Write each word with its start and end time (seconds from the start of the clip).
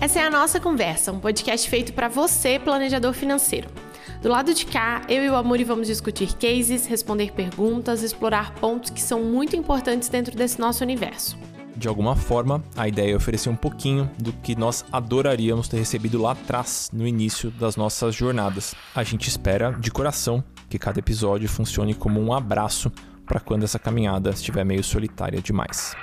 Essa 0.00 0.20
é 0.20 0.22
a 0.22 0.30
nossa 0.30 0.58
conversa, 0.58 1.12
um 1.12 1.20
podcast 1.20 1.68
feito 1.68 1.92
para 1.92 2.08
você, 2.08 2.58
planejador 2.58 3.12
financeiro. 3.12 3.68
Do 4.22 4.28
lado 4.28 4.52
de 4.52 4.66
cá, 4.66 5.02
eu 5.08 5.22
e 5.22 5.30
o 5.30 5.36
Amuri 5.36 5.64
vamos 5.64 5.86
discutir 5.86 6.34
cases, 6.34 6.86
responder 6.86 7.32
perguntas, 7.32 8.02
explorar 8.02 8.54
pontos 8.54 8.90
que 8.90 9.00
são 9.00 9.22
muito 9.22 9.54
importantes 9.54 10.08
dentro 10.08 10.36
desse 10.36 10.58
nosso 10.58 10.82
universo. 10.82 11.38
De 11.76 11.88
alguma 11.88 12.14
forma, 12.14 12.62
a 12.76 12.86
ideia 12.86 13.12
é 13.12 13.16
oferecer 13.16 13.48
um 13.48 13.56
pouquinho 13.56 14.10
do 14.18 14.32
que 14.32 14.54
nós 14.54 14.84
adoraríamos 14.92 15.68
ter 15.68 15.78
recebido 15.78 16.20
lá 16.20 16.32
atrás, 16.32 16.90
no 16.92 17.06
início 17.06 17.50
das 17.52 17.76
nossas 17.76 18.14
jornadas. 18.14 18.74
A 18.94 19.02
gente 19.02 19.28
espera, 19.28 19.72
de 19.72 19.90
coração, 19.90 20.44
que 20.70 20.78
cada 20.78 21.00
episódio 21.00 21.48
funcione 21.48 21.92
como 21.94 22.20
um 22.20 22.32
abraço 22.32 22.92
para 23.26 23.40
quando 23.40 23.64
essa 23.64 23.78
caminhada 23.78 24.30
estiver 24.30 24.64
meio 24.64 24.84
solitária 24.84 25.42
demais. 25.42 25.94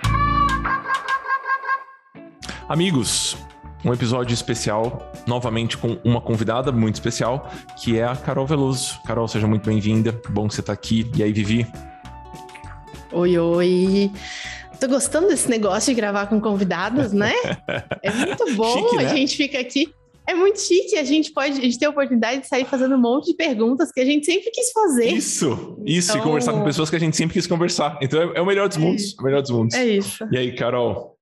Amigos, 2.67 3.37
um 3.85 3.93
episódio 3.93 4.33
especial, 4.33 5.09
novamente 5.25 5.77
com 5.77 5.97
uma 6.03 6.19
convidada 6.19 6.69
muito 6.69 6.95
especial, 6.95 7.49
que 7.81 7.97
é 7.97 8.03
a 8.03 8.15
Carol 8.15 8.45
Veloso. 8.45 8.99
Carol, 9.05 9.27
seja 9.27 9.47
muito 9.47 9.65
bem-vinda. 9.65 10.19
Bom 10.29 10.49
que 10.49 10.55
você 10.55 10.59
está 10.59 10.73
aqui. 10.73 11.09
E 11.15 11.23
aí, 11.23 11.31
Vivi? 11.31 11.65
Oi, 13.13 13.37
oi. 13.37 14.11
Tô 14.81 14.87
gostando 14.89 15.29
desse 15.29 15.49
negócio 15.49 15.93
de 15.93 15.99
gravar 15.99 16.27
com 16.27 16.41
convidados, 16.41 17.13
né? 17.13 17.33
É 18.03 18.11
muito 18.11 18.53
bom. 18.55 18.73
Chique, 18.73 18.97
né? 18.97 19.05
A 19.05 19.15
gente 19.15 19.37
fica 19.37 19.59
aqui. 19.59 19.93
É 20.27 20.33
muito 20.33 20.59
chique. 20.59 20.97
A 20.97 21.03
gente 21.05 21.31
pode, 21.31 21.57
a 21.57 21.63
gente 21.63 21.79
tem 21.79 21.87
a 21.87 21.91
oportunidade 21.91 22.41
de 22.41 22.47
sair 22.47 22.65
fazendo 22.65 22.95
um 22.95 22.99
monte 22.99 23.27
de 23.27 23.33
perguntas 23.33 23.91
que 23.91 24.01
a 24.01 24.05
gente 24.05 24.25
sempre 24.25 24.51
quis 24.51 24.71
fazer. 24.71 25.07
Isso, 25.07 25.77
isso, 25.85 26.11
então... 26.11 26.21
e 26.21 26.23
conversar 26.23 26.51
com 26.51 26.63
pessoas 26.65 26.89
que 26.89 26.97
a 26.97 26.99
gente 26.99 27.15
sempre 27.15 27.33
quis 27.33 27.47
conversar. 27.47 27.97
Então 28.01 28.21
é, 28.21 28.37
é 28.37 28.41
o 28.41 28.45
melhor 28.45 28.67
dos 28.67 28.77
mundos. 28.77 29.15
É 29.17 29.21
o 29.21 29.23
melhor 29.23 29.41
dos 29.41 29.51
mundos. 29.51 29.75
É 29.75 29.85
isso. 29.85 30.27
E 30.29 30.37
aí, 30.37 30.53
Carol? 30.53 31.17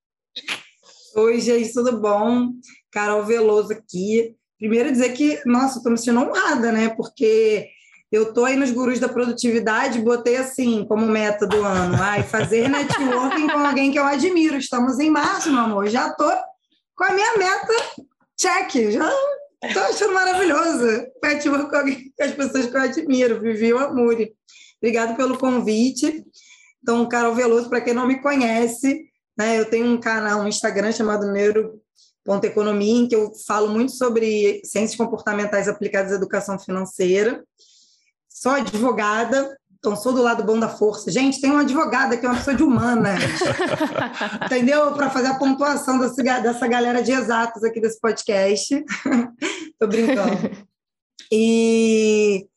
Oi, 1.16 1.40
gente, 1.40 1.72
tudo 1.72 2.02
bom? 2.02 2.50
Carol 2.92 3.24
Veloso 3.24 3.74
aqui. 3.74 4.36
Primeiro 4.58 4.92
dizer 4.92 5.14
que, 5.14 5.40
nossa, 5.46 5.78
estou 5.78 5.92
me 5.92 5.98
sentindo 5.98 6.22
honrada, 6.22 6.72
né? 6.72 6.90
Porque 6.90 7.70
eu 8.12 8.34
tô 8.34 8.44
aí 8.44 8.56
nos 8.56 8.72
gurus 8.72 9.00
da 9.00 9.08
produtividade, 9.08 10.02
botei 10.02 10.38
assim 10.38 10.84
como 10.86 11.06
meta 11.06 11.46
do 11.46 11.62
ano, 11.62 11.96
ai, 12.02 12.24
fazer 12.24 12.68
networking 12.70 13.48
com 13.48 13.60
alguém 13.60 13.92
que 13.92 14.00
eu 14.00 14.06
admiro. 14.06 14.58
Estamos 14.58 15.00
em 15.00 15.12
março, 15.12 15.52
meu 15.52 15.62
amor. 15.62 15.88
Já 15.90 16.10
tô 16.12 16.30
com 16.96 17.04
a 17.04 17.14
minha 17.14 17.38
meta 17.38 17.74
check. 18.38 18.92
Já 18.92 19.10
tô 19.74 19.80
achando 19.80 20.14
maravilhoso. 20.14 21.08
Network 21.24 21.70
com, 21.70 22.24
as 22.24 22.32
pessoas 22.32 22.66
que 22.68 22.76
eu 22.76 22.82
admiro. 22.82 23.42
Vivi 23.42 23.74
o 23.74 23.80
Amore. 23.80 24.34
Obrigado 24.82 25.16
pelo 25.16 25.38
convite. 25.38 26.26
Então, 26.82 27.08
Carol 27.08 27.34
Veloso, 27.34 27.70
para 27.70 27.82
quem 27.82 27.94
não 27.94 28.08
me 28.08 28.22
conhece, 28.22 29.10
né? 29.38 29.60
Eu 29.60 29.66
tenho 29.66 29.88
um 29.88 30.00
canal, 30.00 30.42
um 30.42 30.48
Instagram 30.48 30.92
chamado 30.92 31.32
Neuro.economia, 31.32 33.02
em 33.02 33.08
que 33.08 33.16
eu 33.16 33.32
falo 33.48 33.70
muito 33.70 33.92
sobre 33.94 34.62
ciências 34.64 34.96
comportamentais 34.96 35.68
aplicadas 35.68 36.12
à 36.12 36.16
educação 36.16 36.60
financeira. 36.60 37.44
Sou 38.30 38.52
advogada, 38.52 39.58
então 39.78 39.96
sou 39.96 40.14
do 40.14 40.22
lado 40.22 40.44
bom 40.44 40.60
da 40.60 40.70
força. 40.70 41.12
Gente, 41.12 41.40
tem 41.40 41.52
uma 41.52 41.62
advogada 41.62 42.18
que 42.18 42.26
é 42.26 42.30
uma 42.30 42.38
pessoa 42.38 42.56
de 42.56 42.64
humanas, 42.64 43.22
entendeu? 44.46 44.94
Para 44.94 45.10
fazer 45.10 45.28
a 45.28 45.36
pontuação 45.36 46.00
dessa, 46.00 46.22
dessa 46.40 46.68
galera 46.68 47.04
de 47.04 47.12
exatos 47.12 47.64
aqui 47.64 47.80
desse 47.80 48.00
podcast. 48.00 48.84
Tô 49.80 49.88
brincando. 49.88 50.52
E 51.32 52.48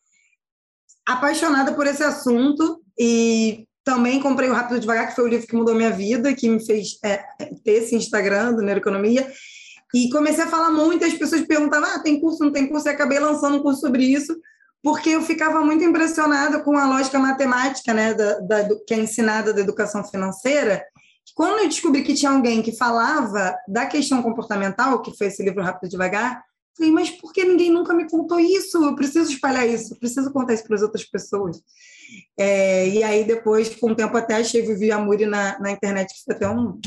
apaixonada 1.06 1.72
por 1.72 1.86
esse 1.86 2.02
assunto 2.02 2.82
e 2.98 3.66
também 3.84 4.20
comprei 4.20 4.50
o 4.50 4.52
Rápido 4.52 4.80
Devagar, 4.80 5.08
que 5.08 5.14
foi 5.14 5.24
o 5.24 5.28
livro 5.28 5.46
que 5.46 5.56
mudou 5.56 5.74
minha 5.74 5.90
vida, 5.90 6.34
que 6.34 6.48
me 6.48 6.64
fez 6.64 6.98
é, 7.02 7.24
ter 7.64 7.72
esse 7.72 7.94
Instagram 7.94 8.52
do 8.52 8.62
Neuroeconomia. 8.62 9.26
E 9.94 10.10
comecei 10.10 10.44
a 10.44 10.48
falar 10.48 10.70
muito, 10.70 11.04
as 11.04 11.14
pessoas 11.14 11.46
perguntavam, 11.46 11.88
ah, 11.88 11.98
tem 12.00 12.20
curso, 12.20 12.44
não 12.44 12.52
tem 12.52 12.66
curso? 12.66 12.86
E 12.86 12.90
acabei 12.90 13.18
lançando 13.18 13.56
um 13.56 13.62
curso 13.62 13.80
sobre 13.80 14.04
isso, 14.04 14.38
porque 14.82 15.10
eu 15.10 15.22
ficava 15.22 15.60
muito 15.60 15.84
impressionada 15.84 16.60
com 16.60 16.76
a 16.76 16.86
lógica 16.86 17.18
matemática, 17.18 17.92
né, 17.92 18.14
da, 18.14 18.38
da 18.40 18.62
do, 18.62 18.84
que 18.84 18.94
é 18.94 18.98
ensinada 18.98 19.52
da 19.52 19.60
educação 19.60 20.04
financeira. 20.04 20.84
Quando 21.34 21.60
eu 21.60 21.68
descobri 21.68 22.02
que 22.02 22.14
tinha 22.14 22.30
alguém 22.30 22.62
que 22.62 22.76
falava 22.76 23.56
da 23.66 23.86
questão 23.86 24.22
comportamental, 24.22 25.02
que 25.02 25.16
foi 25.16 25.28
esse 25.28 25.42
livro 25.42 25.62
Rápido 25.62 25.90
Devagar, 25.90 26.42
falei, 26.76 26.92
mas 26.92 27.10
por 27.10 27.32
que 27.32 27.44
ninguém 27.44 27.70
nunca 27.70 27.92
me 27.92 28.08
contou 28.08 28.38
isso? 28.38 28.82
Eu 28.82 28.94
preciso 28.94 29.32
espalhar 29.32 29.68
isso, 29.68 29.94
eu 29.94 29.98
preciso 29.98 30.32
contar 30.32 30.54
isso 30.54 30.64
para 30.64 30.76
as 30.76 30.82
outras 30.82 31.04
pessoas. 31.04 31.60
É, 32.38 32.88
e 32.88 33.02
aí, 33.02 33.24
depois, 33.24 33.74
com 33.74 33.90
o 33.90 33.94
tempo, 33.94 34.16
até 34.16 34.36
achei 34.36 34.62
Vivi 34.62 34.90
Amuri 34.90 35.26
na, 35.26 35.58
na 35.58 35.70
internet, 35.70 36.14
que 36.14 36.24
foi 36.24 36.34
até 36.34 36.48
um, 36.48 36.80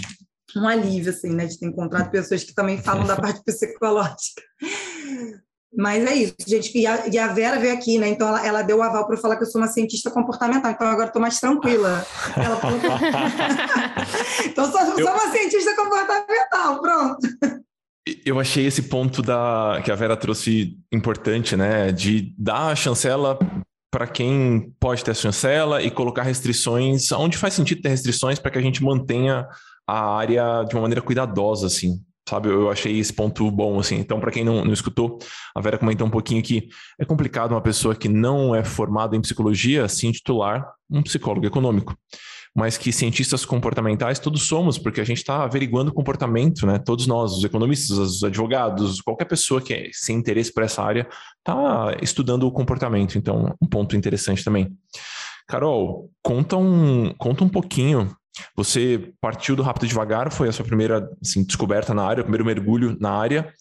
um 0.55 0.67
alívio, 0.67 1.11
assim, 1.11 1.29
né, 1.29 1.45
de 1.45 1.59
ter 1.59 1.67
encontrado 1.67 2.09
pessoas 2.09 2.43
que 2.43 2.53
também 2.53 2.81
falam 2.81 3.05
da 3.05 3.15
parte 3.19 3.43
psicológica. 3.43 4.41
Mas 5.75 6.05
é 6.05 6.13
isso, 6.15 6.35
gente. 6.45 6.77
E 6.77 6.85
a, 6.85 7.07
e 7.07 7.17
a 7.17 7.27
Vera 7.27 7.57
veio 7.57 7.73
aqui, 7.73 7.97
né? 7.97 8.09
Então 8.09 8.27
ela, 8.27 8.45
ela 8.45 8.61
deu 8.61 8.77
o 8.77 8.81
aval 8.81 9.05
para 9.05 9.15
eu 9.15 9.19
falar 9.19 9.37
que 9.37 9.43
eu 9.43 9.47
sou 9.47 9.61
uma 9.61 9.67
cientista 9.67 10.11
comportamental. 10.11 10.71
Então 10.71 10.87
agora 10.87 11.07
estou 11.07 11.21
mais 11.21 11.39
tranquila. 11.39 12.05
Ela 12.35 12.57
falou... 12.57 12.77
então 14.45 14.69
sou, 14.69 14.81
eu... 14.81 15.05
sou 15.05 15.13
uma 15.13 15.31
cientista 15.31 15.75
comportamental, 15.75 16.81
pronto. 16.81 17.27
Eu 18.25 18.39
achei 18.39 18.65
esse 18.65 18.83
ponto 18.83 19.21
da 19.21 19.81
que 19.83 19.91
a 19.91 19.95
Vera 19.95 20.17
trouxe 20.17 20.77
importante, 20.91 21.55
né? 21.55 21.91
De 21.91 22.33
dar 22.37 22.67
a 22.67 22.75
chancela 22.75 23.39
para 23.91 24.07
quem 24.07 24.73
pode 24.79 25.03
ter 25.03 25.11
a 25.11 25.13
chancela 25.13 25.81
e 25.81 25.91
colocar 25.91 26.23
restrições, 26.23 27.11
onde 27.11 27.37
faz 27.37 27.53
sentido 27.53 27.81
ter 27.81 27.89
restrições 27.89 28.39
para 28.39 28.49
que 28.49 28.57
a 28.57 28.61
gente 28.61 28.83
mantenha 28.83 29.47
a 29.87 30.15
área 30.15 30.63
de 30.63 30.75
uma 30.75 30.81
maneira 30.81 31.01
cuidadosa, 31.01 31.67
assim, 31.67 32.01
sabe? 32.27 32.49
Eu 32.49 32.69
achei 32.69 32.97
esse 32.99 33.13
ponto 33.13 33.49
bom, 33.51 33.79
assim. 33.79 33.97
Então, 33.97 34.19
para 34.19 34.31
quem 34.31 34.43
não, 34.43 34.63
não 34.63 34.73
escutou, 34.73 35.19
a 35.55 35.61
Vera 35.61 35.77
comentou 35.77 36.07
um 36.07 36.11
pouquinho 36.11 36.41
que 36.41 36.69
é 36.99 37.05
complicado 37.05 37.51
uma 37.51 37.61
pessoa 37.61 37.95
que 37.95 38.07
não 38.07 38.55
é 38.55 38.63
formada 38.63 39.15
em 39.15 39.21
psicologia 39.21 39.87
se 39.87 40.07
intitular 40.07 40.65
um 40.89 41.01
psicólogo 41.01 41.45
econômico 41.45 41.95
mas 42.55 42.77
que 42.77 42.91
cientistas 42.91 43.45
comportamentais 43.45 44.19
todos 44.19 44.43
somos, 44.43 44.77
porque 44.77 44.99
a 44.99 45.05
gente 45.05 45.19
está 45.19 45.43
averiguando 45.43 45.89
o 45.89 45.93
comportamento, 45.93 46.65
né? 46.65 46.77
Todos 46.79 47.07
nós, 47.07 47.31
os 47.31 47.43
economistas, 47.43 47.97
os 47.97 48.23
advogados, 48.23 48.99
qualquer 49.01 49.25
pessoa 49.25 49.61
que 49.61 49.73
é, 49.73 49.89
sem 49.93 50.17
interesse 50.17 50.53
por 50.53 50.63
essa 50.63 50.83
área, 50.83 51.07
está 51.37 51.95
estudando 52.01 52.43
o 52.43 52.51
comportamento. 52.51 53.17
Então, 53.17 53.55
um 53.61 53.67
ponto 53.67 53.95
interessante 53.95 54.43
também. 54.43 54.69
Carol, 55.47 56.09
conta 56.21 56.57
um, 56.57 57.13
conta 57.17 57.43
um 57.43 57.49
pouquinho. 57.49 58.13
Você 58.55 59.13
partiu 59.19 59.55
do 59.55 59.63
Rápido 59.63 59.87
Devagar, 59.87 60.31
foi 60.31 60.47
a 60.47 60.51
sua 60.51 60.65
primeira 60.65 61.09
assim, 61.21 61.43
descoberta 61.43 61.93
na 61.93 62.03
área, 62.03 62.21
o 62.21 62.23
primeiro 62.23 62.45
mergulho 62.45 62.97
na 62.99 63.11
área. 63.11 63.53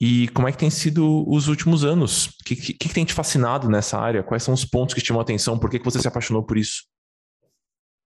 E 0.00 0.28
como 0.28 0.46
é 0.46 0.52
que 0.52 0.58
tem 0.58 0.70
sido 0.70 1.28
os 1.28 1.48
últimos 1.48 1.84
anos? 1.84 2.26
O 2.26 2.44
que, 2.44 2.54
que, 2.54 2.72
que 2.74 2.88
tem 2.88 3.04
te 3.04 3.12
fascinado 3.12 3.68
nessa 3.68 3.98
área? 3.98 4.22
Quais 4.22 4.42
são 4.42 4.54
os 4.54 4.64
pontos 4.64 4.94
que 4.94 5.00
te 5.00 5.08
chamam 5.08 5.20
a 5.20 5.22
atenção? 5.22 5.58
Por 5.58 5.68
que, 5.68 5.78
que 5.78 5.84
você 5.84 6.00
se 6.00 6.06
apaixonou 6.06 6.44
por 6.44 6.56
isso? 6.56 6.82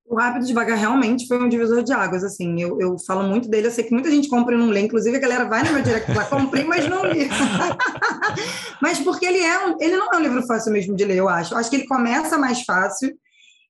O 0.06 0.16
Rápido 0.16 0.46
Devagar 0.46 0.76
realmente 0.76 1.26
foi 1.26 1.42
um 1.42 1.48
divisor 1.48 1.82
de 1.82 1.90
águas, 1.90 2.22
assim, 2.22 2.60
eu, 2.60 2.78
eu 2.78 2.98
falo 3.06 3.26
muito 3.26 3.48
dele, 3.48 3.68
eu 3.68 3.70
sei 3.70 3.84
que 3.84 3.94
muita 3.94 4.10
gente 4.10 4.28
compra 4.28 4.54
e 4.54 4.58
não 4.58 4.68
lê, 4.68 4.80
inclusive 4.80 5.16
a 5.16 5.20
galera 5.20 5.46
vai 5.46 5.62
no 5.62 5.72
meu 5.72 5.82
direct 5.82 6.12
lá, 6.12 6.26
comprei, 6.26 6.64
mas 6.64 6.86
não 6.86 7.06
li. 7.06 7.30
mas 8.82 8.98
porque 8.98 9.24
ele, 9.24 9.38
é 9.38 9.66
um, 9.66 9.76
ele 9.80 9.96
não 9.96 10.10
é 10.12 10.18
um 10.18 10.20
livro 10.20 10.46
fácil 10.46 10.70
mesmo 10.70 10.94
de 10.94 11.04
ler, 11.06 11.16
eu 11.16 11.30
acho. 11.30 11.54
Eu 11.54 11.58
acho 11.58 11.70
que 11.70 11.76
ele 11.76 11.86
começa 11.86 12.36
mais 12.36 12.62
fácil, 12.62 13.16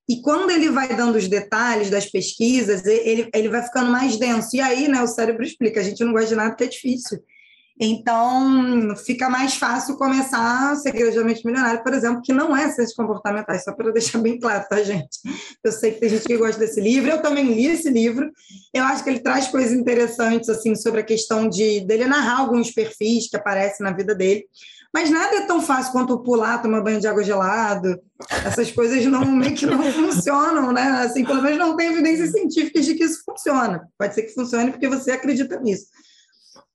e 0.08 0.20
quando 0.20 0.50
ele 0.50 0.70
vai 0.70 0.94
dando 0.94 1.16
os 1.16 1.28
detalhes 1.28 1.88
das 1.88 2.06
pesquisas, 2.06 2.84
ele, 2.84 3.28
ele 3.32 3.48
vai 3.48 3.62
ficando 3.62 3.90
mais 3.90 4.16
denso. 4.18 4.56
E 4.56 4.60
aí, 4.60 4.88
né, 4.88 5.02
o 5.02 5.06
cérebro 5.06 5.44
explica, 5.44 5.80
a 5.80 5.82
gente 5.82 6.04
não 6.04 6.12
gosta 6.12 6.28
de 6.28 6.34
nada 6.34 6.54
que 6.54 6.64
é 6.64 6.68
difícil. 6.68 7.22
Então, 7.80 8.94
fica 8.96 9.28
mais 9.30 9.54
fácil 9.54 9.96
começar 9.96 10.72
o 10.72 10.76
Segredo 10.76 11.12
de 11.12 11.24
Mente 11.24 11.44
Milionário, 11.44 11.82
por 11.82 11.92
exemplo, 11.94 12.20
que 12.22 12.32
não 12.32 12.54
é 12.54 12.64
ciências 12.66 12.94
comportamentais, 12.94 13.64
só 13.64 13.72
para 13.72 13.90
deixar 13.90 14.18
bem 14.18 14.38
claro, 14.38 14.64
tá, 14.68 14.82
gente? 14.82 15.18
Eu 15.64 15.72
sei 15.72 15.92
que 15.92 16.00
tem 16.00 16.10
gente 16.10 16.24
que 16.24 16.36
gosta 16.36 16.60
desse 16.60 16.80
livro, 16.80 17.10
eu 17.10 17.22
também 17.22 17.52
li 17.52 17.66
esse 17.66 17.88
livro. 17.88 18.30
Eu 18.74 18.84
acho 18.84 19.02
que 19.02 19.10
ele 19.10 19.20
traz 19.20 19.48
coisas 19.48 19.72
interessantes, 19.72 20.48
assim, 20.48 20.74
sobre 20.74 21.00
a 21.00 21.04
questão 21.04 21.48
de 21.48 21.80
dele 21.80 22.06
narrar 22.06 22.40
alguns 22.40 22.70
perfis 22.70 23.28
que 23.28 23.36
aparecem 23.36 23.84
na 23.84 23.92
vida 23.92 24.14
dele. 24.14 24.44
Mas 24.92 25.10
nada 25.10 25.36
é 25.36 25.46
tão 25.46 25.62
fácil 25.62 25.92
quanto 25.92 26.18
pular, 26.22 26.60
tomar 26.60 26.82
banho 26.82 27.00
de 27.00 27.06
água 27.06 27.24
gelado. 27.24 27.98
Essas 28.44 28.70
coisas 28.70 29.04
não, 29.06 29.24
meio 29.32 29.54
que 29.54 29.64
não 29.64 29.82
funcionam, 29.90 30.70
né? 30.70 30.82
Assim, 31.04 31.24
pelo 31.24 31.42
menos 31.42 31.58
não 31.58 31.74
tem 31.76 31.92
evidências 31.92 32.32
científicas 32.32 32.84
de 32.84 32.94
que 32.94 33.04
isso 33.04 33.22
funciona. 33.24 33.88
Pode 33.98 34.14
ser 34.14 34.22
que 34.22 34.34
funcione 34.34 34.70
porque 34.70 34.88
você 34.88 35.12
acredita 35.12 35.58
nisso. 35.60 35.86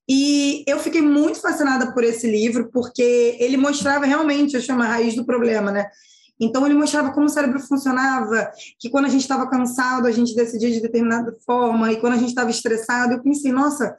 E 0.09 0.63
eu 0.65 0.79
fiquei 0.79 1.01
muito 1.01 1.39
fascinada 1.41 1.93
por 1.93 2.03
esse 2.03 2.29
livro, 2.29 2.69
porque 2.71 3.35
ele 3.39 3.57
mostrava 3.57 4.05
realmente, 4.05 4.55
eu 4.55 4.61
chamo 4.61 4.81
a 4.81 4.87
raiz 4.87 5.15
do 5.15 5.25
problema, 5.25 5.69
né? 5.69 5.87
Então, 6.39 6.65
ele 6.65 6.75
mostrava 6.75 7.11
como 7.11 7.25
o 7.25 7.29
cérebro 7.29 7.59
funcionava, 7.59 8.49
que 8.79 8.89
quando 8.89 9.05
a 9.05 9.09
gente 9.09 9.21
estava 9.21 9.49
cansado, 9.49 10.07
a 10.07 10.11
gente 10.11 10.35
decidia 10.35 10.71
de 10.71 10.79
determinada 10.79 11.35
forma, 11.45 11.91
e 11.91 11.99
quando 11.99 12.13
a 12.13 12.17
gente 12.17 12.29
estava 12.29 12.49
estressado, 12.49 13.13
eu 13.13 13.23
pensei, 13.23 13.51
nossa, 13.51 13.97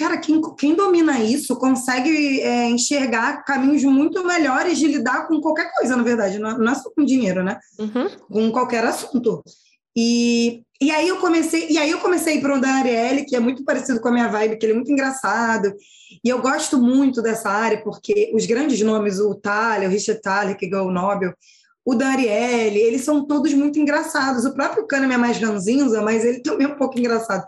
cara, 0.00 0.16
quem, 0.16 0.40
quem 0.56 0.74
domina 0.74 1.20
isso 1.20 1.54
consegue 1.56 2.40
é, 2.40 2.70
enxergar 2.70 3.44
caminhos 3.44 3.84
muito 3.84 4.26
melhores 4.26 4.78
de 4.78 4.86
lidar 4.86 5.28
com 5.28 5.42
qualquer 5.42 5.70
coisa, 5.74 5.94
na 5.94 6.02
verdade, 6.02 6.38
não, 6.38 6.56
não 6.56 6.72
é 6.72 6.74
só 6.74 6.90
com 6.90 7.04
dinheiro, 7.04 7.44
né? 7.44 7.58
Uhum. 7.78 8.08
Com 8.30 8.50
qualquer 8.50 8.82
assunto. 8.82 9.44
E, 9.94 10.62
e 10.80 10.90
aí 10.90 11.06
eu 11.06 11.18
comecei, 11.18 11.66
e 11.68 11.76
aí 11.76 11.90
eu 11.90 11.98
comecei 11.98 12.40
para 12.40 12.56
o 12.56 12.60
Dan 12.60 12.78
Ariely, 12.78 13.26
que 13.26 13.36
é 13.36 13.40
muito 13.40 13.62
parecido 13.62 14.00
com 14.00 14.08
a 14.08 14.12
minha 14.12 14.28
vibe, 14.28 14.56
que 14.56 14.64
ele 14.64 14.72
é 14.72 14.76
muito 14.76 14.90
engraçado. 14.90 15.70
E 16.24 16.28
eu 16.30 16.40
gosto 16.40 16.78
muito 16.78 17.20
dessa 17.20 17.50
área, 17.50 17.82
porque 17.84 18.32
os 18.34 18.46
grandes 18.46 18.80
nomes, 18.80 19.20
o 19.20 19.34
Thaler, 19.34 19.86
o 19.86 19.92
Richard 19.92 20.22
Thaler, 20.22 20.56
que 20.56 20.66
ganhou 20.66 20.88
o 20.88 20.92
Nobel, 20.92 21.34
o 21.84 21.92
Ariely, 22.02 22.78
eles 22.78 23.02
são 23.02 23.26
todos 23.26 23.52
muito 23.52 23.78
engraçados. 23.78 24.46
O 24.46 24.54
próprio 24.54 24.86
Kahneman 24.86 25.16
é 25.16 25.18
mais 25.18 25.38
ranzinza, 25.38 26.00
mas 26.00 26.24
ele 26.24 26.40
também 26.40 26.66
é 26.66 26.70
um 26.70 26.76
pouco 26.76 26.98
engraçado. 26.98 27.44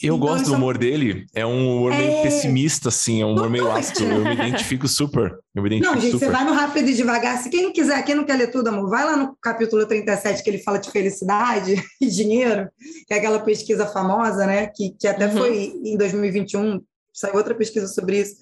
Eu 0.00 0.14
então, 0.14 0.28
gosto 0.28 0.46
do 0.46 0.54
humor 0.54 0.78
dele. 0.78 1.26
É 1.34 1.44
um 1.44 1.76
humor 1.76 1.92
é... 1.92 1.98
meio 1.98 2.22
pessimista, 2.22 2.88
assim, 2.88 3.20
é 3.20 3.26
um 3.26 3.32
humor 3.32 3.50
meio 3.50 3.70
ácido. 3.70 4.04
Eu 4.04 4.22
me 4.22 4.32
identifico 4.34 4.86
super. 4.86 5.36
Eu 5.52 5.62
me 5.62 5.68
identifico 5.68 5.94
não, 5.94 6.00
gente, 6.00 6.12
super. 6.12 6.26
você 6.26 6.32
vai 6.32 6.44
no 6.44 6.52
Rápido 6.52 6.88
e 6.88 6.94
Devagar. 6.94 7.42
Se 7.42 7.50
quem 7.50 7.62
não 7.64 7.72
quiser, 7.72 8.04
quem 8.04 8.14
não 8.14 8.24
quer 8.24 8.36
ler 8.36 8.50
tudo, 8.50 8.68
amor, 8.68 8.88
vai 8.88 9.04
lá 9.04 9.16
no 9.16 9.36
capítulo 9.42 9.84
37 9.86 10.42
que 10.42 10.50
ele 10.50 10.58
fala 10.58 10.78
de 10.78 10.90
felicidade 10.90 11.82
e 12.00 12.06
dinheiro, 12.06 12.68
que 13.08 13.14
é 13.14 13.16
aquela 13.18 13.40
pesquisa 13.40 13.86
famosa, 13.86 14.46
né? 14.46 14.68
Que, 14.68 14.94
que 14.98 15.08
até 15.08 15.26
uhum. 15.26 15.36
foi 15.36 15.72
em 15.84 15.96
2021, 15.96 16.80
saiu 17.12 17.34
outra 17.34 17.54
pesquisa 17.54 17.88
sobre 17.88 18.20
isso, 18.20 18.36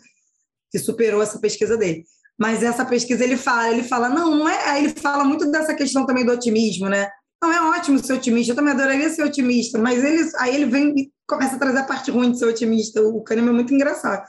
que 0.71 0.79
superou 0.79 1.23
essa 1.23 1.39
pesquisa 1.39 1.77
dele. 1.77 2.05
Mas 2.39 2.63
essa 2.63 2.85
pesquisa 2.85 3.25
ele 3.25 3.39
fala, 3.39 3.71
ele 3.71 3.83
fala, 3.83 4.11
não, 4.11 4.37
não 4.37 4.49
é. 4.49 4.69
Aí 4.69 4.85
ele 4.85 4.95
fala 4.95 5.25
muito 5.25 5.51
dessa 5.51 5.75
questão 5.75 6.05
também 6.05 6.27
do 6.27 6.33
otimismo, 6.33 6.87
né? 6.87 7.09
Não, 7.43 7.51
é 7.51 7.79
ótimo 7.79 7.99
ser 7.99 8.15
otimista, 8.15 8.53
eu 8.53 8.57
também 8.57 8.75
adoraria 8.75 9.09
ser 9.09 9.23
otimista, 9.23 9.79
mas 9.79 10.03
ele, 10.03 10.31
aí 10.39 10.55
ele 10.55 10.67
vem 10.67 10.95
começa 11.27 11.57
a 11.57 11.59
trazer 11.59 11.79
a 11.79 11.85
parte 11.85 12.11
ruim 12.11 12.33
de 12.33 12.39
ser 12.39 12.47
otimista. 12.47 13.03
O 13.03 13.23
Kahneman 13.23 13.51
é 13.51 13.55
muito 13.55 13.75
engraçado. 13.75 14.27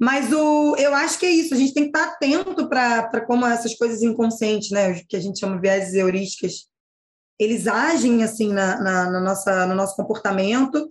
Mas 0.00 0.32
o, 0.32 0.76
eu 0.76 0.94
acho 0.94 1.18
que 1.18 1.26
é 1.26 1.30
isso, 1.30 1.52
a 1.52 1.56
gente 1.58 1.74
tem 1.74 1.90
que 1.90 1.98
estar 1.98 2.12
atento 2.12 2.66
para 2.68 3.20
como 3.26 3.44
essas 3.46 3.74
coisas 3.74 4.02
inconscientes, 4.02 4.70
né, 4.70 5.02
que 5.06 5.14
a 5.14 5.20
gente 5.20 5.38
chama 5.38 5.60
viéses 5.60 5.92
heurísticas, 5.92 6.70
eles 7.38 7.66
agem 7.66 8.24
assim 8.24 8.50
na, 8.50 8.80
na, 8.80 9.10
na, 9.10 9.20
nossa, 9.20 9.66
no 9.66 9.74
nosso 9.74 9.94
comportamento 9.96 10.88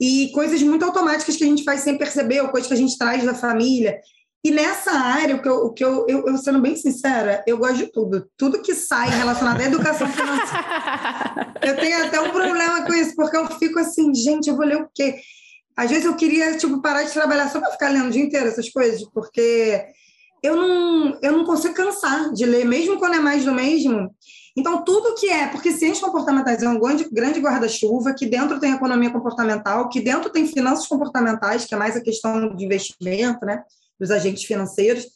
e 0.00 0.30
coisas 0.32 0.62
muito 0.62 0.84
automáticas 0.84 1.36
que 1.36 1.42
a 1.42 1.46
gente 1.46 1.64
faz 1.64 1.80
sem 1.80 1.98
perceber, 1.98 2.40
ou 2.40 2.48
coisas 2.48 2.68
que 2.68 2.74
a 2.74 2.76
gente 2.76 2.98
traz 2.98 3.24
da 3.24 3.34
família. 3.34 4.00
E 4.44 4.50
nessa 4.50 4.92
área, 4.92 5.34
o 5.34 5.42
que, 5.42 5.48
eu, 5.48 5.54
o 5.54 5.72
que 5.72 5.84
eu, 5.84 6.06
eu, 6.08 6.26
eu, 6.26 6.38
sendo 6.38 6.60
bem 6.60 6.76
sincera, 6.76 7.42
eu 7.46 7.58
gosto 7.58 7.78
de 7.78 7.86
tudo. 7.86 8.28
Tudo 8.36 8.62
que 8.62 8.74
sai 8.74 9.10
relacionado 9.10 9.60
à 9.60 9.64
educação 9.64 10.08
financeira. 10.08 10.64
eu 11.66 11.76
tenho 11.76 12.04
até 12.04 12.20
um 12.20 12.30
problema 12.30 12.84
com 12.84 12.94
isso, 12.94 13.14
porque 13.14 13.36
eu 13.36 13.46
fico 13.58 13.78
assim, 13.78 14.14
gente, 14.14 14.48
eu 14.48 14.56
vou 14.56 14.66
ler 14.66 14.80
o 14.80 14.88
quê? 14.94 15.20
Às 15.76 15.90
vezes 15.90 16.06
eu 16.06 16.16
queria, 16.16 16.56
tipo, 16.56 16.80
parar 16.80 17.02
de 17.02 17.12
trabalhar 17.12 17.50
só 17.50 17.60
para 17.60 17.72
ficar 17.72 17.90
lendo 17.90 18.08
o 18.08 18.10
dia 18.10 18.22
inteiro 18.22 18.48
essas 18.48 18.68
coisas, 18.70 19.02
porque 19.12 19.84
eu 20.42 20.56
não, 20.56 21.18
eu 21.22 21.32
não 21.32 21.44
consigo 21.44 21.74
cansar 21.74 22.32
de 22.32 22.46
ler, 22.46 22.64
mesmo 22.64 22.98
quando 22.98 23.16
é 23.16 23.20
mais 23.20 23.44
do 23.44 23.52
mesmo. 23.52 24.14
Então, 24.56 24.82
tudo 24.84 25.14
que 25.14 25.28
é, 25.28 25.48
porque 25.48 25.70
ciências 25.70 26.00
comportamentais 26.00 26.62
é 26.62 26.68
um 26.68 26.78
grande, 26.78 27.06
grande 27.10 27.40
guarda-chuva, 27.40 28.14
que 28.14 28.24
dentro 28.24 28.58
tem 28.58 28.72
economia 28.72 29.10
comportamental, 29.10 29.88
que 29.90 30.00
dentro 30.00 30.30
tem 30.30 30.46
finanças 30.46 30.86
comportamentais, 30.86 31.66
que 31.66 31.74
é 31.74 31.78
mais 31.78 31.94
a 31.94 32.00
questão 32.00 32.56
de 32.56 32.64
investimento, 32.64 33.44
né? 33.44 33.62
dos 33.98 34.10
agentes 34.10 34.44
financeiros, 34.44 35.06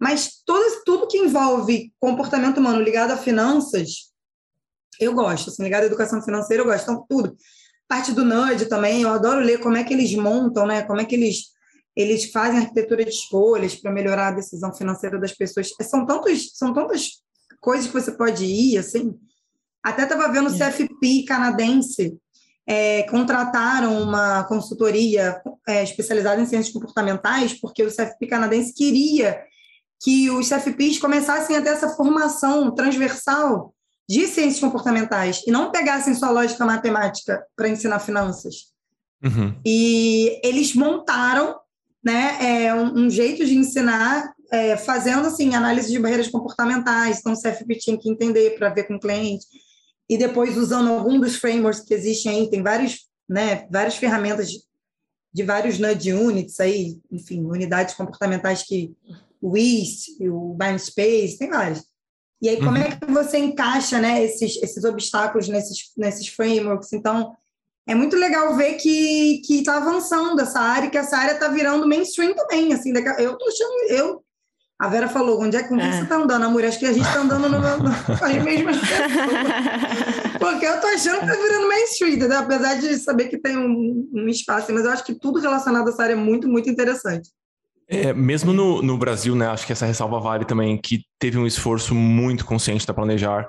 mas 0.00 0.42
todo, 0.44 0.82
tudo 0.84 1.06
que 1.06 1.18
envolve 1.18 1.92
comportamento 2.00 2.58
humano 2.58 2.82
ligado 2.82 3.12
a 3.12 3.16
finanças, 3.16 4.12
eu 5.00 5.14
gosto, 5.14 5.50
assim, 5.50 5.62
ligado 5.62 5.84
à 5.84 5.86
educação 5.86 6.22
financeira, 6.22 6.62
eu 6.62 6.66
gosto, 6.66 6.82
então 6.82 7.04
tudo. 7.08 7.36
Parte 7.88 8.12
do 8.12 8.24
NUD 8.24 8.66
também, 8.66 9.02
eu 9.02 9.10
adoro 9.10 9.40
ler 9.40 9.60
como 9.60 9.76
é 9.76 9.84
que 9.84 9.92
eles 9.92 10.14
montam, 10.14 10.66
né, 10.66 10.82
como 10.82 11.00
é 11.00 11.04
que 11.04 11.14
eles, 11.14 11.50
eles 11.94 12.30
fazem 12.30 12.60
arquitetura 12.60 13.04
de 13.04 13.10
escolhas 13.10 13.74
para 13.74 13.92
melhorar 13.92 14.28
a 14.28 14.36
decisão 14.36 14.72
financeira 14.74 15.18
das 15.18 15.32
pessoas. 15.32 15.70
São, 15.82 16.06
tantos, 16.06 16.50
são 16.54 16.72
tantas 16.72 17.22
coisas 17.60 17.86
que 17.86 17.92
você 17.92 18.12
pode 18.12 18.44
ir, 18.44 18.78
assim. 18.78 19.14
Até 19.82 20.04
estava 20.04 20.32
vendo 20.32 20.50
o 20.50 20.54
é. 20.54 20.70
CFP 20.70 21.24
canadense, 21.26 22.16
é, 22.66 23.02
contrataram 23.04 24.02
uma 24.02 24.44
consultoria 24.44 25.40
é, 25.68 25.82
especializada 25.82 26.40
em 26.40 26.46
ciências 26.46 26.72
comportamentais, 26.72 27.52
porque 27.60 27.82
o 27.82 27.94
CFP 27.94 28.26
canadense 28.26 28.72
queria 28.74 29.42
que 30.02 30.30
os 30.30 30.48
CFPs 30.48 30.98
começassem 30.98 31.56
a 31.56 31.62
ter 31.62 31.70
essa 31.70 31.90
formação 31.90 32.74
transversal 32.74 33.74
de 34.08 34.26
ciências 34.26 34.60
comportamentais 34.60 35.42
e 35.46 35.50
não 35.50 35.70
pegassem 35.70 36.14
só 36.14 36.30
lógica 36.30 36.64
matemática 36.64 37.44
para 37.56 37.68
ensinar 37.68 37.98
finanças. 38.00 38.72
Uhum. 39.22 39.54
E 39.64 40.40
eles 40.44 40.74
montaram 40.74 41.58
né, 42.02 42.36
é, 42.40 42.74
um, 42.74 43.06
um 43.06 43.10
jeito 43.10 43.46
de 43.46 43.56
ensinar 43.56 44.34
é, 44.50 44.76
fazendo 44.76 45.26
assim 45.26 45.54
análise 45.54 45.90
de 45.90 45.98
barreiras 45.98 46.28
comportamentais. 46.28 47.18
Então, 47.18 47.32
o 47.32 47.40
CFP 47.40 47.76
tinha 47.76 47.98
que 47.98 48.10
entender 48.10 48.58
para 48.58 48.68
ver 48.68 48.84
com 48.84 48.96
o 48.96 49.00
cliente 49.00 49.46
e 50.08 50.18
depois 50.18 50.56
usando 50.56 50.90
algum 50.90 51.18
dos 51.18 51.36
frameworks 51.36 51.80
que 51.80 51.94
existem 51.94 52.32
aí, 52.32 52.50
tem 52.50 52.62
vários, 52.62 53.08
né, 53.28 53.66
várias 53.70 53.96
ferramentas 53.96 54.50
de, 54.50 54.58
de 55.32 55.42
vários 55.42 55.78
nudge 55.78 56.12
units 56.12 56.60
aí, 56.60 56.98
enfim, 57.10 57.42
unidades 57.42 57.94
comportamentais 57.94 58.62
que 58.62 58.94
o 59.40 59.52
WIST, 59.52 60.28
o 60.28 60.56
Mindspace, 60.58 61.38
tem 61.38 61.48
vários. 61.48 61.84
E 62.44 62.48
aí, 62.50 62.58
como 62.58 62.76
é 62.76 62.80
uhum. 62.80 62.86
é 62.86 62.96
que 62.96 63.10
você 63.10 63.38
encaixa 63.38 63.98
né, 63.98 64.22
esses, 64.22 64.62
esses 64.62 64.84
obstáculos 64.84 65.48
nesses, 65.48 65.78
nesses 65.96 66.28
frameworks? 66.28 66.92
Então, 66.92 67.34
é 67.88 67.94
muito 67.94 68.16
legal 68.16 68.54
ver 68.54 68.74
que 68.74 69.40
está 69.48 69.78
avançando 69.78 70.38
essa 70.38 70.60
área, 70.60 70.90
que 70.90 70.98
essa 70.98 71.16
área 71.16 71.32
está 71.32 71.48
virando 71.48 71.88
mainstream 71.88 72.34
também. 72.34 72.74
Assim, 72.74 72.92
eu 73.18 73.38
tô 73.38 73.48
achando, 73.48 73.90
eu 73.92 74.22
a 74.78 74.88
Vera 74.88 75.08
falou, 75.08 75.40
onde 75.40 75.56
é 75.56 75.62
que, 75.62 75.72
é. 75.72 75.90
você 75.90 76.02
está 76.02 76.16
andando, 76.16 76.44
amor? 76.44 76.66
Acho 76.66 76.78
que 76.78 76.84
a 76.84 76.92
gente 76.92 77.06
está 77.06 77.20
andando 77.20 77.48
no, 77.48 77.58
no, 77.58 77.90
com 78.18 78.24
as 78.26 78.42
mesmas 78.42 78.76
pessoas. 78.78 80.38
Porque 80.38 80.66
eu 80.66 80.74
estou 80.74 80.90
achando 80.90 81.20
que 81.20 81.24
está 81.24 81.42
virando 81.42 81.68
mainstream, 81.68 82.28
né? 82.28 82.36
apesar 82.36 82.74
de 82.74 82.94
saber 82.98 83.28
que 83.28 83.38
tem 83.38 83.56
um, 83.56 84.06
um, 84.12 84.28
espaço, 84.28 84.70
mas 84.74 84.84
eu 84.84 84.90
acho 84.90 85.04
que 85.04 85.14
tudo 85.14 85.40
relacionado 85.40 85.86
a 85.86 85.90
essa 85.90 86.02
área 86.02 86.12
é 86.12 86.16
muito, 86.16 86.46
muito 86.46 86.68
interessante. 86.68 87.30
É, 87.88 88.12
mesmo 88.14 88.52
no, 88.52 88.80
no 88.80 88.96
Brasil, 88.96 89.34
né, 89.34 89.46
acho 89.46 89.66
que 89.66 89.72
essa 89.72 89.84
ressalva 89.84 90.18
vale 90.18 90.44
também, 90.44 90.76
que 90.78 91.04
teve 91.18 91.38
um 91.38 91.46
esforço 91.46 91.94
muito 91.94 92.44
consciente 92.44 92.86
da 92.86 92.94
Planejar 92.94 93.46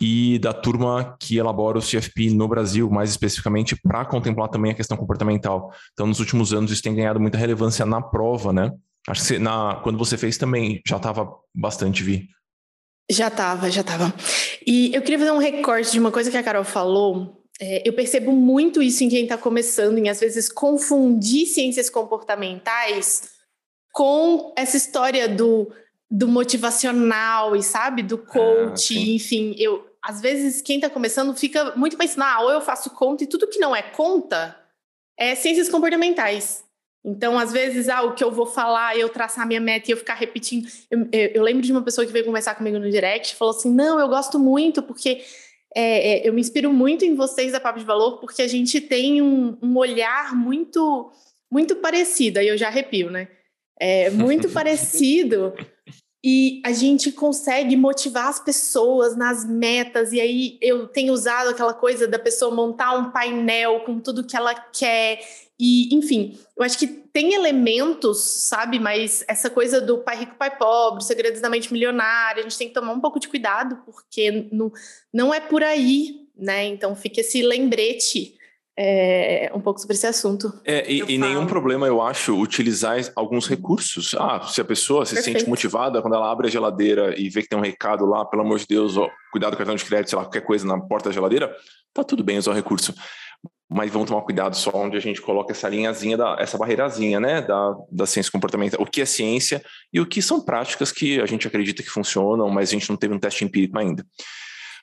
e 0.00 0.38
da 0.38 0.52
turma 0.52 1.16
que 1.18 1.36
elabora 1.36 1.78
o 1.78 1.82
CFP 1.82 2.30
no 2.30 2.46
Brasil, 2.46 2.88
mais 2.90 3.10
especificamente 3.10 3.74
para 3.76 4.04
contemplar 4.04 4.48
também 4.48 4.70
a 4.72 4.74
questão 4.74 4.96
comportamental. 4.96 5.72
Então, 5.92 6.06
nos 6.06 6.20
últimos 6.20 6.52
anos, 6.52 6.70
isso 6.70 6.82
tem 6.82 6.94
ganhado 6.94 7.18
muita 7.18 7.38
relevância 7.38 7.84
na 7.86 8.00
prova, 8.00 8.52
né? 8.52 8.70
Acho 9.08 9.26
que 9.26 9.38
na, 9.38 9.80
quando 9.82 9.98
você 9.98 10.18
fez 10.18 10.36
também 10.36 10.80
já 10.86 10.98
estava 10.98 11.28
bastante 11.54 12.02
vi. 12.02 12.28
Já 13.10 13.28
estava, 13.28 13.70
já 13.70 13.80
estava. 13.80 14.14
E 14.66 14.94
eu 14.94 15.00
queria 15.00 15.18
fazer 15.18 15.32
um 15.32 15.38
recorte 15.38 15.92
de 15.92 15.98
uma 15.98 16.12
coisa 16.12 16.30
que 16.30 16.36
a 16.36 16.42
Carol 16.42 16.62
falou. 16.62 17.42
É, 17.58 17.88
eu 17.88 17.92
percebo 17.94 18.30
muito 18.32 18.82
isso 18.82 19.02
em 19.02 19.08
quem 19.08 19.22
está 19.22 19.38
começando, 19.38 19.98
em 19.98 20.10
às 20.10 20.20
vezes 20.20 20.48
confundir 20.52 21.46
ciências 21.46 21.88
comportamentais 21.88 23.37
com 23.98 24.52
essa 24.54 24.76
história 24.76 25.28
do, 25.28 25.72
do 26.08 26.28
motivacional 26.28 27.56
e 27.56 27.62
sabe, 27.64 28.00
do 28.00 28.14
ah, 28.14 28.32
coach, 28.32 28.96
ah, 28.96 29.00
enfim. 29.00 29.56
Eu, 29.58 29.84
às 30.00 30.20
vezes, 30.20 30.62
quem 30.62 30.76
está 30.76 30.88
começando 30.88 31.34
fica 31.34 31.74
muito 31.74 31.96
pensando, 31.96 32.22
ah, 32.22 32.42
ou 32.42 32.52
eu 32.52 32.60
faço 32.60 32.90
conta, 32.90 33.24
e 33.24 33.26
tudo 33.26 33.48
que 33.48 33.58
não 33.58 33.74
é 33.74 33.82
conta 33.82 34.56
é 35.18 35.34
ciências 35.34 35.68
comportamentais. 35.68 36.62
Então, 37.04 37.36
às 37.36 37.50
vezes, 37.50 37.88
ah, 37.88 38.02
o 38.02 38.14
que 38.14 38.22
eu 38.22 38.30
vou 38.30 38.46
falar, 38.46 38.96
eu 38.96 39.08
traçar 39.08 39.44
minha 39.48 39.60
meta 39.60 39.90
e 39.90 39.92
eu 39.92 39.96
ficar 39.96 40.14
repetindo. 40.14 40.68
Eu, 40.88 41.00
eu, 41.10 41.30
eu, 41.34 41.42
lembro 41.42 41.62
de 41.62 41.72
uma 41.72 41.82
pessoa 41.82 42.06
que 42.06 42.12
veio 42.12 42.24
conversar 42.24 42.54
comigo 42.54 42.78
no 42.78 42.88
direct 42.88 43.34
falou 43.34 43.52
assim: 43.52 43.74
não, 43.74 43.98
eu 43.98 44.06
gosto 44.06 44.38
muito, 44.38 44.80
porque 44.80 45.24
é, 45.74 46.20
é, 46.20 46.28
eu 46.28 46.32
me 46.32 46.40
inspiro 46.40 46.72
muito 46.72 47.04
em 47.04 47.16
vocês 47.16 47.50
da 47.50 47.58
Papo 47.58 47.80
de 47.80 47.84
Valor, 47.84 48.20
porque 48.20 48.42
a 48.42 48.48
gente 48.48 48.80
tem 48.80 49.20
um, 49.20 49.58
um 49.60 49.76
olhar 49.76 50.36
muito, 50.36 51.10
muito 51.50 51.74
parecido. 51.74 52.38
Aí 52.38 52.46
eu 52.46 52.56
já 52.56 52.68
arrepio, 52.68 53.10
né? 53.10 53.26
É 53.80 54.10
muito 54.10 54.48
parecido. 54.52 55.54
E 56.24 56.60
a 56.64 56.72
gente 56.72 57.12
consegue 57.12 57.76
motivar 57.76 58.26
as 58.26 58.40
pessoas 58.40 59.16
nas 59.16 59.48
metas. 59.48 60.12
E 60.12 60.20
aí 60.20 60.58
eu 60.60 60.88
tenho 60.88 61.12
usado 61.12 61.50
aquela 61.50 61.72
coisa 61.72 62.08
da 62.08 62.18
pessoa 62.18 62.54
montar 62.54 62.92
um 62.98 63.10
painel 63.10 63.80
com 63.80 64.00
tudo 64.00 64.26
que 64.26 64.36
ela 64.36 64.54
quer 64.54 65.20
e, 65.60 65.92
enfim, 65.92 66.38
eu 66.56 66.62
acho 66.62 66.78
que 66.78 66.86
tem 66.86 67.34
elementos, 67.34 68.46
sabe? 68.48 68.78
Mas 68.78 69.24
essa 69.26 69.50
coisa 69.50 69.80
do 69.80 69.98
pai 69.98 70.18
rico, 70.18 70.36
pai 70.36 70.56
pobre, 70.56 71.02
segredos 71.02 71.40
da 71.40 71.50
mente 71.50 71.72
milionária, 71.72 72.40
a 72.40 72.42
gente 72.44 72.56
tem 72.56 72.68
que 72.68 72.74
tomar 72.74 72.92
um 72.92 73.00
pouco 73.00 73.18
de 73.18 73.26
cuidado, 73.26 73.82
porque 73.84 74.48
não, 74.52 74.70
não 75.12 75.34
é 75.34 75.40
por 75.40 75.64
aí, 75.64 76.28
né? 76.36 76.66
Então 76.66 76.94
fica 76.94 77.20
esse 77.20 77.42
lembrete 77.42 78.37
é, 78.80 79.50
um 79.52 79.60
pouco 79.60 79.80
sobre 79.80 79.96
esse 79.96 80.06
assunto. 80.06 80.52
É, 80.64 80.88
e, 80.88 81.02
e 81.08 81.18
nenhum 81.18 81.46
problema, 81.46 81.88
eu 81.88 82.00
acho, 82.00 82.40
utilizar 82.40 82.96
alguns 83.16 83.48
recursos. 83.48 84.14
Ah, 84.16 84.40
se 84.46 84.60
a 84.60 84.64
pessoa 84.64 85.04
se 85.04 85.16
Perfeito. 85.16 85.40
sente 85.40 85.50
motivada 85.50 86.00
quando 86.00 86.14
ela 86.14 86.30
abre 86.30 86.46
a 86.46 86.50
geladeira 86.50 87.12
e 87.20 87.28
vê 87.28 87.42
que 87.42 87.48
tem 87.48 87.58
um 87.58 87.62
recado 87.62 88.06
lá, 88.06 88.24
pelo 88.24 88.42
amor 88.42 88.60
de 88.60 88.66
Deus, 88.68 88.96
ó, 88.96 89.10
cuidado 89.32 89.50
do 89.50 89.56
cartão 89.56 89.74
de 89.74 89.84
crédito, 89.84 90.10
sei 90.10 90.16
lá, 90.16 90.24
qualquer 90.24 90.42
coisa 90.42 90.64
na 90.64 90.78
porta 90.80 91.08
da 91.08 91.12
geladeira, 91.12 91.52
tá 91.92 92.04
tudo 92.04 92.22
bem 92.22 92.38
usar 92.38 92.52
o 92.52 92.54
recurso. 92.54 92.94
mas 93.68 93.90
vamos 93.90 94.08
tomar 94.08 94.22
cuidado 94.22 94.54
só 94.54 94.70
onde 94.72 94.96
a 94.96 95.00
gente 95.00 95.20
coloca 95.20 95.52
essa 95.52 95.68
linhazinha, 95.68 96.16
da, 96.16 96.36
essa 96.38 96.56
barreirazinha, 96.56 97.18
né, 97.18 97.42
da, 97.42 97.74
da 97.90 98.06
ciência 98.06 98.30
comportamental. 98.30 98.80
O 98.80 98.86
que 98.86 99.02
é 99.02 99.04
ciência 99.04 99.60
e 99.92 100.00
o 100.00 100.06
que 100.06 100.22
são 100.22 100.40
práticas 100.40 100.92
que 100.92 101.20
a 101.20 101.26
gente 101.26 101.48
acredita 101.48 101.82
que 101.82 101.90
funcionam, 101.90 102.48
mas 102.48 102.68
a 102.68 102.72
gente 102.72 102.88
não 102.88 102.96
teve 102.96 103.12
um 103.12 103.18
teste 103.18 103.44
empírico 103.44 103.76
ainda. 103.76 104.06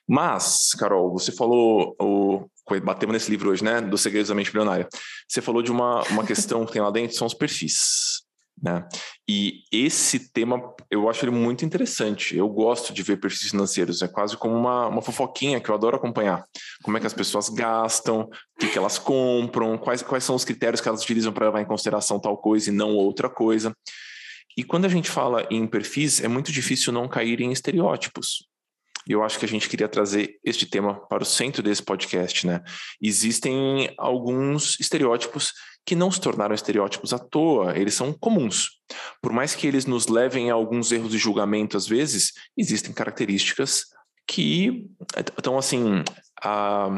Mas, 0.08 0.76
Carol, 0.78 1.14
você 1.14 1.32
falou, 1.32 1.96
o, 2.00 2.46
batemos 2.84 3.14
nesse 3.14 3.30
livro 3.30 3.50
hoje, 3.50 3.64
né, 3.64 3.82
dos 3.82 4.02
segredos 4.02 4.30
da 4.30 4.36
mente 4.36 4.52
bilionária. 4.52 4.88
Você 5.28 5.42
falou 5.42 5.62
de 5.62 5.72
uma, 5.72 6.02
uma 6.10 6.26
questão 6.26 6.66
que 6.66 6.74
tem 6.74 6.82
lá 6.82 6.92
dentro, 6.92 7.16
são 7.16 7.28
os 7.28 7.34
perfis. 7.34 8.26
Né? 8.62 8.88
E 9.28 9.64
esse 9.72 10.32
tema 10.32 10.74
eu 10.90 11.10
acho 11.10 11.26
ele 11.26 11.32
muito 11.32 11.66
interessante. 11.66 12.36
Eu 12.38 12.48
gosto 12.48 12.94
de 12.94 13.04
ver 13.04 13.20
perfis 13.20 13.50
financeiros, 13.50 14.02
é 14.02 14.08
quase 14.08 14.38
como 14.38 14.56
uma, 14.56 14.88
uma 14.88 15.02
fofoquinha 15.02 15.60
que 15.60 15.70
eu 15.70 15.76
adoro 15.76 15.98
acompanhar. 15.98 16.44
Como 16.82 16.98
é 16.98 17.00
que 17.00 17.08
as 17.08 17.14
pessoas 17.14 17.50
gastam, 17.50 18.22
o 18.22 18.30
que, 18.60 18.68
que 18.70 18.78
elas 18.78 18.98
compram, 18.98 19.78
quais, 19.78 20.02
quais 20.02 20.24
são 20.24 20.36
os 20.36 20.46
critérios 20.46 20.80
que 20.80 20.88
elas 20.88 21.04
utilizam 21.04 21.34
para 21.34 21.48
levar 21.48 21.62
em 21.62 21.66
consideração 21.66 22.20
tal 22.20 22.38
coisa 22.38 22.70
e 22.70 22.74
não 22.74 22.96
outra 22.96 23.30
coisa. 23.30 23.76
E 24.58 24.64
quando 24.64 24.86
a 24.86 24.90
gente 24.90 25.12
fala 25.12 25.46
em 25.52 25.68
perfis, 25.68 26.22
é 26.22 26.28
muito 26.30 26.52
difícil 26.52 26.94
não 26.94 27.10
cair 27.10 27.42
em 27.42 27.52
estereótipos. 27.52 28.48
E 29.08 29.12
eu 29.12 29.24
acho 29.24 29.38
que 29.38 29.46
a 29.46 29.48
gente 29.48 29.70
queria 29.70 29.88
trazer 29.88 30.40
este 30.44 30.66
tema 30.66 30.96
para 31.08 31.24
o 31.24 31.26
centro 31.26 31.62
desse 31.62 31.84
podcast, 31.84 32.46
né? 32.48 32.62
Existem 33.02 33.94
alguns 33.98 34.80
estereótipos 34.80 35.54
que 35.86 35.96
não 35.96 36.10
se 36.10 36.20
tornaram 36.20 36.56
estereótipos 36.56 37.14
à 37.14 37.20
toa, 37.20 37.78
eles 37.78 37.94
são 37.94 38.12
comuns. 38.12 38.82
Por 39.22 39.32
mais 39.32 39.54
que 39.54 39.68
eles 39.68 39.86
nos 39.86 40.08
levem 40.08 40.50
a 40.50 40.56
alguns 40.56 40.92
erros 40.92 41.12
de 41.12 41.18
julgamento 41.18 41.78
às 41.78 41.88
vezes, 41.88 42.34
existem 42.58 42.92
características 42.92 43.86
que 44.28 44.88
estão 45.38 45.58
assim, 45.58 46.04
a, 46.42 46.90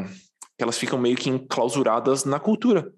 elas 0.58 0.78
ficam 0.78 0.98
meio 0.98 1.16
que 1.16 1.28
enclausuradas 1.28 2.24
na 2.24 2.40
cultura. 2.40 2.90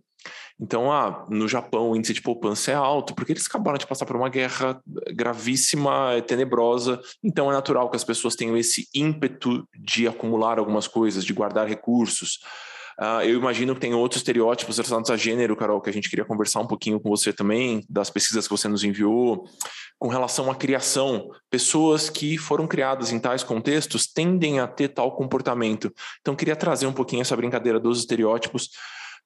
Então, 0.60 0.92
ah, 0.92 1.24
no 1.30 1.48
Japão 1.48 1.90
o 1.90 1.96
índice 1.96 2.12
de 2.12 2.20
poupança 2.20 2.70
é 2.70 2.74
alto, 2.74 3.14
porque 3.14 3.32
eles 3.32 3.46
acabaram 3.46 3.78
de 3.78 3.86
passar 3.86 4.04
por 4.04 4.14
uma 4.14 4.28
guerra 4.28 4.78
gravíssima, 5.14 6.22
tenebrosa. 6.26 7.00
Então, 7.24 7.50
é 7.50 7.54
natural 7.54 7.88
que 7.88 7.96
as 7.96 8.04
pessoas 8.04 8.36
tenham 8.36 8.56
esse 8.56 8.86
ímpeto 8.94 9.66
de 9.74 10.06
acumular 10.06 10.58
algumas 10.58 10.86
coisas, 10.86 11.24
de 11.24 11.32
guardar 11.32 11.66
recursos. 11.66 12.38
Uh, 13.00 13.22
eu 13.22 13.38
imagino 13.38 13.74
que 13.74 13.80
tem 13.80 13.94
outros 13.94 14.20
estereótipos 14.20 14.76
relacionados 14.76 15.10
a 15.10 15.16
gênero, 15.16 15.56
Carol, 15.56 15.80
que 15.80 15.88
a 15.88 15.92
gente 15.92 16.10
queria 16.10 16.26
conversar 16.26 16.60
um 16.60 16.66
pouquinho 16.66 17.00
com 17.00 17.08
você 17.08 17.32
também, 17.32 17.82
das 17.88 18.10
pesquisas 18.10 18.46
que 18.46 18.50
você 18.50 18.68
nos 18.68 18.84
enviou, 18.84 19.48
com 19.98 20.08
relação 20.08 20.50
à 20.50 20.54
criação. 20.54 21.30
Pessoas 21.48 22.10
que 22.10 22.36
foram 22.36 22.66
criadas 22.66 23.10
em 23.10 23.18
tais 23.18 23.42
contextos 23.42 24.06
tendem 24.06 24.60
a 24.60 24.66
ter 24.66 24.88
tal 24.88 25.16
comportamento. 25.16 25.90
Então, 26.20 26.36
queria 26.36 26.54
trazer 26.54 26.86
um 26.86 26.92
pouquinho 26.92 27.22
essa 27.22 27.34
brincadeira 27.34 27.80
dos 27.80 28.00
estereótipos 28.00 28.68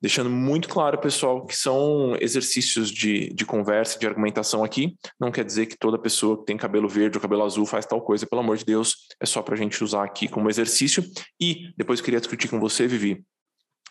deixando 0.04 0.28
muito 0.28 0.68
claro, 0.68 0.98
pessoal, 0.98 1.46
que 1.46 1.56
são 1.56 2.14
exercícios 2.20 2.90
de, 2.90 3.30
de 3.30 3.46
conversa, 3.46 3.98
de 3.98 4.06
argumentação 4.06 4.62
aqui. 4.62 4.98
Não 5.18 5.32
quer 5.32 5.46
dizer 5.46 5.64
que 5.64 5.78
toda 5.78 5.98
pessoa 5.98 6.36
que 6.36 6.44
tem 6.44 6.58
cabelo 6.58 6.86
verde 6.86 7.16
ou 7.16 7.22
cabelo 7.22 7.42
azul 7.42 7.64
faz 7.64 7.86
tal 7.86 8.02
coisa, 8.02 8.26
pelo 8.26 8.42
amor 8.42 8.58
de 8.58 8.66
Deus, 8.66 9.08
é 9.18 9.24
só 9.24 9.40
para 9.40 9.54
a 9.54 9.56
gente 9.56 9.82
usar 9.82 10.04
aqui 10.04 10.28
como 10.28 10.50
exercício. 10.50 11.02
E 11.40 11.72
depois 11.74 12.02
queria 12.02 12.20
discutir 12.20 12.48
com 12.48 12.60
você, 12.60 12.86
Vivi. 12.86 13.24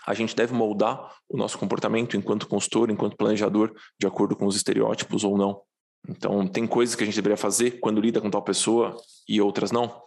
A 0.06 0.14
gente 0.14 0.36
deve 0.36 0.54
moldar 0.54 1.16
o 1.28 1.36
nosso 1.36 1.58
comportamento 1.58 2.16
enquanto 2.16 2.48
consultor, 2.48 2.92
enquanto 2.92 3.18
planejador, 3.18 3.74
de 4.00 4.06
acordo 4.06 4.36
com 4.36 4.46
os 4.46 4.56
estereótipos 4.56 5.24
ou 5.24 5.36
não. 5.36 5.62
Então, 6.08 6.48
tem 6.48 6.68
coisas 6.68 6.94
que 6.94 7.02
a 7.02 7.08
gente 7.08 7.16
deveria 7.16 7.38
fazer 7.38 7.80
quando 7.80 8.00
lida 8.00 8.22
com 8.22 8.30
tal 8.30 8.44
pessoa 8.44 8.96
e 9.28 9.42
outras 9.42 9.72
não. 9.72 10.00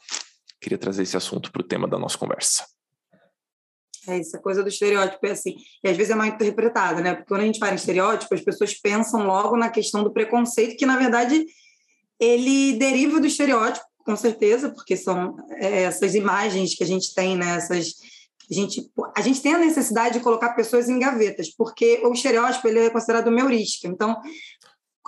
Queria 0.61 0.79
trazer 0.79 1.03
esse 1.03 1.17
assunto 1.17 1.51
para 1.51 1.63
o 1.63 1.67
tema 1.67 1.89
da 1.89 1.99
nossa 1.99 2.17
conversa. 2.17 2.76
É, 4.07 4.19
essa 4.19 4.39
coisa 4.39 4.63
do 4.63 4.69
estereótipo 4.69 5.27
é 5.27 5.33
assim, 5.33 5.57
e 5.83 5.89
às 5.89 5.97
vezes 5.97 6.13
é 6.13 6.15
mal 6.15 6.27
interpretada, 6.27 7.01
né? 7.01 7.15
Porque 7.15 7.29
quando 7.29 7.41
a 7.41 7.47
gente 7.47 7.59
fala 7.59 7.73
em 7.73 7.77
estereótipo, 7.77 8.35
as 8.35 8.41
pessoas 8.41 8.75
pensam 8.75 9.27
logo 9.27 9.57
na 9.57 9.69
questão 9.69 10.05
do 10.05 10.13
preconceito, 10.13 10.77
que 10.77 10.87
na 10.87 10.97
verdade 10.97 11.45
ele 12.21 12.75
deriva 12.75 13.21
do 13.21 13.27
estereótipo, 13.27 13.85
com 14.05 14.17
certeza, 14.17 14.71
porque 14.71 14.97
são 14.97 15.37
é, 15.51 15.83
essas 15.83 16.15
imagens 16.15 16.75
que 16.75 16.85
a 16.85 16.87
gente 16.87 17.13
tem, 17.15 17.37
né? 17.37 17.57
Essas, 17.57 17.95
a, 18.51 18.55
gente, 18.55 18.91
a 19.17 19.21
gente 19.21 19.43
tem 19.43 19.55
a 19.55 19.59
necessidade 19.59 20.19
de 20.19 20.25
colocar 20.25 20.55
pessoas 20.55 20.89
em 20.89 20.99
gavetas, 20.99 21.51
porque 21.51 22.01
o 22.05 22.13
estereótipo 22.13 22.69
ele 22.69 22.79
é 22.79 22.91
considerado 22.91 23.29
uma 23.29 23.41
heurística. 23.41 23.89
Então, 23.89 24.17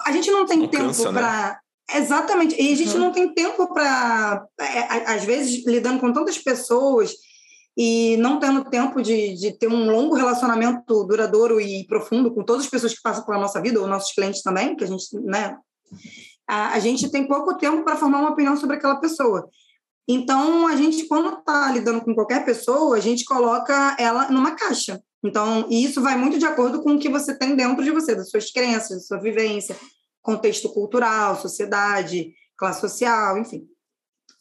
a 0.05 0.13
gente 0.13 0.31
não 0.31 0.45
tem 0.45 0.63
Alcança, 0.63 1.03
tempo 1.03 1.15
para. 1.15 1.49
Né? 1.49 1.57
Exatamente. 2.01 2.61
E 2.61 2.73
a 2.73 2.77
gente 2.77 2.95
uhum. 2.95 2.99
não 2.99 3.13
tem 3.13 3.33
tempo 3.33 3.73
para. 3.73 4.45
É, 4.61 5.13
às 5.13 5.25
vezes, 5.25 5.65
lidando 5.65 6.01
com 6.01 6.13
tantas 6.13 6.39
pessoas 6.39 7.13
e 7.77 8.17
não 8.17 8.39
tendo 8.39 8.69
tempo 8.69 9.01
de, 9.01 9.35
de 9.35 9.53
ter 9.53 9.69
um 9.69 9.91
longo 9.91 10.15
relacionamento 10.15 11.05
duradouro 11.05 11.61
e 11.61 11.87
profundo 11.87 12.35
com 12.35 12.43
todas 12.43 12.65
as 12.65 12.71
pessoas 12.71 12.95
que 12.95 13.03
passam 13.03 13.25
pela 13.25 13.39
nossa 13.39 13.61
vida, 13.61 13.81
ou 13.81 13.87
nossos 13.87 14.13
clientes 14.13 14.43
também, 14.43 14.75
que 14.75 14.85
a 14.85 14.87
gente, 14.87 15.05
né, 15.21 15.57
a, 16.49 16.75
a 16.75 16.79
gente 16.81 17.11
tem 17.11 17.29
pouco 17.29 17.57
tempo 17.57 17.85
para 17.85 17.97
formar 17.97 18.21
uma 18.21 18.31
opinião 18.31 18.57
sobre 18.57 18.77
aquela 18.77 18.97
pessoa. 18.97 19.49
Então, 20.09 20.67
a 20.67 20.75
gente, 20.75 21.07
quando 21.07 21.39
está 21.39 21.71
lidando 21.71 22.01
com 22.01 22.15
qualquer 22.15 22.45
pessoa, 22.45 22.97
a 22.97 23.01
gente 23.01 23.25
coloca 23.25 23.95
ela 23.99 24.31
numa 24.31 24.53
caixa. 24.53 25.01
Então, 25.23 25.67
e 25.69 25.85
isso 25.85 26.01
vai 26.01 26.17
muito 26.17 26.39
de 26.39 26.47
acordo 26.47 26.83
com 26.83 26.95
o 26.95 26.99
que 26.99 27.09
você 27.09 27.37
tem 27.37 27.55
dentro 27.55 27.85
de 27.85 27.91
você, 27.91 28.15
das 28.15 28.31
suas 28.31 28.51
crenças, 28.51 28.99
da 28.99 29.01
sua 29.01 29.21
vivência, 29.21 29.77
contexto 30.23 30.69
cultural, 30.73 31.41
sociedade, 31.41 32.33
classe 32.57 32.81
social, 32.81 33.37
enfim, 33.39 33.67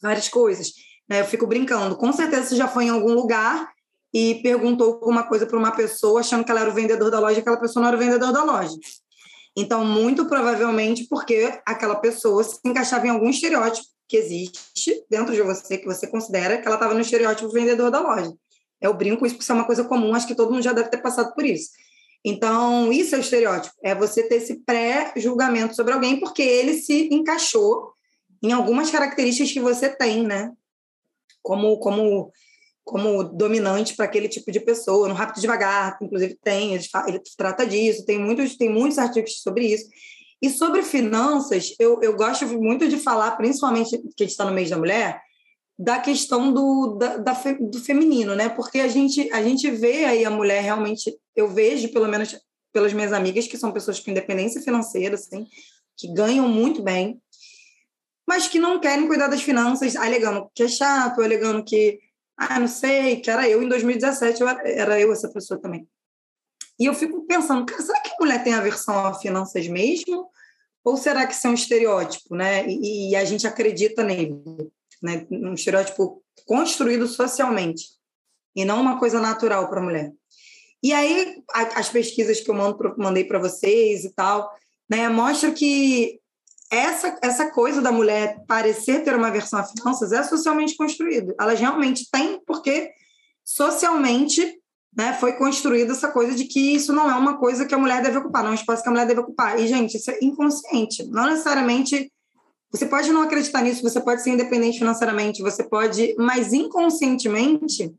várias 0.00 0.28
coisas. 0.28 0.72
Né? 1.08 1.20
Eu 1.20 1.24
fico 1.24 1.46
brincando. 1.46 1.96
Com 1.96 2.12
certeza 2.12 2.48
você 2.48 2.56
já 2.56 2.68
foi 2.68 2.84
em 2.84 2.90
algum 2.90 3.14
lugar 3.14 3.70
e 4.12 4.36
perguntou 4.42 4.94
alguma 4.94 5.24
coisa 5.24 5.46
para 5.46 5.58
uma 5.58 5.72
pessoa 5.72 6.20
achando 6.20 6.44
que 6.44 6.50
ela 6.50 6.60
era 6.60 6.70
o 6.70 6.74
vendedor 6.74 7.10
da 7.10 7.20
loja 7.20 7.38
e 7.38 7.40
aquela 7.40 7.60
pessoa 7.60 7.82
não 7.82 7.88
era 7.88 7.96
o 7.96 8.00
vendedor 8.00 8.32
da 8.32 8.42
loja. 8.42 8.76
Então, 9.56 9.84
muito 9.84 10.26
provavelmente 10.26 11.06
porque 11.08 11.60
aquela 11.66 11.96
pessoa 11.96 12.44
se 12.44 12.58
encaixava 12.64 13.06
em 13.06 13.10
algum 13.10 13.28
estereótipo 13.28 13.86
que 14.06 14.16
existe 14.16 15.04
dentro 15.10 15.34
de 15.34 15.42
você, 15.42 15.76
que 15.76 15.84
você 15.84 16.06
considera 16.06 16.58
que 16.58 16.66
ela 16.66 16.76
estava 16.76 16.94
no 16.94 17.00
estereótipo 17.00 17.50
vendedor 17.50 17.90
da 17.90 18.00
loja. 18.00 18.32
Eu 18.80 18.94
brinco 18.94 19.26
isso 19.26 19.34
porque 19.34 19.42
isso 19.42 19.52
é 19.52 19.54
uma 19.54 19.64
coisa 19.64 19.84
comum, 19.84 20.14
acho 20.14 20.26
que 20.26 20.34
todo 20.34 20.52
mundo 20.52 20.62
já 20.62 20.72
deve 20.72 20.88
ter 20.88 20.98
passado 20.98 21.34
por 21.34 21.44
isso. 21.44 21.70
Então, 22.24 22.92
isso 22.92 23.14
é 23.14 23.18
o 23.18 23.20
estereótipo, 23.20 23.74
é 23.82 23.94
você 23.94 24.22
ter 24.22 24.36
esse 24.36 24.60
pré-julgamento 24.64 25.74
sobre 25.74 25.92
alguém 25.92 26.18
porque 26.18 26.42
ele 26.42 26.74
se 26.74 27.08
encaixou 27.12 27.92
em 28.42 28.52
algumas 28.52 28.90
características 28.90 29.52
que 29.52 29.60
você 29.60 29.88
tem, 29.88 30.22
né? 30.22 30.52
Como, 31.48 31.78
como, 31.78 32.30
como 32.84 33.24
dominante 33.24 33.96
para 33.96 34.04
aquele 34.04 34.28
tipo 34.28 34.52
de 34.52 34.60
pessoa. 34.60 35.08
No 35.08 35.14
Rápido 35.14 35.40
Devagar, 35.40 35.96
inclusive, 36.02 36.38
tem, 36.44 36.74
ele, 36.74 36.84
ele 37.06 37.22
trata 37.38 37.66
disso, 37.66 38.04
tem 38.04 38.18
muitos, 38.18 38.54
tem 38.54 38.68
muitos 38.68 38.98
artigos 38.98 39.40
sobre 39.40 39.64
isso. 39.64 39.86
E 40.42 40.50
sobre 40.50 40.82
finanças, 40.82 41.74
eu, 41.80 42.00
eu 42.02 42.14
gosto 42.14 42.46
muito 42.60 42.86
de 42.86 42.98
falar, 42.98 43.30
principalmente 43.32 43.96
que 43.96 43.96
a 43.96 44.24
gente 44.24 44.32
está 44.32 44.44
no 44.44 44.52
mês 44.52 44.68
da 44.68 44.76
mulher, 44.76 45.22
da 45.78 45.98
questão 45.98 46.52
do, 46.52 46.98
da, 46.98 47.16
da, 47.16 47.32
do 47.58 47.80
feminino, 47.80 48.34
né? 48.34 48.50
Porque 48.50 48.80
a 48.80 48.88
gente, 48.88 49.32
a 49.32 49.42
gente 49.42 49.70
vê 49.70 50.04
aí 50.04 50.26
a 50.26 50.30
mulher 50.30 50.62
realmente, 50.62 51.16
eu 51.34 51.48
vejo, 51.48 51.90
pelo 51.92 52.08
menos 52.08 52.38
pelas 52.74 52.92
minhas 52.92 53.14
amigas, 53.14 53.46
que 53.46 53.56
são 53.56 53.72
pessoas 53.72 53.98
com 53.98 54.10
independência 54.10 54.60
financeira, 54.60 55.14
assim, 55.14 55.46
que 55.96 56.12
ganham 56.12 56.46
muito 56.46 56.82
bem, 56.82 57.18
mas 58.28 58.46
que 58.46 58.58
não 58.58 58.78
querem 58.78 59.08
cuidar 59.08 59.28
das 59.28 59.40
finanças, 59.40 59.96
alegando 59.96 60.50
que 60.54 60.62
é 60.62 60.68
chato, 60.68 61.22
alegando 61.22 61.64
que, 61.64 61.98
ah, 62.36 62.60
não 62.60 62.68
sei, 62.68 63.22
que 63.22 63.30
era 63.30 63.48
eu 63.48 63.62
em 63.62 63.68
2017, 63.70 64.42
eu 64.42 64.48
era, 64.48 64.68
era 64.68 65.00
eu 65.00 65.10
essa 65.10 65.32
pessoa 65.32 65.58
também. 65.58 65.88
E 66.78 66.84
eu 66.84 66.92
fico 66.92 67.26
pensando, 67.26 67.64
cara, 67.64 67.80
será 67.80 67.98
que 68.02 68.10
a 68.10 68.16
mulher 68.20 68.44
tem 68.44 68.52
aversão 68.52 69.06
a 69.06 69.14
finanças 69.14 69.66
mesmo? 69.66 70.28
Ou 70.84 70.94
será 70.98 71.26
que 71.26 71.32
isso 71.32 71.46
é 71.46 71.50
um 71.50 71.54
estereótipo, 71.54 72.36
né? 72.36 72.68
E, 72.68 73.12
e 73.12 73.16
a 73.16 73.24
gente 73.24 73.46
acredita 73.46 74.04
nele, 74.04 74.38
né? 75.02 75.26
Um 75.30 75.54
estereótipo 75.54 76.22
construído 76.44 77.06
socialmente 77.06 77.86
e 78.54 78.62
não 78.62 78.78
uma 78.78 78.98
coisa 78.98 79.18
natural 79.20 79.70
para 79.70 79.80
a 79.80 79.82
mulher. 79.82 80.12
E 80.82 80.92
aí, 80.92 81.42
as 81.54 81.88
pesquisas 81.88 82.40
que 82.40 82.50
eu 82.50 82.54
mando, 82.54 82.94
mandei 82.98 83.24
para 83.24 83.38
vocês 83.38 84.04
e 84.04 84.12
tal, 84.12 84.54
né, 84.88 85.08
mostram 85.08 85.54
que 85.54 86.20
essa, 86.70 87.18
essa 87.22 87.50
coisa 87.50 87.80
da 87.80 87.90
mulher 87.90 88.42
parecer 88.46 89.02
ter 89.02 89.14
uma 89.14 89.30
versão 89.30 89.58
a 89.58 89.64
finanças 89.64 90.12
é 90.12 90.22
socialmente 90.22 90.76
construído. 90.76 91.34
Elas 91.40 91.58
realmente 91.58 92.08
têm, 92.10 92.40
porque 92.46 92.90
socialmente 93.44 94.60
né, 94.94 95.14
foi 95.14 95.34
construída 95.34 95.92
essa 95.92 96.10
coisa 96.10 96.34
de 96.34 96.44
que 96.44 96.74
isso 96.74 96.92
não 96.92 97.10
é 97.10 97.14
uma 97.14 97.38
coisa 97.38 97.64
que 97.64 97.74
a 97.74 97.78
mulher 97.78 98.02
deve 98.02 98.18
ocupar, 98.18 98.42
não 98.42 98.50
é 98.50 98.52
um 98.52 98.56
espaço 98.56 98.82
que 98.82 98.88
a 98.88 98.92
mulher 98.92 99.06
deve 99.06 99.20
ocupar. 99.20 99.58
E, 99.58 99.66
gente, 99.66 99.96
isso 99.96 100.10
é 100.10 100.18
inconsciente. 100.20 101.06
Não 101.08 101.26
necessariamente. 101.26 102.12
Você 102.70 102.84
pode 102.84 103.10
não 103.10 103.22
acreditar 103.22 103.62
nisso, 103.62 103.82
você 103.82 103.98
pode 103.98 104.22
ser 104.22 104.30
independente 104.30 104.78
financeiramente, 104.78 105.40
você 105.40 105.64
pode, 105.64 106.14
mas 106.18 106.52
inconscientemente 106.52 107.94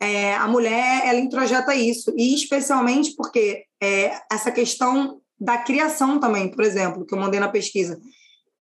é, 0.00 0.34
a 0.36 0.46
mulher 0.46 1.02
ela 1.04 1.18
introjeta 1.18 1.74
isso, 1.74 2.14
e 2.16 2.32
especialmente 2.32 3.14
porque 3.16 3.64
é, 3.82 4.16
essa 4.32 4.52
questão 4.52 5.20
da 5.40 5.58
criação 5.58 6.20
também, 6.20 6.50
por 6.50 6.62
exemplo, 6.62 7.06
que 7.06 7.14
eu 7.14 7.18
mandei 7.18 7.40
na 7.40 7.48
pesquisa. 7.48 7.98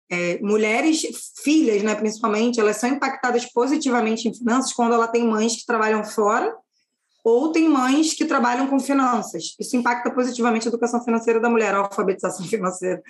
É, 0.09 0.39
mulheres, 0.39 1.01
filhas, 1.43 1.81
né, 1.81 1.95
principalmente, 1.95 2.59
elas 2.59 2.77
são 2.77 2.89
impactadas 2.89 3.45
positivamente 3.51 4.27
em 4.27 4.33
finanças 4.33 4.71
quando 4.71 4.93
ela 4.93 5.07
tem 5.07 5.25
mães 5.25 5.55
que 5.55 5.65
trabalham 5.65 6.03
fora 6.03 6.55
ou 7.23 7.51
tem 7.51 7.67
mães 7.67 8.13
que 8.13 8.23
trabalham 8.23 8.67
com 8.67 8.79
finanças. 8.79 9.55
Isso 9.59 9.75
impacta 9.75 10.09
positivamente 10.11 10.67
a 10.67 10.69
educação 10.69 11.03
financeira 11.03 11.41
da 11.41 11.49
mulher, 11.49 11.73
a 11.73 11.79
alfabetização 11.79 12.45
financeira. 12.47 13.01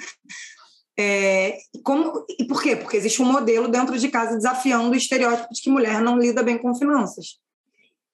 É, 1.00 1.56
como, 1.84 2.26
e 2.40 2.48
por 2.48 2.64
quê? 2.64 2.76
Porque 2.76 2.98
existe 2.98 3.22
um 3.22 3.32
modelo 3.32 3.68
dentro 3.68 3.96
de 4.00 4.10
casa 4.10 4.36
desafiando 4.36 4.90
o 4.90 4.96
estereótipo 4.96 5.54
de 5.54 5.62
que 5.62 5.70
mulher 5.70 6.02
não 6.02 6.18
lida 6.18 6.42
bem 6.42 6.58
com 6.58 6.74
finanças. 6.74 7.38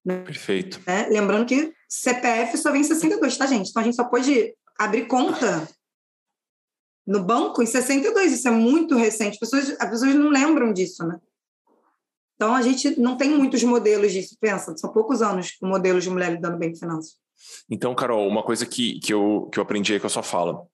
Né? 0.04 0.18
Perfeito. 0.18 0.82
É, 0.86 1.08
lembrando 1.08 1.46
que 1.46 1.72
CPF 1.88 2.58
só 2.58 2.72
vem 2.72 2.82
em 2.82 2.84
62, 2.84 3.38
tá, 3.38 3.46
gente? 3.46 3.70
Então 3.70 3.82
a 3.82 3.86
gente 3.86 3.96
só 3.96 4.04
pode 4.04 4.54
abrir 4.78 5.08
conta 5.08 5.68
no 7.06 7.24
banco 7.24 7.62
em 7.62 7.66
62. 7.66 8.34
Isso 8.34 8.48
é 8.48 8.52
muito 8.52 8.96
recente. 8.96 9.34
As 9.34 9.40
pessoas, 9.40 9.70
as 9.80 9.90
pessoas 9.90 10.16
não 10.16 10.30
lembram 10.30 10.74
disso, 10.74 11.06
né? 11.06 11.20
Então 12.36 12.56
a 12.56 12.62
gente 12.62 13.00
não 13.00 13.16
tem 13.16 13.30
muitos 13.30 13.64
modelos 13.64 14.12
disso. 14.12 14.38
Pensa, 14.40 14.76
são 14.78 14.92
poucos 14.92 15.22
anos 15.22 15.52
com 15.52 15.68
modelos 15.68 16.04
de 16.04 16.10
mulher 16.10 16.32
lidando 16.32 16.58
bem 16.58 16.72
com 16.72 16.78
finanças. 16.78 17.18
Então, 17.70 17.94
Carol, 17.96 18.28
uma 18.28 18.44
coisa 18.44 18.66
que, 18.66 19.00
que, 19.00 19.14
eu, 19.14 19.50
que 19.52 19.60
eu 19.60 19.64
aprendi 19.64 19.94
aí 19.94 20.00
com 20.00 20.08
a 20.08 20.10
sua 20.10 20.24
fala. 20.24 20.66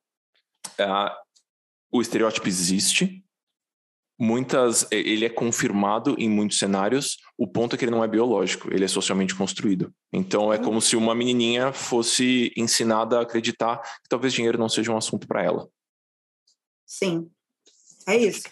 É, 0.77 0.85
o 1.91 2.01
estereótipo 2.01 2.47
existe, 2.47 3.23
muitas 4.19 4.85
ele 4.91 5.25
é 5.25 5.29
confirmado 5.29 6.15
em 6.19 6.29
muitos 6.29 6.59
cenários. 6.59 7.17
O 7.37 7.47
ponto 7.47 7.75
é 7.75 7.79
que 7.79 7.85
ele 7.85 7.91
não 7.91 8.03
é 8.03 8.07
biológico, 8.07 8.71
ele 8.73 8.83
é 8.83 8.87
socialmente 8.87 9.33
construído. 9.33 9.93
Então 10.11 10.51
é 10.51 10.57
como 10.57 10.81
se 10.81 10.97
uma 10.97 11.15
menininha 11.15 11.71
fosse 11.71 12.51
ensinada 12.57 13.17
a 13.17 13.21
acreditar 13.21 13.77
que 13.77 14.09
talvez 14.09 14.33
dinheiro 14.33 14.57
não 14.57 14.67
seja 14.67 14.91
um 14.91 14.97
assunto 14.97 15.25
para 15.25 15.43
ela. 15.43 15.69
Sim, 16.85 17.29
é 18.07 18.17
isso. 18.17 18.43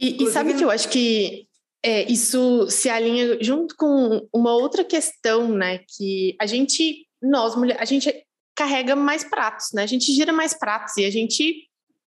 E, 0.00 0.24
e, 0.24 0.30
sabe 0.30 0.54
que 0.54 0.64
eu 0.64 0.70
acho 0.70 0.88
que 0.88 1.46
é, 1.82 2.10
isso 2.10 2.70
se 2.70 2.88
alinha 2.88 3.42
junto 3.42 3.76
com 3.76 4.26
uma 4.32 4.54
outra 4.54 4.82
questão, 4.82 5.48
né? 5.48 5.80
Que 5.86 6.34
a 6.40 6.46
gente, 6.46 7.06
nós 7.20 7.54
mulheres, 7.54 7.82
a 7.82 7.84
gente 7.84 8.26
carrega 8.56 8.96
mais 8.96 9.24
pratos, 9.24 9.72
né? 9.74 9.82
A 9.82 9.86
gente 9.86 10.10
gira 10.14 10.32
mais 10.32 10.54
pratos 10.54 10.96
e 10.96 11.04
a 11.04 11.10
gente 11.10 11.68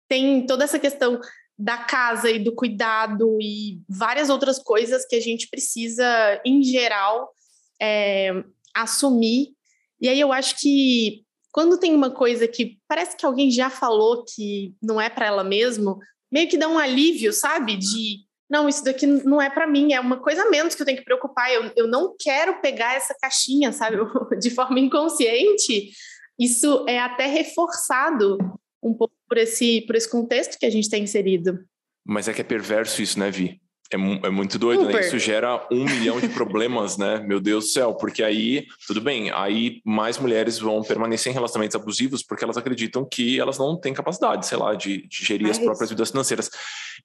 tem 0.09 0.47
toda 0.47 0.65
essa 0.65 0.81
questão 0.81 1.21
da 1.59 1.79
casa 1.79 2.31
e 2.31 2.39
do 2.39 2.55
cuidado 2.55 3.39
e 3.41 3.81
várias 3.89 4.29
outras 4.29 4.59
coisas 4.59 5.07
que 5.07 5.17
a 5.17 5.21
gente 5.21 5.49
precisa, 5.49 6.05
em 6.45 6.63
geral, 6.63 7.33
é, 7.81 8.45
assumir. 8.75 9.55
E 10.01 10.09
aí 10.09 10.21
eu 10.21 10.33
acho 10.33 10.59
que 10.61 11.25
quando 11.51 11.79
tem 11.79 11.95
uma 11.95 12.11
coisa 12.11 12.47
que 12.47 12.79
parece 12.87 13.17
que 13.17 13.25
alguém 13.25 13.51
já 13.51 13.71
falou 13.71 14.25
que 14.25 14.75
não 14.83 15.01
é 15.01 15.09
para 15.09 15.27
ela 15.27 15.43
mesmo, 15.43 15.99
meio 16.31 16.49
que 16.49 16.59
dá 16.59 16.69
um 16.69 16.79
alívio, 16.79 17.33
sabe? 17.33 17.77
De 17.77 18.27
não, 18.49 18.69
isso 18.69 18.85
daqui 18.85 19.07
não 19.07 19.41
é 19.41 19.49
para 19.49 19.67
mim, 19.67 19.93
é 19.93 19.99
uma 19.99 20.19
coisa 20.19 20.49
menos 20.51 20.75
que 20.75 20.83
eu 20.83 20.87
tenho 20.87 20.99
que 20.99 21.05
preocupar. 21.05 21.51
Eu, 21.51 21.73
eu 21.75 21.89
não 21.89 22.15
quero 22.19 22.61
pegar 22.61 22.95
essa 22.95 23.15
caixinha, 23.21 23.73
sabe? 23.73 23.97
De 24.39 24.51
forma 24.51 24.79
inconsciente. 24.79 25.91
Isso 26.39 26.85
é 26.87 26.99
até 26.99 27.27
reforçado 27.27 28.37
um 28.83 28.95
pouco 28.95 29.15
por 29.29 29.39
esse, 29.39 29.83
por 29.83 29.97
esse 29.97 30.11
contexto 30.11 30.59
que 30.59 30.67
a 30.67 30.71
gente 30.71 30.89
tem 30.89 31.03
inserido. 31.03 31.59
Mas 32.05 32.29
é 32.29 32.33
que 32.33 32.41
é 32.41 32.45
perverso 32.45 33.03
isso, 33.03 33.19
né, 33.19 33.31
Vi? 33.31 33.61
É, 33.93 33.97
é 34.27 34.31
muito 34.31 34.59
doido, 34.59 34.81
né? 34.81 34.87
Super. 34.87 35.01
né? 35.01 35.07
Isso 35.07 35.19
gera 35.19 35.67
um 35.71 35.85
milhão 35.85 36.21
de 36.21 36.29
problemas, 36.29 36.97
né? 36.97 37.21
Meu 37.21 37.41
Deus 37.41 37.65
do 37.65 37.71
céu, 37.71 37.95
porque 37.95 38.23
aí, 38.23 38.67
tudo 38.87 39.01
bem, 39.01 39.31
aí 39.31 39.81
mais 39.85 40.19
mulheres 40.19 40.59
vão 40.59 40.83
permanecer 40.83 41.31
em 41.31 41.35
relacionamentos 41.35 41.77
abusivos 41.77 42.23
porque 42.23 42.45
elas 42.45 42.57
acreditam 42.57 43.05
que 43.05 43.39
elas 43.39 43.59
não 43.59 43.79
têm 43.79 43.95
capacidade, 43.95 44.47
sei 44.47 44.59
lá, 44.59 44.75
de, 44.75 45.07
de 45.07 45.25
gerir 45.25 45.51
as 45.51 45.59
próprias 45.59 45.91
vidas 45.91 46.11
financeiras. 46.11 46.51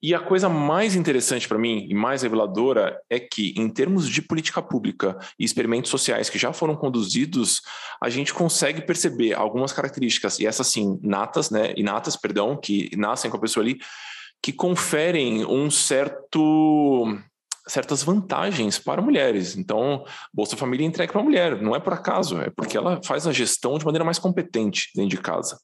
E 0.03 0.15
a 0.15 0.19
coisa 0.19 0.49
mais 0.49 0.95
interessante 0.95 1.47
para 1.47 1.59
mim 1.59 1.85
e 1.87 1.93
mais 1.93 2.23
reveladora 2.23 2.99
é 3.07 3.19
que, 3.19 3.53
em 3.55 3.69
termos 3.69 4.09
de 4.09 4.21
política 4.21 4.61
pública 4.61 5.17
e 5.37 5.45
experimentos 5.45 5.91
sociais 5.91 6.29
que 6.29 6.39
já 6.39 6.51
foram 6.51 6.75
conduzidos, 6.75 7.61
a 8.01 8.09
gente 8.09 8.33
consegue 8.33 8.81
perceber 8.81 9.33
algumas 9.33 9.71
características, 9.71 10.39
e 10.39 10.47
essas 10.47 10.67
sim, 10.67 10.99
natas, 11.03 11.51
né? 11.51 11.73
Inatas, 11.77 12.15
perdão, 12.15 12.57
que 12.57 12.89
nascem 12.97 13.29
com 13.29 13.37
a 13.37 13.41
pessoa 13.41 13.63
ali 13.63 13.77
que 14.41 14.51
conferem 14.51 15.45
um 15.45 15.69
certo 15.69 17.05
certas 17.67 18.01
vantagens 18.03 18.79
para 18.79 19.03
mulheres. 19.03 19.55
Então, 19.55 20.03
Bolsa 20.33 20.57
Família 20.57 20.85
entregue 20.85 21.13
para 21.13 21.21
a 21.21 21.23
mulher, 21.23 21.61
não 21.61 21.75
é 21.75 21.79
por 21.79 21.93
acaso, 21.93 22.41
é 22.41 22.49
porque 22.49 22.75
ela 22.75 22.99
faz 23.03 23.27
a 23.27 23.31
gestão 23.31 23.77
de 23.77 23.85
maneira 23.85 24.03
mais 24.03 24.17
competente 24.17 24.89
dentro 24.95 25.11
de 25.11 25.17
casa. 25.17 25.59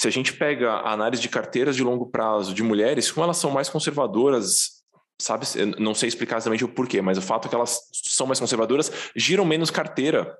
Se 0.00 0.06
a 0.06 0.10
gente 0.10 0.32
pega 0.32 0.70
a 0.70 0.92
análise 0.92 1.20
de 1.20 1.28
carteiras 1.28 1.74
de 1.74 1.82
longo 1.82 2.06
prazo 2.06 2.54
de 2.54 2.62
mulheres, 2.62 3.10
como 3.10 3.24
elas 3.24 3.36
são 3.36 3.50
mais 3.50 3.68
conservadoras, 3.68 4.84
sabe, 5.20 5.44
não 5.78 5.94
sei 5.94 6.08
explicar 6.08 6.36
exatamente 6.36 6.64
o 6.64 6.68
porquê, 6.68 7.02
mas 7.02 7.18
o 7.18 7.22
fato 7.22 7.46
é 7.46 7.48
que 7.48 7.54
elas 7.54 7.80
são 7.92 8.26
mais 8.26 8.38
conservadoras, 8.38 8.92
giram 9.16 9.44
menos 9.44 9.70
carteira 9.70 10.36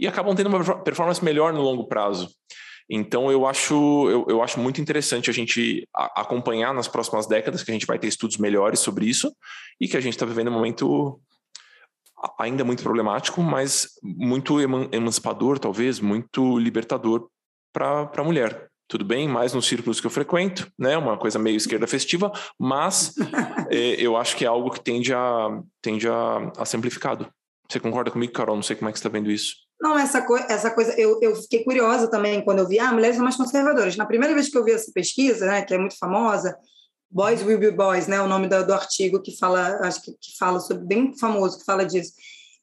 e 0.00 0.06
acabam 0.06 0.34
tendo 0.34 0.48
uma 0.48 0.82
performance 0.82 1.24
melhor 1.24 1.52
no 1.52 1.62
longo 1.62 1.86
prazo. 1.86 2.28
Então, 2.90 3.30
eu 3.30 3.46
acho, 3.46 4.08
eu, 4.08 4.26
eu 4.28 4.42
acho 4.42 4.58
muito 4.58 4.80
interessante 4.80 5.28
a 5.28 5.32
gente 5.32 5.86
acompanhar 5.94 6.72
nas 6.72 6.88
próximas 6.88 7.26
décadas, 7.26 7.62
que 7.62 7.70
a 7.70 7.74
gente 7.74 7.86
vai 7.86 7.98
ter 7.98 8.06
estudos 8.06 8.38
melhores 8.38 8.80
sobre 8.80 9.06
isso, 9.06 9.32
e 9.80 9.86
que 9.86 9.96
a 9.96 10.00
gente 10.00 10.14
está 10.14 10.24
vivendo 10.24 10.48
um 10.48 10.54
momento 10.54 11.20
ainda 12.38 12.64
muito 12.64 12.82
problemático, 12.82 13.42
mas 13.42 13.90
muito 14.02 14.58
emancipador, 14.90 15.58
talvez, 15.58 16.00
muito 16.00 16.58
libertador 16.58 17.28
para 17.72 18.10
a 18.16 18.24
mulher. 18.24 18.68
Tudo 18.88 19.04
bem, 19.04 19.28
mais 19.28 19.52
nos 19.52 19.68
círculos 19.68 20.00
que 20.00 20.06
eu 20.06 20.10
frequento, 20.10 20.72
né? 20.78 20.96
Uma 20.96 21.18
coisa 21.18 21.38
meio 21.38 21.56
esquerda 21.56 21.86
festiva, 21.86 22.32
mas 22.58 23.14
é, 23.70 23.76
eu 24.00 24.16
acho 24.16 24.34
que 24.34 24.44
é 24.44 24.48
algo 24.48 24.70
que 24.70 24.80
tende 24.80 25.12
a, 25.12 25.60
tende 25.82 26.08
a, 26.08 26.50
a 26.56 26.64
ser 26.64 26.78
amplificado. 26.78 27.28
Você 27.68 27.78
concorda 27.78 28.10
comigo, 28.10 28.32
Carol? 28.32 28.56
Não 28.56 28.62
sei 28.62 28.74
como 28.74 28.88
é 28.88 28.92
que 28.92 28.98
você 28.98 29.06
está 29.06 29.10
vendo 29.10 29.30
isso. 29.30 29.56
Não, 29.80 29.96
essa, 29.96 30.22
co 30.22 30.36
essa 30.36 30.70
coisa, 30.70 30.98
eu, 30.98 31.18
eu 31.22 31.36
fiquei 31.36 31.62
curiosa 31.62 32.10
também 32.10 32.42
quando 32.42 32.60
eu 32.60 32.66
vi, 32.66 32.78
ah, 32.78 32.92
mulheres 32.92 33.16
são 33.16 33.24
mais 33.24 33.36
conservadoras. 33.36 33.96
Na 33.96 34.06
primeira 34.06 34.34
vez 34.34 34.48
que 34.48 34.56
eu 34.56 34.64
vi 34.64 34.72
essa 34.72 34.90
pesquisa, 34.92 35.46
né, 35.46 35.62
que 35.62 35.74
é 35.74 35.78
muito 35.78 35.96
famosa, 35.98 36.56
Boys 37.10 37.42
Will 37.42 37.58
Be 37.58 37.70
Boys, 37.70 38.06
né, 38.06 38.20
o 38.20 38.26
nome 38.26 38.48
do, 38.48 38.66
do 38.66 38.72
artigo 38.72 39.20
que 39.20 39.36
fala, 39.38 39.78
acho 39.82 40.02
que, 40.02 40.12
que 40.12 40.36
fala 40.38 40.60
sobre, 40.60 40.84
bem 40.84 41.16
famoso, 41.16 41.58
que 41.58 41.64
fala 41.64 41.84
disso. 41.84 42.12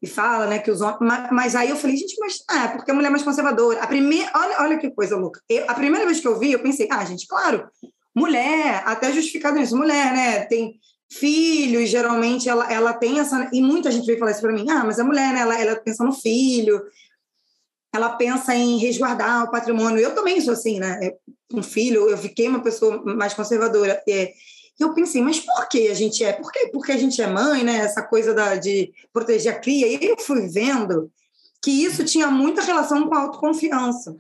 E 0.06 0.08
fala, 0.08 0.46
né, 0.46 0.60
que 0.60 0.70
os 0.70 0.82
homens. 0.82 1.00
Mas, 1.32 1.56
aí 1.56 1.72
eu 1.72 1.76
falei, 1.76 1.98
gente, 1.98 2.16
mas 2.20 2.44
ah, 2.48 2.66
é 2.66 2.68
porque 2.68 2.92
a 2.92 2.94
mulher 2.94 3.08
é 3.08 3.10
mais 3.10 3.24
conservadora. 3.24 3.82
A 3.82 3.88
primeira, 3.88 4.32
olha, 4.36 4.62
olha 4.62 4.78
que 4.78 4.92
coisa 4.92 5.18
louca. 5.18 5.42
Eu, 5.50 5.66
a 5.68 5.74
primeira 5.74 6.06
vez 6.06 6.20
que 6.20 6.28
eu 6.28 6.38
vi, 6.38 6.52
eu 6.52 6.60
pensei, 6.60 6.88
ah, 6.92 7.04
gente, 7.04 7.26
claro, 7.28 7.68
mulher, 8.16 8.84
até 8.86 9.12
justificado 9.12 9.58
nisso, 9.58 9.76
mulher, 9.76 10.14
né, 10.14 10.46
tem 10.46 10.76
filhos, 11.12 11.90
geralmente 11.90 12.48
ela, 12.48 12.72
ela 12.72 12.94
tem 12.94 13.20
essa. 13.20 13.50
E 13.52 13.60
muita 13.64 13.92
gente 13.92 14.06
veio 14.06 14.20
falar 14.20 14.30
isso 14.30 14.42
para 14.42 14.54
mim, 14.54 14.70
ah, 14.70 14.84
mas 14.86 15.00
a 15.00 15.04
mulher, 15.04 15.34
né, 15.34 15.40
ela, 15.40 15.60
ela 15.60 15.76
pensa 15.76 16.04
no 16.04 16.14
filho, 16.14 16.84
ela 17.92 18.10
pensa 18.10 18.54
em 18.54 18.78
resguardar 18.78 19.46
o 19.46 19.50
patrimônio. 19.50 19.98
Eu 19.98 20.14
também 20.14 20.40
sou 20.40 20.54
assim, 20.54 20.80
né? 20.80 21.00
Um 21.52 21.64
filho, 21.64 22.08
eu 22.12 22.18
fiquei 22.20 22.48
uma 22.48 22.62
pessoa 22.62 23.02
mais 23.04 23.34
conservadora. 23.34 24.00
E 24.80 24.84
eu 24.84 24.94
pensei, 24.94 25.22
mas 25.22 25.40
por 25.40 25.68
que 25.70 25.88
a 25.88 25.94
gente 25.94 26.24
é? 26.24 26.34
Por 26.34 26.52
quê? 26.52 26.70
Porque 26.72 26.92
a 26.92 26.98
gente 26.98 27.22
é 27.22 27.28
mãe, 27.28 27.64
né? 27.64 27.78
Essa 27.78 28.04
coisa 28.04 28.34
da, 28.34 28.56
de 28.56 28.92
proteger 29.14 29.54
a 29.54 29.60
cria. 29.60 29.88
E 29.88 30.06
eu 30.06 30.20
fui 30.20 30.48
vendo 30.48 31.12
que 31.62 31.72
isso 31.72 32.04
tinha 32.04 32.28
muita 32.28 32.62
relação 32.62 33.08
com 33.08 33.16
a 33.16 33.22
autoconfiança. 33.22 34.16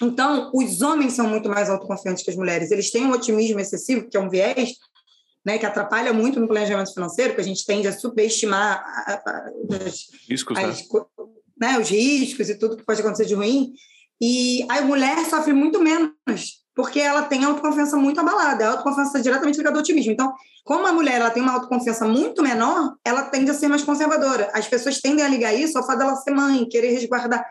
Então, 0.00 0.50
os 0.54 0.80
homens 0.80 1.12
são 1.12 1.28
muito 1.28 1.48
mais 1.48 1.68
autoconfiantes 1.68 2.24
que 2.24 2.30
as 2.30 2.36
mulheres. 2.36 2.70
Eles 2.70 2.90
têm 2.90 3.04
um 3.04 3.12
otimismo 3.12 3.60
excessivo, 3.60 4.08
que 4.08 4.16
é 4.16 4.20
um 4.20 4.30
viés, 4.30 4.76
né, 5.44 5.58
que 5.58 5.66
atrapalha 5.66 6.12
muito 6.12 6.40
no 6.40 6.48
planejamento 6.48 6.94
financeiro, 6.94 7.34
que 7.34 7.40
a 7.40 7.44
gente 7.44 7.66
tende 7.66 7.86
a 7.86 7.92
superestimar 7.92 8.82
as, 9.84 10.08
riscos, 10.28 10.56
as, 10.56 10.80
né? 11.58 11.72
né, 11.72 11.78
os 11.78 11.90
riscos 11.90 12.48
e 12.48 12.54
tudo 12.58 12.76
que 12.76 12.84
pode 12.84 13.00
acontecer 13.00 13.26
de 13.26 13.34
ruim. 13.34 13.74
E 14.20 14.64
a 14.68 14.82
mulher 14.82 15.22
sofre 15.26 15.52
muito 15.52 15.80
menos, 15.82 16.59
porque 16.74 17.00
ela 17.00 17.22
tem 17.22 17.44
autoconfiança 17.44 17.96
muito 17.96 18.20
abalada. 18.20 18.66
A 18.66 18.70
autoconfiança 18.72 19.18
é 19.18 19.20
diretamente 19.20 19.58
ligada 19.58 19.76
ao 19.76 19.80
otimismo. 19.80 20.12
Então, 20.12 20.32
como 20.64 20.86
a 20.86 20.92
mulher 20.92 21.20
ela 21.20 21.30
tem 21.30 21.42
uma 21.42 21.52
autoconfiança 21.52 22.06
muito 22.06 22.42
menor, 22.42 22.94
ela 23.04 23.22
tende 23.24 23.50
a 23.50 23.54
ser 23.54 23.68
mais 23.68 23.82
conservadora. 23.82 24.50
As 24.54 24.68
pessoas 24.68 25.00
tendem 25.00 25.24
a 25.24 25.28
ligar 25.28 25.52
isso 25.52 25.76
ao 25.76 25.86
fato 25.86 25.98
dela 25.98 26.16
ser 26.16 26.30
mãe, 26.30 26.68
querer 26.68 26.90
resguardar. 26.90 27.44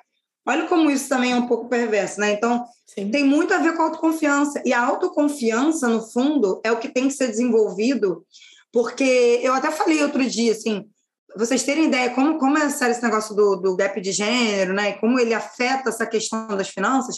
Olha 0.48 0.68
como 0.68 0.90
isso 0.90 1.08
também 1.08 1.32
é 1.32 1.36
um 1.36 1.48
pouco 1.48 1.68
perverso, 1.68 2.20
né? 2.20 2.32
Então, 2.32 2.66
Sim. 2.88 3.12
tem 3.12 3.24
muito 3.24 3.54
a 3.54 3.58
ver 3.58 3.76
com 3.76 3.84
a 3.84 3.86
autoconfiança. 3.86 4.62
E 4.66 4.74
a 4.74 4.84
autoconfiança, 4.84 5.88
no 5.88 6.02
fundo, 6.02 6.60
é 6.64 6.72
o 6.72 6.80
que 6.80 6.88
tem 6.88 7.08
que 7.08 7.14
ser 7.14 7.28
desenvolvido, 7.28 8.26
porque 8.72 9.40
eu 9.44 9.54
até 9.54 9.70
falei 9.70 10.02
outro 10.02 10.26
dia, 10.28 10.54
assim, 10.54 10.86
vocês 11.36 11.64
terem 11.64 11.86
ideia 11.86 12.10
como, 12.12 12.40
como 12.40 12.58
é 12.58 12.70
sério 12.70 12.94
esse 12.94 13.04
negócio 13.04 13.36
do, 13.36 13.58
do 13.58 13.76
gap 13.76 14.00
de 14.02 14.12
gênero, 14.12 14.74
né? 14.74 14.90
E 14.90 14.94
como 15.00 15.20
ele 15.20 15.34
afeta 15.34 15.90
essa 15.90 16.06
questão 16.06 16.48
das 16.48 16.70
finanças. 16.70 17.18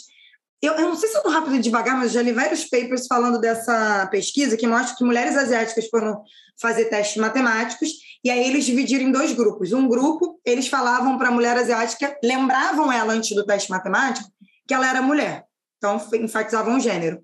Eu, 0.62 0.74
eu 0.74 0.88
não 0.88 0.94
sei 0.94 1.08
se 1.08 1.16
eu 1.16 1.18
estou 1.18 1.32
rápido 1.32 1.56
e 1.56 1.58
devagar, 1.58 1.98
mas 1.98 2.12
já 2.12 2.22
li 2.22 2.30
vários 2.30 2.64
papers 2.64 3.08
falando 3.08 3.40
dessa 3.40 4.06
pesquisa 4.12 4.56
que 4.56 4.64
mostra 4.64 4.96
que 4.96 5.02
mulheres 5.02 5.36
asiáticas 5.36 5.88
foram 5.88 6.22
fazer 6.60 6.84
testes 6.84 7.16
matemáticos 7.16 7.90
e 8.24 8.30
aí 8.30 8.46
eles 8.48 8.64
dividiram 8.64 9.06
em 9.06 9.10
dois 9.10 9.32
grupos. 9.32 9.72
Um 9.72 9.88
grupo, 9.88 10.40
eles 10.46 10.68
falavam 10.68 11.18
para 11.18 11.28
a 11.28 11.32
mulher 11.32 11.56
asiática, 11.56 12.16
lembravam 12.22 12.92
ela 12.92 13.12
antes 13.12 13.34
do 13.34 13.44
teste 13.44 13.68
matemático 13.70 14.30
que 14.66 14.72
ela 14.72 14.88
era 14.88 15.02
mulher. 15.02 15.44
Então, 15.78 16.00
enfatizavam 16.14 16.76
o 16.76 16.80
gênero. 16.80 17.20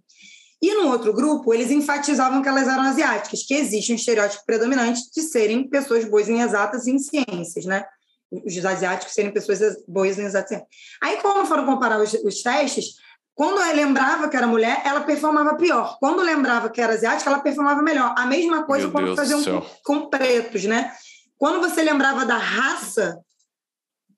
E 0.60 0.74
no 0.74 0.88
outro 0.88 1.12
grupo, 1.12 1.54
eles 1.54 1.70
enfatizavam 1.70 2.42
que 2.42 2.48
elas 2.48 2.66
eram 2.66 2.82
asiáticas, 2.82 3.44
que 3.44 3.54
existe 3.54 3.92
um 3.92 3.94
estereótipo 3.94 4.44
predominante 4.44 5.00
de 5.14 5.22
serem 5.22 5.68
pessoas 5.68 6.04
boas 6.04 6.28
em 6.28 6.40
exatas 6.40 6.88
e 6.88 6.90
em 6.90 6.98
ciências, 6.98 7.64
né? 7.64 7.84
os 8.30 8.64
asiáticos 8.64 9.14
serem 9.14 9.32
pessoas 9.32 9.76
boas 9.86 10.18
em 10.18 10.24
exatos 10.24 10.58
Aí, 11.02 11.16
quando 11.22 11.46
foram 11.46 11.64
comparar 11.64 12.00
os, 12.00 12.12
os 12.12 12.42
testes, 12.42 12.96
quando 13.38 13.62
ela 13.62 13.72
lembrava 13.72 14.28
que 14.28 14.36
era 14.36 14.48
mulher, 14.48 14.82
ela 14.84 15.02
performava 15.02 15.54
pior. 15.54 15.96
Quando 16.00 16.22
lembrava 16.22 16.68
que 16.68 16.80
era 16.80 16.94
asiática, 16.94 17.30
ela 17.30 17.38
performava 17.38 17.80
melhor. 17.80 18.12
A 18.18 18.26
mesma 18.26 18.64
coisa 18.64 18.86
Meu 18.86 18.92
quando 18.92 19.04
Deus 19.04 19.16
faziam 19.16 19.44
com, 19.44 19.66
com 19.84 20.10
pretos, 20.10 20.64
né? 20.64 20.92
Quando 21.36 21.60
você 21.60 21.84
lembrava 21.84 22.26
da 22.26 22.36
raça, 22.36 23.16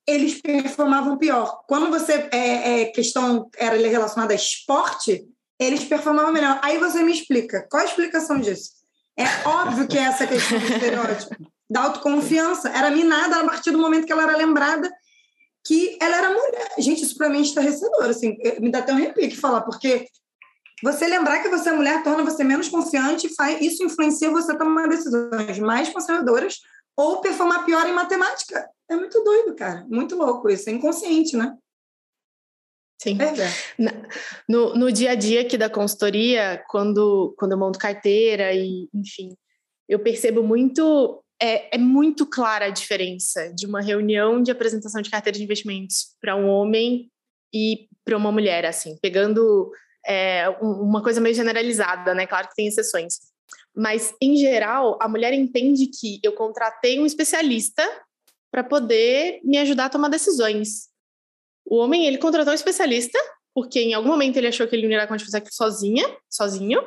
eles 0.08 0.40
performavam 0.40 1.18
pior. 1.18 1.60
Quando 1.68 1.90
você 1.90 2.30
é, 2.32 2.80
é, 2.80 2.84
questão 2.86 3.50
era 3.58 3.76
relacionada 3.76 4.32
a 4.32 4.36
esporte, 4.36 5.22
eles 5.58 5.84
performavam 5.84 6.32
melhor. 6.32 6.58
Aí 6.62 6.78
você 6.78 7.02
me 7.02 7.12
explica, 7.12 7.66
qual 7.70 7.82
a 7.82 7.84
explicação 7.84 8.40
disso? 8.40 8.70
É 9.18 9.26
óbvio 9.46 9.86
que 9.86 9.98
é 9.98 10.04
essa 10.04 10.26
questão 10.26 10.58
do 10.58 10.64
estereótipo, 10.64 11.36
da 11.68 11.82
autoconfiança, 11.82 12.70
era 12.70 12.90
minada 12.90 13.40
a 13.40 13.44
partir 13.44 13.70
do 13.70 13.78
momento 13.78 14.06
que 14.06 14.12
ela 14.14 14.22
era 14.22 14.36
lembrada 14.38 14.90
que 15.64 15.98
ela 16.00 16.16
era 16.16 16.30
mulher. 16.30 16.72
Gente, 16.78 17.02
isso 17.02 17.16
para 17.16 17.28
mim 17.28 17.38
é 17.38 17.42
estarrecedor, 17.42 18.04
assim, 18.04 18.36
me 18.60 18.70
dá 18.70 18.78
até 18.78 18.92
um 18.92 18.96
arrepio 18.96 19.28
de 19.28 19.36
falar, 19.36 19.62
porque 19.62 20.06
você 20.82 21.06
lembrar 21.06 21.42
que 21.42 21.48
você 21.48 21.68
é 21.68 21.72
mulher 21.72 22.02
torna 22.02 22.24
você 22.24 22.42
menos 22.42 22.68
confiante, 22.68 23.34
faz, 23.34 23.60
isso 23.60 23.84
influencia 23.84 24.30
você 24.30 24.52
a 24.52 24.56
tomar 24.58 24.88
decisões 24.88 25.58
mais 25.58 25.90
conservadoras 25.90 26.58
ou 26.96 27.20
performar 27.20 27.64
pior 27.64 27.86
em 27.86 27.92
matemática. 27.92 28.68
É 28.88 28.96
muito 28.96 29.22
doido, 29.22 29.54
cara. 29.54 29.86
Muito 29.88 30.16
louco 30.16 30.48
isso. 30.48 30.68
É 30.68 30.72
inconsciente, 30.72 31.36
né? 31.36 31.56
Sim. 33.00 33.16
É. 33.20 33.34
No, 34.48 34.74
no 34.74 34.92
dia 34.92 35.12
a 35.12 35.14
dia 35.14 35.42
aqui 35.42 35.56
da 35.56 35.70
consultoria, 35.70 36.62
quando, 36.68 37.34
quando 37.38 37.52
eu 37.52 37.58
monto 37.58 37.78
carteira 37.78 38.52
e, 38.52 38.88
enfim, 38.92 39.34
eu 39.88 39.98
percebo 39.98 40.42
muito, 40.42 41.22
é, 41.40 41.74
é 41.74 41.78
muito 41.78 42.26
clara 42.26 42.66
a 42.66 42.70
diferença 42.70 43.52
de 43.54 43.66
uma 43.66 43.80
reunião 43.80 44.42
de 44.42 44.50
apresentação 44.50 45.00
de 45.00 45.10
carteira 45.10 45.38
de 45.38 45.44
investimentos 45.44 46.14
para 46.20 46.36
um 46.36 46.46
homem 46.48 47.10
e 47.52 47.88
para 48.04 48.16
uma 48.16 48.30
mulher, 48.30 48.64
assim, 48.66 48.96
pegando 49.00 49.70
é, 50.06 50.48
uma 50.60 51.02
coisa 51.02 51.20
meio 51.20 51.34
generalizada, 51.34 52.14
né? 52.14 52.26
Claro 52.26 52.48
que 52.48 52.54
tem 52.54 52.66
exceções. 52.66 53.18
Mas, 53.74 54.14
em 54.20 54.36
geral, 54.36 54.98
a 55.00 55.08
mulher 55.08 55.32
entende 55.32 55.86
que 55.86 56.20
eu 56.22 56.32
contratei 56.32 56.98
um 56.98 57.06
especialista 57.06 57.82
para 58.50 58.64
poder 58.64 59.40
me 59.44 59.58
ajudar 59.58 59.86
a 59.86 59.90
tomar 59.90 60.08
decisões. 60.08 60.88
O 61.64 61.76
homem, 61.76 62.06
ele 62.06 62.18
contratou 62.18 62.52
um 62.52 62.54
especialista, 62.54 63.18
porque 63.54 63.80
em 63.80 63.94
algum 63.94 64.08
momento 64.08 64.36
ele 64.36 64.48
achou 64.48 64.66
que 64.66 64.74
ele 64.74 64.88
não 64.88 64.94
ia 64.94 65.06
conseguir 65.06 65.30
fazer 65.30 65.44
sozinha, 65.50 66.16
sozinho, 66.28 66.82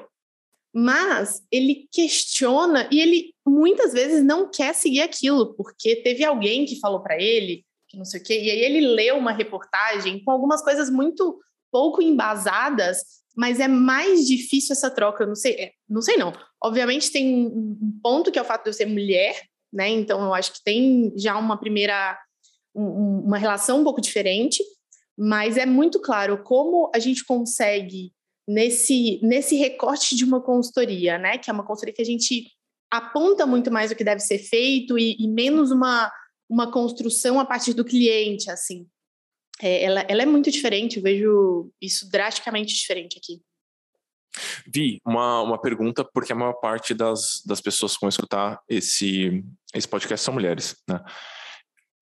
mas 0.73 1.41
ele 1.51 1.87
questiona 1.91 2.89
e 2.91 2.99
ele 2.99 3.32
muitas 3.45 3.93
vezes 3.93 4.23
não 4.23 4.49
quer 4.49 4.73
seguir 4.73 5.01
aquilo, 5.01 5.53
porque 5.55 5.97
teve 5.97 6.23
alguém 6.23 6.65
que 6.65 6.79
falou 6.79 7.01
para 7.01 7.21
ele 7.21 7.65
que 7.87 7.97
não 7.97 8.05
sei 8.05 8.19
o 8.19 8.23
quê, 8.23 8.41
e 8.41 8.49
aí 8.49 8.59
ele 8.59 8.81
leu 8.87 9.17
uma 9.17 9.31
reportagem 9.31 10.23
com 10.23 10.31
algumas 10.31 10.63
coisas 10.63 10.89
muito 10.89 11.39
pouco 11.71 12.01
embasadas 12.01 13.03
mas 13.35 13.59
é 13.59 13.67
mais 13.67 14.27
difícil 14.27 14.73
essa 14.73 14.91
troca. 14.91 15.23
Eu 15.23 15.27
não 15.27 15.35
sei, 15.35 15.53
é, 15.53 15.71
não 15.89 16.01
sei 16.01 16.17
não. 16.17 16.31
Obviamente 16.63 17.11
tem 17.11 17.47
um 17.47 17.99
ponto 18.01 18.31
que 18.31 18.37
é 18.37 18.41
o 18.41 18.45
fato 18.45 18.63
de 18.63 18.69
eu 18.69 18.73
ser 18.73 18.85
mulher, 18.85 19.35
né? 19.71 19.89
Então 19.89 20.21
eu 20.21 20.33
acho 20.33 20.53
que 20.53 20.63
tem 20.63 21.11
já 21.17 21.37
uma 21.37 21.57
primeira 21.57 22.17
um, 22.75 23.23
uma 23.25 23.37
relação 23.37 23.81
um 23.81 23.83
pouco 23.83 24.01
diferente, 24.01 24.63
mas 25.17 25.57
é 25.57 25.65
muito 25.65 25.99
claro 25.99 26.43
como 26.43 26.91
a 26.93 26.99
gente 26.99 27.25
consegue 27.25 28.11
nesse 28.47 29.19
nesse 29.23 29.55
recorte 29.55 30.15
de 30.15 30.23
uma 30.23 30.41
consultoria, 30.41 31.17
né? 31.17 31.37
Que 31.37 31.49
é 31.49 31.53
uma 31.53 31.65
consultoria 31.65 31.95
que 31.95 32.01
a 32.01 32.05
gente 32.05 32.51
aponta 32.97 33.45
muito 33.45 33.71
mais 33.71 33.91
o 33.91 33.95
que 33.95 34.03
deve 34.03 34.21
ser 34.21 34.39
feito 34.39 34.97
e, 34.97 35.15
e 35.19 35.27
menos 35.27 35.71
uma 35.71 36.11
uma 36.49 36.69
construção 36.71 37.39
a 37.39 37.45
partir 37.45 37.73
do 37.73 37.85
cliente, 37.85 38.51
assim 38.51 38.87
é, 39.61 39.83
ela, 39.83 40.01
ela 40.07 40.23
é 40.23 40.25
muito 40.25 40.49
diferente, 40.49 40.97
eu 40.97 41.03
vejo 41.03 41.71
isso 41.81 42.09
drasticamente 42.09 42.73
diferente 42.73 43.17
aqui. 43.17 43.41
Vi, 44.65 44.99
uma, 45.05 45.41
uma 45.41 45.61
pergunta, 45.61 46.03
porque 46.03 46.33
a 46.33 46.35
maior 46.35 46.53
parte 46.53 46.93
das, 46.93 47.41
das 47.45 47.61
pessoas 47.61 47.93
que 47.93 48.01
vão 48.01 48.09
escutar 48.09 48.59
esse, 48.67 49.43
esse 49.73 49.87
podcast 49.87 50.25
são 50.25 50.33
mulheres, 50.33 50.75
né? 50.89 50.99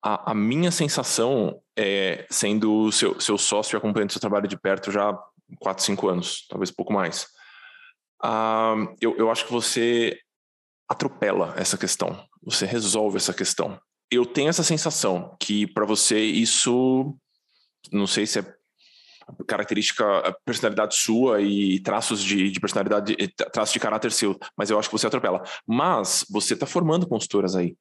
A, 0.04 0.32
a 0.32 0.34
minha 0.34 0.72
sensação 0.72 1.62
é, 1.78 2.26
sendo 2.28 2.90
seu, 2.90 3.20
seu 3.20 3.38
sócio 3.38 3.76
e 3.76 3.78
acompanhando 3.78 4.10
seu 4.10 4.20
trabalho 4.20 4.48
de 4.48 4.58
perto 4.58 4.90
já 4.90 5.10
há 5.10 5.18
4, 5.60 5.84
5 5.84 6.08
anos, 6.08 6.46
talvez 6.48 6.72
pouco 6.72 6.92
mais, 6.92 7.28
uh, 8.24 8.92
eu, 9.00 9.16
eu 9.16 9.30
acho 9.30 9.46
que 9.46 9.52
você 9.52 10.18
atropela 10.92 11.54
essa 11.56 11.76
questão, 11.76 12.24
você 12.42 12.66
resolve 12.66 13.16
essa 13.16 13.32
questão. 13.32 13.78
Eu 14.10 14.26
tenho 14.26 14.48
essa 14.48 14.62
sensação 14.62 15.36
que 15.40 15.66
para 15.66 15.86
você 15.86 16.20
isso 16.20 17.16
não 17.90 18.06
sei 18.06 18.26
se 18.26 18.38
é 18.38 18.54
característica, 19.46 20.04
personalidade 20.44 20.96
sua 20.96 21.40
e 21.40 21.80
traços 21.80 22.22
de, 22.22 22.50
de 22.50 22.60
personalidade, 22.60 23.16
traços 23.52 23.72
de 23.72 23.80
caráter 23.80 24.12
seu, 24.12 24.38
mas 24.56 24.70
eu 24.70 24.78
acho 24.78 24.88
que 24.88 24.98
você 24.98 25.06
atropela. 25.06 25.42
Mas 25.66 26.24
você 26.30 26.54
está 26.54 26.66
formando 26.66 27.06
consultoras 27.06 27.56
aí. 27.56 27.76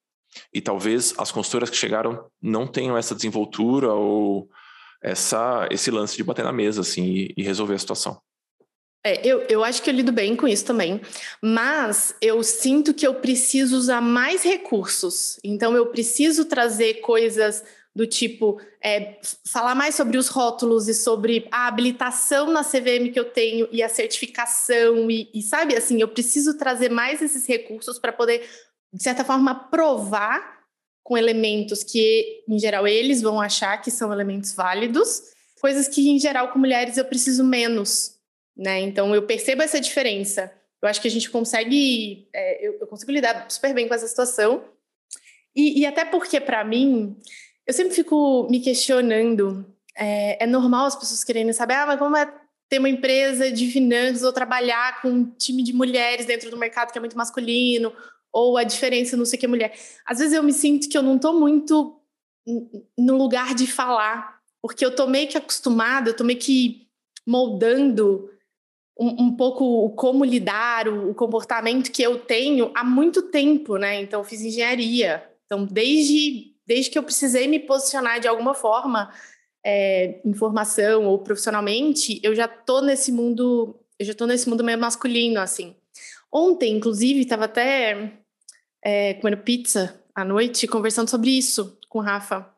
E 0.53 0.61
talvez 0.61 1.13
as 1.17 1.31
consultoras 1.31 1.69
que 1.69 1.75
chegaram 1.75 2.25
não 2.41 2.65
tenham 2.65 2.97
essa 2.97 3.15
desenvoltura 3.15 3.91
ou 3.91 4.49
essa, 5.03 5.67
esse 5.69 5.91
lance 5.91 6.15
de 6.15 6.23
bater 6.23 6.45
na 6.45 6.53
mesa 6.53 6.81
assim, 6.81 7.03
e, 7.03 7.33
e 7.37 7.43
resolver 7.43 7.73
a 7.73 7.79
situação. 7.79 8.21
É, 9.03 9.25
eu, 9.27 9.41
eu 9.49 9.63
acho 9.63 9.81
que 9.81 9.89
eu 9.89 9.93
lido 9.93 10.11
bem 10.11 10.35
com 10.35 10.47
isso 10.47 10.63
também, 10.63 11.01
mas 11.41 12.13
eu 12.21 12.43
sinto 12.43 12.93
que 12.93 13.05
eu 13.05 13.15
preciso 13.15 13.75
usar 13.75 13.99
mais 13.99 14.43
recursos. 14.43 15.39
Então, 15.43 15.75
eu 15.75 15.87
preciso 15.87 16.45
trazer 16.45 16.95
coisas 17.01 17.63
do 17.93 18.07
tipo 18.07 18.61
é, 18.81 19.19
falar 19.45 19.75
mais 19.75 19.95
sobre 19.95 20.17
os 20.17 20.29
rótulos 20.29 20.87
e 20.87 20.93
sobre 20.93 21.47
a 21.51 21.67
habilitação 21.67 22.49
na 22.49 22.63
CVM 22.63 23.11
que 23.11 23.19
eu 23.19 23.25
tenho 23.25 23.67
e 23.71 23.83
a 23.83 23.89
certificação 23.89 25.11
e, 25.11 25.29
e 25.33 25.41
sabe 25.41 25.75
assim 25.75 25.99
eu 25.99 26.07
preciso 26.07 26.57
trazer 26.57 26.89
mais 26.89 27.21
esses 27.21 27.45
recursos 27.45 27.99
para 27.99 28.13
poder 28.13 28.47
de 28.93 29.03
certa 29.03 29.25
forma 29.25 29.53
provar 29.53 30.61
com 31.03 31.17
elementos 31.17 31.83
que 31.83 32.43
em 32.47 32.57
geral 32.57 32.87
eles 32.87 33.21
vão 33.21 33.41
achar 33.41 33.77
que 33.81 33.91
são 33.91 34.13
elementos 34.13 34.53
válidos 34.53 35.23
coisas 35.59 35.89
que 35.89 36.09
em 36.09 36.17
geral 36.17 36.47
com 36.53 36.59
mulheres 36.59 36.95
eu 36.95 37.03
preciso 37.03 37.43
menos 37.43 38.10
né 38.55 38.79
então 38.79 39.13
eu 39.15 39.23
percebo 39.23 39.61
essa 39.61 39.79
diferença 39.79 40.51
eu 40.81 40.89
acho 40.89 41.01
que 41.01 41.07
a 41.07 41.11
gente 41.11 41.29
consegue 41.29 42.27
é, 42.33 42.67
eu, 42.67 42.77
eu, 42.81 42.87
consigo 42.87 43.11
lidar 43.11 43.49
super 43.49 43.73
bem 43.73 43.87
com 43.87 43.93
essa 43.93 44.07
situação 44.07 44.63
e, 45.55 45.81
e 45.81 45.85
até 45.85 46.05
porque 46.05 46.39
para 46.39 46.63
mim 46.63 47.17
eu 47.65 47.73
sempre 47.73 47.93
fico 47.93 48.47
me 48.49 48.59
questionando. 48.59 49.65
É, 49.95 50.43
é 50.43 50.47
normal 50.47 50.87
as 50.87 50.95
pessoas 50.95 51.23
querendo 51.23 51.53
saber, 51.53 51.75
ah, 51.75 51.85
mas 51.85 51.99
como 51.99 52.17
é 52.17 52.33
ter 52.69 52.79
uma 52.79 52.89
empresa 52.89 53.51
de 53.51 53.69
finanças 53.69 54.23
ou 54.23 54.31
trabalhar 54.31 55.01
com 55.01 55.09
um 55.09 55.25
time 55.25 55.61
de 55.61 55.73
mulheres 55.73 56.25
dentro 56.25 56.49
do 56.49 56.57
mercado 56.57 56.91
que 56.91 56.97
é 56.97 57.01
muito 57.01 57.17
masculino, 57.17 57.93
ou 58.31 58.57
a 58.57 58.63
diferença 58.63 59.17
não 59.17 59.25
sei 59.25 59.37
que 59.37 59.45
é 59.45 59.49
mulher. 59.49 59.73
Às 60.05 60.19
vezes 60.19 60.33
eu 60.33 60.43
me 60.43 60.53
sinto 60.53 60.87
que 60.89 60.97
eu 60.97 61.03
não 61.03 61.17
estou 61.17 61.37
muito 61.37 61.97
no 62.97 63.17
lugar 63.17 63.53
de 63.53 63.67
falar, 63.67 64.39
porque 64.61 64.83
eu 64.83 64.89
estou 64.89 65.07
meio 65.07 65.27
que 65.27 65.37
acostumada, 65.37 66.09
eu 66.09 66.11
estou 66.11 66.25
meio 66.25 66.39
que 66.39 66.87
moldando 67.27 68.29
um, 68.99 69.25
um 69.25 69.35
pouco 69.35 69.89
como 69.91 70.23
lidar, 70.23 70.87
o, 70.87 71.11
o, 71.11 71.15
comportamento 71.15 71.91
que 71.91 72.03
eu 72.03 72.19
tenho 72.19 72.71
há 72.75 72.83
muito 72.83 73.23
tempo, 73.23 73.77
né? 73.77 74.01
Então, 74.01 74.21
eu 74.21 74.23
fiz 74.23 74.41
engenharia. 74.41 75.23
Então, 75.45 75.65
desde 75.65 76.51
desde 76.65 76.89
que 76.89 76.97
eu 76.97 77.03
precisei 77.03 77.47
me 77.49 77.59
posicionar 77.59 78.21
de 78.21 78.29
alguma 78.29 78.53
forma, 78.53 79.11
é, 79.65 80.21
informação 80.25 81.05
ou 81.05 81.19
profissionalmente, 81.19 82.19
eu 82.23 82.33
já 82.33 82.47
tô 82.47 82.81
nesse 82.81 83.11
mundo, 83.11 83.77
eu 83.99 84.05
já 84.05 84.13
tô 84.13 84.25
nesse 84.25 84.49
mundo 84.49 84.63
meio 84.63 84.79
masculino, 84.79 85.41
assim. 85.41 85.75
Ontem, 86.31 86.77
inclusive, 86.77 87.19
estava 87.19 87.45
até 87.45 88.13
é, 88.83 89.15
comendo 89.15 89.41
pizza 89.43 90.01
à 90.15 90.23
noite, 90.23 90.67
conversando 90.67 91.09
sobre 91.09 91.31
isso 91.31 91.77
com 91.89 91.99
o 91.99 92.01
Rafa. 92.01 92.49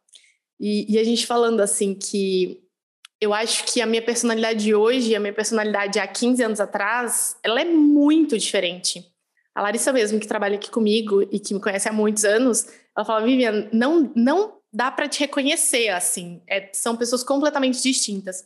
E, 0.60 0.94
e, 0.94 1.00
a 1.00 1.04
gente 1.04 1.26
falando 1.26 1.60
assim 1.60 1.96
que 1.96 2.63
eu 3.24 3.34
acho 3.34 3.64
que 3.66 3.82
a 3.82 3.86
minha 3.86 4.02
personalidade 4.02 4.64
de 4.66 4.76
hoje 4.76 5.16
a 5.16 5.20
minha 5.20 5.34
personalidade 5.34 5.98
há 5.98 6.06
15 6.06 6.44
anos 6.44 6.60
atrás, 6.60 7.38
ela 7.42 7.62
é 7.62 7.66
muito 7.66 8.38
diferente. 8.38 9.06
A 9.56 9.62
Larissa 9.62 9.94
mesmo, 9.94 10.20
que 10.20 10.28
trabalha 10.28 10.56
aqui 10.56 10.70
comigo 10.70 11.22
e 11.32 11.40
que 11.40 11.54
me 11.54 11.62
conhece 11.62 11.88
há 11.88 11.94
muitos 11.94 12.26
anos, 12.26 12.66
ela 12.96 13.06
fala, 13.06 13.24
Vivian, 13.24 13.70
não, 13.72 14.12
não 14.16 14.58
dá 14.74 14.92
para 14.92 15.08
te 15.08 15.20
reconhecer 15.20 15.90
assim. 15.90 16.42
É, 16.48 16.70
são 16.74 16.98
pessoas 16.98 17.24
completamente 17.24 17.82
distintas. 17.82 18.46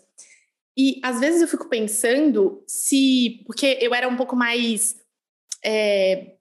E 0.78 1.00
às 1.02 1.20
vezes 1.20 1.42
eu 1.42 1.48
fico 1.48 1.68
pensando 1.68 2.64
se. 2.68 3.42
Porque 3.48 3.80
eu 3.82 3.96
era 3.96 4.08
um 4.08 4.16
pouco 4.16 4.36
mais. 4.36 4.98
É, 5.66 6.36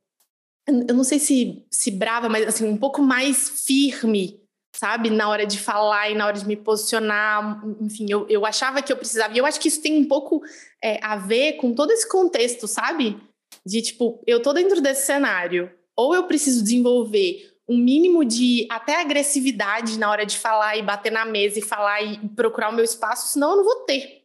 eu 0.67 0.95
não 0.95 1.05
sei 1.05 1.19
se, 1.19 1.65
se 1.71 1.91
brava, 1.91 2.29
mas 2.29 2.47
assim, 2.47 2.67
um 2.67 2.77
pouco 2.77 3.01
mais 3.01 3.65
firme, 3.65 4.46
sabe? 4.77 5.11
Na 5.11 5.29
hora 5.29 5.47
de 5.47 5.59
falar 5.59 6.11
e 6.11 6.15
na 6.15 6.27
hora 6.27 6.39
de 6.39 6.47
me 6.47 6.57
posicionar. 6.57 7.63
Enfim, 7.81 8.07
eu, 8.09 8.27
eu 8.29 8.45
achava 8.45 8.83
que 8.83 8.93
eu 8.93 8.97
precisava. 8.97 9.35
E 9.35 9.39
eu 9.39 9.47
acho 9.47 9.59
que 9.59 9.69
isso 9.69 9.81
tem 9.81 9.99
um 9.99 10.07
pouco 10.07 10.43
é, 10.83 11.03
a 11.03 11.17
ver 11.17 11.55
com 11.55 11.75
todo 11.75 11.91
esse 11.91 12.09
contexto, 12.09 12.69
sabe? 12.69 13.19
De 13.65 13.81
tipo, 13.81 14.23
eu 14.27 14.41
tô 14.41 14.53
dentro 14.53 14.81
desse 14.81 15.07
cenário. 15.07 15.71
Ou 15.97 16.15
eu 16.15 16.25
preciso 16.25 16.63
desenvolver 16.63 17.55
um 17.69 17.79
mínimo 17.79 18.25
de 18.25 18.67
até 18.71 19.01
agressividade 19.01 19.99
na 19.99 20.11
hora 20.11 20.27
de 20.27 20.39
falar 20.39 20.77
e 20.77 20.83
bater 20.83 21.11
na 21.11 21.25
mesa 21.25 21.59
e 21.59 21.63
falar 21.63 22.03
e 22.03 22.29
procurar 22.29 22.71
o 22.71 22.75
meu 22.75 22.85
espaço, 22.85 23.33
senão 23.33 23.53
eu 23.53 23.57
não 23.57 23.65
vou 23.65 23.77
ter. 23.85 24.23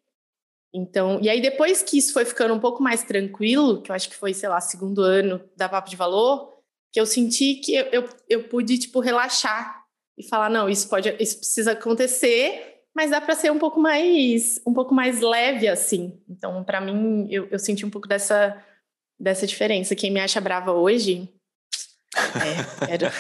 Então, 0.74 1.20
e 1.22 1.30
aí 1.30 1.42
depois 1.42 1.82
que 1.82 1.98
isso 1.98 2.14
foi 2.14 2.24
ficando 2.24 2.54
um 2.54 2.60
pouco 2.60 2.84
mais 2.84 3.04
tranquilo, 3.04 3.82
que 3.82 3.90
eu 3.90 3.96
acho 3.96 4.10
que 4.10 4.16
foi, 4.16 4.34
sei 4.34 4.48
lá, 4.48 4.62
segundo 4.62 5.02
ano 5.02 5.42
da 5.56 5.68
Papo 5.68 5.90
de 5.90 5.96
Valor, 5.96 6.60
que 6.92 7.00
eu 7.00 7.06
senti 7.06 7.56
que 7.56 7.74
eu, 7.74 7.86
eu, 7.86 8.10
eu 8.30 8.44
pude, 8.44 8.78
tipo, 8.78 9.00
relaxar 9.00 9.81
e 10.18 10.28
falar, 10.28 10.50
não, 10.50 10.70
isso 10.70 10.88
pode, 10.88 11.16
isso 11.20 11.38
precisa 11.38 11.72
acontecer, 11.72 12.82
mas 12.96 13.12
dá 13.12 13.22
para 13.22 13.36
ser 13.36 13.52
um 13.52 13.60
pouco 13.60 13.80
mais, 13.80 14.62
um 14.66 14.74
pouco 14.74 14.94
mais 14.94 15.22
leve, 15.22 15.68
assim. 15.68 16.20
Então, 16.30 16.64
para 16.64 16.82
mim, 16.82 17.28
eu, 17.32 17.48
eu 17.50 17.60
senti 17.60 17.86
um 17.86 17.90
pouco 17.90 18.08
dessa, 18.08 18.62
dessa 19.20 19.48
diferença. 19.48 19.96
Quem 19.96 20.12
me 20.12 20.20
acha 20.20 20.42
brava 20.42 20.72
hoje, 20.74 21.30
é, 22.16 22.94
era. 22.94 23.12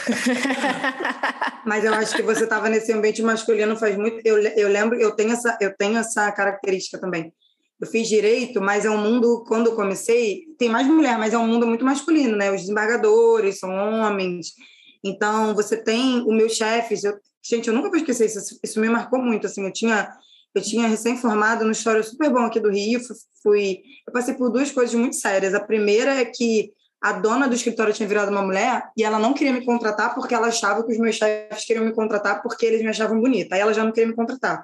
Mas 1.66 1.86
eu 1.86 1.94
acho 1.94 2.16
que 2.16 2.22
você 2.22 2.44
estava 2.44 2.68
nesse 2.68 2.92
ambiente 2.92 3.22
masculino 3.22 3.78
faz 3.78 3.96
muito. 3.96 4.20
Eu, 4.26 4.38
eu 4.42 4.68
lembro, 4.68 5.00
eu 5.00 5.12
tenho, 5.12 5.32
essa, 5.32 5.58
eu 5.62 5.76
tenho 5.76 5.98
essa 5.98 6.32
característica 6.32 7.00
também. 7.00 7.34
Eu 7.80 7.88
fiz 7.88 8.08
direito, 8.08 8.62
mas 8.62 8.86
é 8.86 8.92
um 8.92 8.98
mundo, 8.98 9.44
quando 9.48 9.68
eu 9.72 9.76
comecei, 9.76 10.44
tem 10.60 10.70
mais 10.70 10.86
mulher, 10.86 11.18
mas 11.18 11.34
é 11.34 11.38
um 11.38 11.48
mundo 11.48 11.66
muito 11.66 11.84
masculino, 11.84 12.38
né? 12.38 12.52
Os 12.52 12.62
desembargadores 12.62 13.58
são 13.58 13.72
homens. 13.72 14.54
Então, 15.04 15.54
você 15.56 15.78
tem 15.78 16.22
os 16.22 16.36
meus 16.36 16.54
chefes. 16.54 17.04
Eu, 17.04 17.18
gente, 17.44 17.68
eu 17.68 17.74
nunca 17.74 17.90
vou 17.90 17.98
esquecer 17.98 18.26
isso, 18.26 18.60
isso 18.64 18.80
me 18.80 18.90
marcou 18.90 19.22
muito. 19.22 19.48
Assim, 19.48 19.66
eu 19.66 19.74
tinha, 19.74 20.12
eu 20.54 20.62
tinha 20.62 20.88
recém-formado 20.88 21.66
no 21.66 21.72
história 21.72 22.04
super 22.04 22.30
bom 22.30 22.46
aqui 22.46 22.60
do 22.60 22.70
Rio. 22.70 23.00
Fui, 23.42 23.80
eu 24.08 24.14
passei 24.14 24.34
por 24.34 24.50
duas 24.52 24.72
coisas 24.72 24.94
muito 24.96 25.16
sérias. 25.16 25.54
A 25.54 25.60
primeira 25.60 26.16
é 26.16 26.26
que 26.26 26.72
a 27.02 27.14
dona 27.14 27.48
do 27.48 27.56
escritório 27.56 27.94
tinha 27.94 28.08
virado 28.08 28.30
uma 28.30 28.44
mulher 28.44 28.92
e 28.96 29.04
ela 29.04 29.18
não 29.18 29.34
queria 29.34 29.52
me 29.52 29.66
contratar 29.66 30.14
porque 30.14 30.36
ela 30.36 30.48
achava 30.48 30.86
que 30.86 30.92
os 30.92 31.00
meus 31.00 31.16
chefes 31.16 31.66
queriam 31.66 31.84
me 31.84 31.94
contratar 31.94 32.44
porque 32.44 32.64
eles 32.64 32.82
me 32.82 32.90
achavam 32.90 33.20
bonita. 33.20 33.56
Aí 33.56 33.62
ela 33.62 33.74
já 33.74 33.84
não 33.84 33.92
queria 33.92 34.10
me 34.10 34.16
contratar 34.16 34.64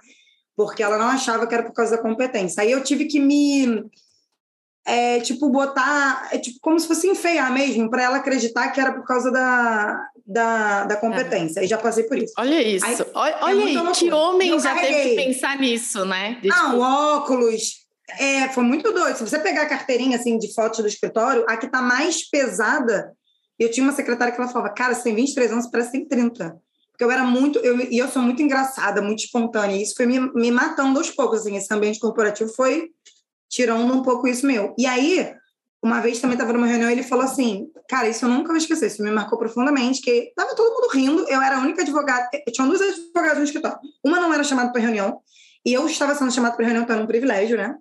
porque 0.56 0.84
ela 0.84 1.00
não 1.00 1.08
achava 1.08 1.48
que 1.48 1.54
era 1.54 1.64
por 1.64 1.74
causa 1.74 1.98
da 1.98 2.02
competência. 2.02 2.62
Aí 2.62 2.72
eu 2.72 2.84
tive 2.84 3.06
que 3.06 3.20
me 3.20 3.84
é, 4.88 5.20
tipo 5.20 5.50
botar, 5.50 6.30
é, 6.32 6.38
tipo 6.38 6.60
como 6.62 6.80
se 6.80 6.88
fosse 6.88 7.10
enfeiar 7.10 7.52
mesmo 7.54 7.90
para 7.90 8.04
ela 8.04 8.18
acreditar 8.18 8.70
que 8.70 8.80
era 8.80 8.94
por 8.94 9.04
causa 9.04 9.30
da, 9.30 10.02
da, 10.26 10.86
da 10.86 10.96
competência. 10.96 11.60
É. 11.60 11.64
Aí 11.64 11.68
já 11.68 11.78
passei 11.78 12.06
por 12.06 12.18
isso. 12.18 12.34
Olha 12.38 12.62
isso. 12.62 12.86
Aí, 12.86 12.96
olha, 13.14 13.32
é 13.34 13.44
olha 13.44 13.66
aí, 13.66 13.94
que 13.94 14.12
homem 14.12 14.58
já 14.58 14.74
carreguei. 14.74 15.04
teve 15.04 15.10
que 15.10 15.26
pensar 15.26 15.60
nisso, 15.60 16.06
né? 16.06 16.40
De, 16.42 16.48
não, 16.48 16.80
óculos, 16.80 17.86
é, 18.18 18.48
foi 18.48 18.64
muito 18.64 18.94
doido. 18.94 19.18
Se 19.18 19.28
você 19.28 19.38
pegar 19.38 19.64
a 19.64 19.70
carteirinha 19.70 20.18
assim, 20.18 20.38
de 20.38 20.54
fotos 20.54 20.80
do 20.80 20.88
escritório, 20.88 21.44
a 21.50 21.58
que 21.58 21.66
está 21.66 21.82
mais 21.82 22.28
pesada, 22.30 23.12
eu 23.60 23.70
tinha 23.70 23.86
uma 23.86 23.94
secretária 23.94 24.34
que 24.34 24.40
ela 24.40 24.50
falava, 24.50 24.74
cara, 24.74 24.96
você 24.96 25.04
tem 25.04 25.16
23 25.16 25.52
anos, 25.52 25.70
parece 25.70 25.92
que 25.92 25.98
tem 25.98 26.08
30. 26.08 26.56
Porque 26.94 27.04
eu 27.04 27.12
era 27.12 27.26
muito, 27.26 27.60
eu, 27.60 27.78
e 27.92 27.98
eu 27.98 28.08
sou 28.08 28.22
muito 28.22 28.42
engraçada, 28.42 29.02
muito 29.02 29.20
espontânea, 29.20 29.76
e 29.76 29.84
isso 29.84 29.96
foi 29.98 30.06
me, 30.06 30.20
me 30.34 30.50
matando 30.50 30.98
aos 30.98 31.12
poucos, 31.12 31.42
assim, 31.42 31.58
esse 31.58 31.72
ambiente 31.74 32.00
corporativo 32.00 32.50
foi 32.56 32.90
tirando 33.50 33.94
um 33.94 34.02
pouco 34.02 34.28
isso 34.28 34.46
meu. 34.46 34.74
E 34.78 34.86
aí, 34.86 35.34
uma 35.82 36.02
vez 36.02 36.20
também 36.20 36.36
estava 36.36 36.54
numa 36.54 36.68
reunião 36.68 36.90
ele 36.90 37.04
falou 37.04 37.26
assim, 37.26 37.68
cara, 37.88 38.10
isso 38.10 38.26
eu 38.26 38.30
nunca 38.30 38.48
vou 38.48 38.58
esquecer, 38.58 38.88
isso 38.88 39.04
me 39.04 39.12
marcou 39.12 39.38
profundamente, 39.38 40.02
que 40.02 40.32
tava 40.36 40.56
todo 40.56 40.74
mundo 40.74 40.92
rindo, 40.94 41.26
eu 41.30 41.42
era 41.42 41.58
a 41.58 41.62
única 41.62 41.82
advogada, 41.82 42.30
tinha 42.52 42.68
duas 42.68 42.82
advogadas 42.82 43.38
no 43.38 43.44
escritório, 43.44 43.80
uma 44.04 44.20
não 44.20 44.34
era 44.34 44.44
chamada 44.44 44.72
para 44.72 44.82
reunião, 44.82 45.22
e 45.66 45.74
eu 45.74 45.86
estava 45.86 46.16
sendo 46.16 46.32
chamada 46.32 46.56
para 46.56 46.66
reunião, 46.66 46.84
então 46.84 46.96
era 46.96 47.04
um 47.04 47.08
privilégio, 47.08 47.58
né? 47.58 47.76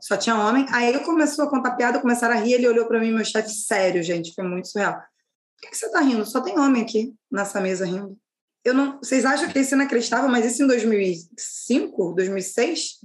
Só 0.00 0.16
tinha 0.16 0.36
homem. 0.36 0.66
Aí 0.70 0.88
ele 0.88 0.98
começou 1.00 1.44
a 1.44 1.48
contar 1.48 1.76
piada, 1.76 2.00
começaram 2.00 2.34
a 2.34 2.38
rir, 2.40 2.54
ele 2.54 2.66
olhou 2.66 2.86
para 2.86 2.98
mim, 2.98 3.12
meu 3.12 3.24
chefe, 3.24 3.50
sério, 3.50 4.02
gente, 4.02 4.34
foi 4.34 4.42
muito 4.42 4.66
surreal. 4.66 4.94
Por 4.94 5.62
que, 5.62 5.68
que 5.68 5.76
você 5.76 5.86
está 5.86 6.00
rindo? 6.00 6.26
Só 6.26 6.40
tem 6.40 6.58
homem 6.58 6.82
aqui 6.82 7.14
nessa 7.30 7.60
mesa 7.60 7.86
rindo. 7.86 8.18
Eu 8.64 8.74
não, 8.74 8.98
vocês 8.98 9.24
acham 9.24 9.48
que 9.48 9.60
isso 9.60 9.74
é 9.74 9.76
inacreditável, 9.76 10.28
mas 10.28 10.44
isso 10.44 10.64
em 10.64 10.66
2005, 10.66 12.14
2006 12.14 12.98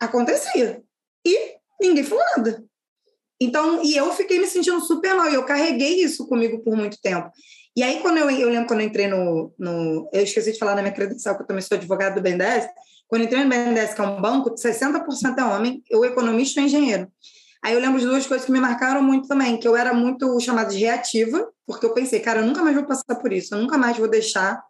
acontecia. 0.00 0.82
E 1.26 1.56
ninguém 1.80 2.04
falou 2.04 2.24
nada. 2.36 2.64
Então, 3.40 3.82
e 3.84 3.96
eu 3.96 4.12
fiquei 4.12 4.38
me 4.38 4.46
sentindo 4.46 4.80
super 4.80 5.14
mal, 5.14 5.30
e 5.30 5.34
eu 5.34 5.44
carreguei 5.44 6.02
isso 6.02 6.26
comigo 6.26 6.62
por 6.64 6.76
muito 6.76 7.00
tempo. 7.00 7.30
E 7.76 7.82
aí, 7.82 8.00
quando 8.00 8.18
eu, 8.18 8.28
eu 8.28 8.48
lembro 8.48 8.66
quando 8.66 8.80
eu 8.80 8.86
entrei 8.86 9.06
no, 9.06 9.54
no. 9.56 10.10
Eu 10.12 10.22
esqueci 10.24 10.52
de 10.52 10.58
falar 10.58 10.74
na 10.74 10.82
minha 10.82 10.94
credencial, 10.94 11.36
que 11.36 11.42
eu 11.42 11.46
também 11.46 11.62
sou 11.62 11.76
advogado 11.76 12.16
do 12.16 12.20
BNDES. 12.20 12.66
Quando 13.06 13.22
eu 13.22 13.26
entrei 13.26 13.44
no 13.44 13.50
BNDES, 13.50 13.94
que 13.94 14.00
é 14.00 14.04
um 14.04 14.20
banco, 14.20 14.50
60% 14.54 15.38
é 15.38 15.44
homem, 15.44 15.82
eu 15.88 16.04
economista 16.04 16.60
e 16.60 16.64
engenheiro. 16.64 17.08
Aí 17.64 17.74
eu 17.74 17.80
lembro 17.80 18.00
de 18.00 18.06
duas 18.06 18.26
coisas 18.26 18.44
que 18.44 18.52
me 18.52 18.60
marcaram 18.60 19.02
muito 19.02 19.28
também, 19.28 19.58
que 19.58 19.66
eu 19.66 19.76
era 19.76 19.94
muito 19.94 20.38
chamada 20.40 20.70
de 20.70 20.78
reativa, 20.78 21.48
porque 21.66 21.86
eu 21.86 21.94
pensei, 21.94 22.20
cara, 22.20 22.40
eu 22.40 22.46
nunca 22.46 22.62
mais 22.62 22.74
vou 22.74 22.84
passar 22.84 23.14
por 23.16 23.32
isso, 23.32 23.54
eu 23.54 23.60
nunca 23.60 23.78
mais 23.78 23.96
vou 23.96 24.08
deixar. 24.08 24.60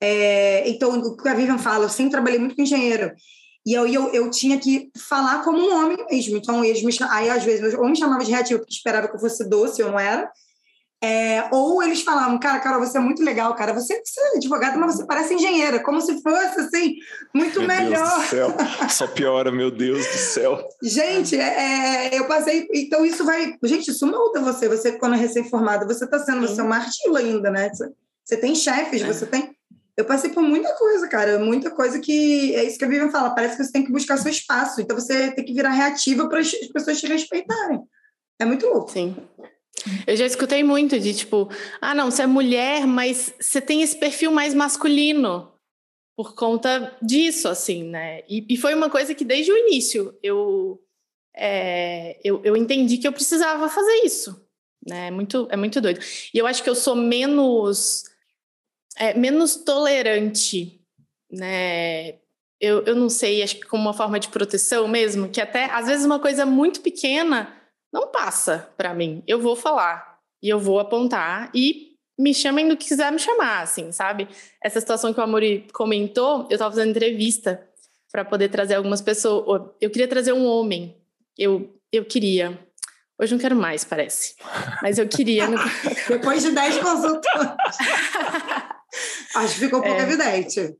É... 0.00 0.68
Então, 0.68 0.98
o 0.98 1.16
que 1.16 1.28
a 1.28 1.34
Vivian 1.34 1.58
fala, 1.58 1.84
eu 1.84 1.88
sempre 1.88 2.12
trabalhei 2.12 2.38
muito 2.38 2.56
com 2.56 2.62
engenheiro. 2.62 3.12
E 3.66 3.74
eu, 3.74 3.86
eu, 3.86 4.08
eu 4.12 4.30
tinha 4.30 4.58
que 4.58 4.90
falar 5.08 5.44
como 5.44 5.58
um 5.58 5.74
homem 5.74 5.98
mesmo. 6.10 6.36
Então, 6.36 6.64
eles 6.64 6.82
me, 6.82 6.92
aí, 7.10 7.28
às 7.28 7.44
vezes, 7.44 7.74
ou 7.74 7.88
me 7.88 7.96
chamavam 7.96 8.24
de 8.24 8.30
reativa 8.30 8.58
porque 8.58 8.72
esperava 8.72 9.08
que 9.08 9.16
eu 9.16 9.20
fosse 9.20 9.48
doce, 9.48 9.80
eu 9.80 9.90
não 9.90 9.98
era. 9.98 10.30
É, 11.02 11.48
ou 11.50 11.82
eles 11.82 12.02
falavam, 12.02 12.38
cara, 12.38 12.60
Carol, 12.60 12.78
você 12.78 12.98
é 12.98 13.00
muito 13.00 13.22
legal, 13.22 13.54
cara. 13.54 13.72
Você, 13.72 14.02
você 14.04 14.20
é 14.20 14.36
advogada, 14.36 14.76
mas 14.76 14.96
você 14.96 15.06
parece 15.06 15.32
engenheira, 15.32 15.82
como 15.82 15.98
se 16.00 16.20
fosse 16.20 16.60
assim, 16.60 16.96
muito 17.34 17.60
meu 17.60 17.68
melhor. 17.68 18.06
Deus 18.06 18.22
do 18.22 18.28
céu. 18.28 18.54
Só 18.90 19.06
piora, 19.06 19.50
meu 19.50 19.70
Deus 19.70 20.06
do 20.06 20.18
céu. 20.18 20.62
Gente, 20.82 21.36
é, 21.36 22.08
é, 22.12 22.18
eu 22.18 22.26
passei. 22.26 22.68
Então, 22.74 23.04
isso 23.04 23.24
vai. 23.24 23.56
Gente, 23.62 23.90
isso 23.90 24.06
muda 24.06 24.40
você. 24.40 24.68
Você, 24.68 24.92
quando 24.92 25.14
é 25.14 25.18
recém-formada, 25.18 25.86
você 25.86 26.04
está 26.04 26.18
sendo 26.18 26.46
você 26.46 26.60
é 26.60 26.64
uma 26.64 26.76
artila 26.76 27.18
ainda, 27.18 27.50
né? 27.50 27.70
Você, 27.70 27.88
você 28.22 28.36
tem 28.36 28.54
chefes, 28.54 29.00
é. 29.00 29.06
você 29.06 29.24
tem. 29.24 29.50
Eu 29.96 30.04
passei 30.04 30.30
por 30.30 30.42
muita 30.42 30.72
coisa, 30.74 31.08
cara. 31.08 31.38
Muita 31.38 31.70
coisa 31.70 32.00
que. 32.00 32.54
É 32.54 32.64
isso 32.64 32.78
que 32.78 32.84
a 32.84 32.88
Vivian 32.88 33.10
fala. 33.10 33.34
Parece 33.34 33.56
que 33.56 33.64
você 33.64 33.72
tem 33.72 33.84
que 33.84 33.92
buscar 33.92 34.16
seu 34.16 34.30
espaço. 34.30 34.80
Então, 34.80 34.98
você 34.98 35.32
tem 35.32 35.44
que 35.44 35.52
virar 35.52 35.70
reativa 35.70 36.28
para 36.28 36.40
as 36.40 36.50
pessoas 36.52 37.00
te 37.00 37.06
respeitarem. 37.06 37.80
É 38.38 38.44
muito 38.44 38.66
louco. 38.66 38.90
Sim. 38.90 39.16
Eu 40.06 40.16
já 40.16 40.26
escutei 40.26 40.62
muito 40.62 40.98
de 40.98 41.14
tipo, 41.14 41.48
ah, 41.80 41.94
não, 41.94 42.10
você 42.10 42.22
é 42.22 42.26
mulher, 42.26 42.86
mas 42.86 43.32
você 43.40 43.60
tem 43.60 43.82
esse 43.82 43.96
perfil 43.96 44.30
mais 44.30 44.54
masculino 44.54 45.52
por 46.16 46.34
conta 46.34 46.94
disso, 47.00 47.48
assim, 47.48 47.84
né? 47.84 48.22
E, 48.28 48.44
e 48.50 48.56
foi 48.56 48.74
uma 48.74 48.90
coisa 48.90 49.14
que 49.14 49.24
desde 49.24 49.50
o 49.50 49.56
início 49.56 50.14
eu, 50.22 50.78
é, 51.34 52.18
eu, 52.22 52.42
eu 52.44 52.56
entendi 52.56 52.98
que 52.98 53.08
eu 53.08 53.12
precisava 53.12 53.68
fazer 53.68 54.04
isso, 54.04 54.46
né? 54.86 55.08
É 55.08 55.10
muito, 55.10 55.48
é 55.50 55.56
muito 55.56 55.80
doido. 55.80 56.00
E 56.34 56.36
eu 56.36 56.46
acho 56.46 56.62
que 56.62 56.68
eu 56.68 56.74
sou 56.74 56.94
menos, 56.94 58.04
é, 59.00 59.14
menos 59.14 59.56
tolerante, 59.56 60.78
né? 61.32 62.16
Eu, 62.60 62.82
eu 62.84 62.94
não 62.94 63.08
sei, 63.08 63.42
acho 63.42 63.56
que 63.56 63.66
como 63.66 63.82
uma 63.82 63.94
forma 63.94 64.20
de 64.20 64.28
proteção 64.28 64.86
mesmo, 64.86 65.30
que 65.30 65.40
até 65.40 65.64
às 65.64 65.86
vezes 65.86 66.04
uma 66.04 66.18
coisa 66.18 66.44
muito 66.44 66.82
pequena 66.82 67.56
não 67.90 68.08
passa 68.08 68.68
para 68.76 68.92
mim. 68.92 69.22
Eu 69.26 69.40
vou 69.40 69.56
falar 69.56 70.18
e 70.42 70.50
eu 70.50 70.58
vou 70.58 70.78
apontar 70.78 71.50
e 71.54 71.96
me 72.18 72.34
chamem 72.34 72.68
do 72.68 72.76
que 72.76 72.88
quiser 72.88 73.10
me 73.10 73.18
chamar, 73.18 73.62
assim, 73.62 73.90
sabe? 73.90 74.28
Essa 74.62 74.78
situação 74.78 75.14
que 75.14 75.18
o 75.18 75.22
Amori 75.22 75.66
comentou, 75.72 76.46
eu 76.50 76.56
estava 76.56 76.70
fazendo 76.70 76.90
entrevista 76.90 77.66
para 78.12 78.26
poder 78.26 78.50
trazer 78.50 78.74
algumas 78.74 79.00
pessoas. 79.00 79.62
Eu 79.80 79.88
queria 79.88 80.06
trazer 80.06 80.34
um 80.34 80.44
homem. 80.44 80.94
Eu, 81.38 81.74
eu 81.90 82.04
queria. 82.04 82.58
Hoje 83.18 83.32
não 83.32 83.40
quero 83.40 83.56
mais, 83.56 83.84
parece. 83.84 84.34
Mas 84.82 84.98
eu 84.98 85.08
queria. 85.08 85.46
Depois 86.06 86.42
de 86.42 86.50
10 86.50 86.78
consultores. 86.78 87.48
Acho 89.34 89.54
que 89.54 89.60
ficou 89.60 89.82
pouco 89.82 90.00
é. 90.00 90.02
evidente. 90.02 90.76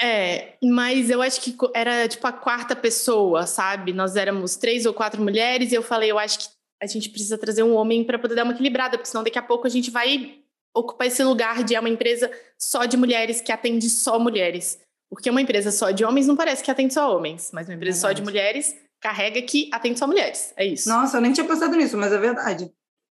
É, 0.00 0.54
mas 0.62 1.10
eu 1.10 1.20
acho 1.20 1.40
que 1.42 1.54
era 1.74 2.08
tipo 2.08 2.26
a 2.26 2.32
quarta 2.32 2.74
pessoa, 2.74 3.46
sabe? 3.46 3.92
Nós 3.92 4.16
éramos 4.16 4.56
três 4.56 4.86
ou 4.86 4.94
quatro 4.94 5.22
mulheres 5.22 5.72
e 5.72 5.74
eu 5.74 5.82
falei, 5.82 6.10
eu 6.10 6.18
acho 6.18 6.38
que 6.38 6.46
a 6.82 6.86
gente 6.86 7.10
precisa 7.10 7.36
trazer 7.36 7.62
um 7.62 7.74
homem 7.74 8.02
para 8.02 8.18
poder 8.18 8.34
dar 8.34 8.44
uma 8.44 8.54
equilibrada, 8.54 8.96
porque 8.96 9.10
senão 9.10 9.22
daqui 9.22 9.38
a 9.38 9.42
pouco 9.42 9.66
a 9.66 9.70
gente 9.70 9.90
vai 9.90 10.38
ocupar 10.74 11.06
esse 11.06 11.22
lugar 11.22 11.62
de 11.62 11.74
é 11.74 11.80
uma 11.80 11.88
empresa 11.88 12.30
só 12.58 12.86
de 12.86 12.96
mulheres 12.96 13.42
que 13.42 13.52
atende 13.52 13.90
só 13.90 14.18
mulheres. 14.18 14.78
Porque 15.10 15.28
uma 15.28 15.42
empresa 15.42 15.70
só 15.70 15.90
de 15.90 16.04
homens 16.04 16.26
não 16.26 16.36
parece 16.36 16.62
que 16.62 16.70
atende 16.70 16.94
só 16.94 17.14
homens, 17.14 17.50
mas 17.52 17.68
uma 17.68 17.74
empresa 17.74 17.98
é 17.98 18.00
só 18.00 18.12
de 18.12 18.22
mulheres 18.22 18.74
carrega 19.00 19.42
que 19.42 19.68
atende 19.72 19.98
só 19.98 20.06
mulheres. 20.06 20.52
É 20.56 20.64
isso. 20.64 20.88
Nossa, 20.88 21.16
eu 21.16 21.20
nem 21.20 21.32
tinha 21.32 21.46
pensado 21.46 21.74
nisso, 21.76 21.96
mas 21.96 22.12
é 22.12 22.18
verdade. 22.18 22.70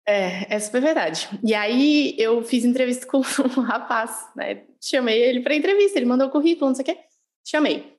É, 0.07 0.55
é 0.55 0.59
super 0.59 0.81
verdade. 0.81 1.27
E 1.43 1.53
aí 1.53 2.15
eu 2.17 2.41
fiz 2.41 2.63
entrevista 2.63 3.05
com 3.05 3.17
um 3.59 3.61
rapaz, 3.61 4.27
né? 4.33 4.63
Chamei 4.81 5.21
ele 5.21 5.41
para 5.41 5.53
entrevista, 5.53 5.99
ele 5.99 6.05
mandou 6.05 6.27
o 6.27 6.31
currículo, 6.31 6.69
não 6.69 6.75
sei 6.75 6.83
o 6.83 6.85
quê. 6.85 6.97
Chamei. 7.45 7.97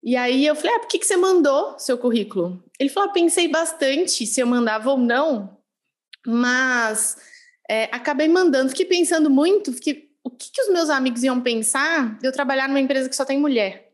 E 0.00 0.14
aí 0.14 0.46
eu 0.46 0.54
falei, 0.54 0.76
ah, 0.76 0.78
por 0.78 0.86
que, 0.86 1.00
que 1.00 1.06
você 1.06 1.16
mandou 1.16 1.76
seu 1.76 1.98
currículo? 1.98 2.62
Ele 2.78 2.88
falou, 2.88 3.10
ah, 3.10 3.12
pensei 3.12 3.48
bastante 3.48 4.24
se 4.24 4.40
eu 4.40 4.46
mandava 4.46 4.88
ou 4.90 4.96
não, 4.96 5.58
mas 6.24 7.16
é, 7.68 7.84
acabei 7.84 8.28
mandando. 8.28 8.68
Fiquei 8.68 8.86
pensando 8.86 9.28
muito, 9.28 9.72
fiquei, 9.72 10.12
o 10.22 10.30
que, 10.30 10.52
que 10.52 10.62
os 10.62 10.68
meus 10.68 10.88
amigos 10.88 11.24
iam 11.24 11.40
pensar 11.40 12.16
de 12.20 12.28
eu 12.28 12.32
trabalhar 12.32 12.68
numa 12.68 12.80
empresa 12.80 13.08
que 13.08 13.16
só 13.16 13.24
tem 13.24 13.38
mulher? 13.38 13.92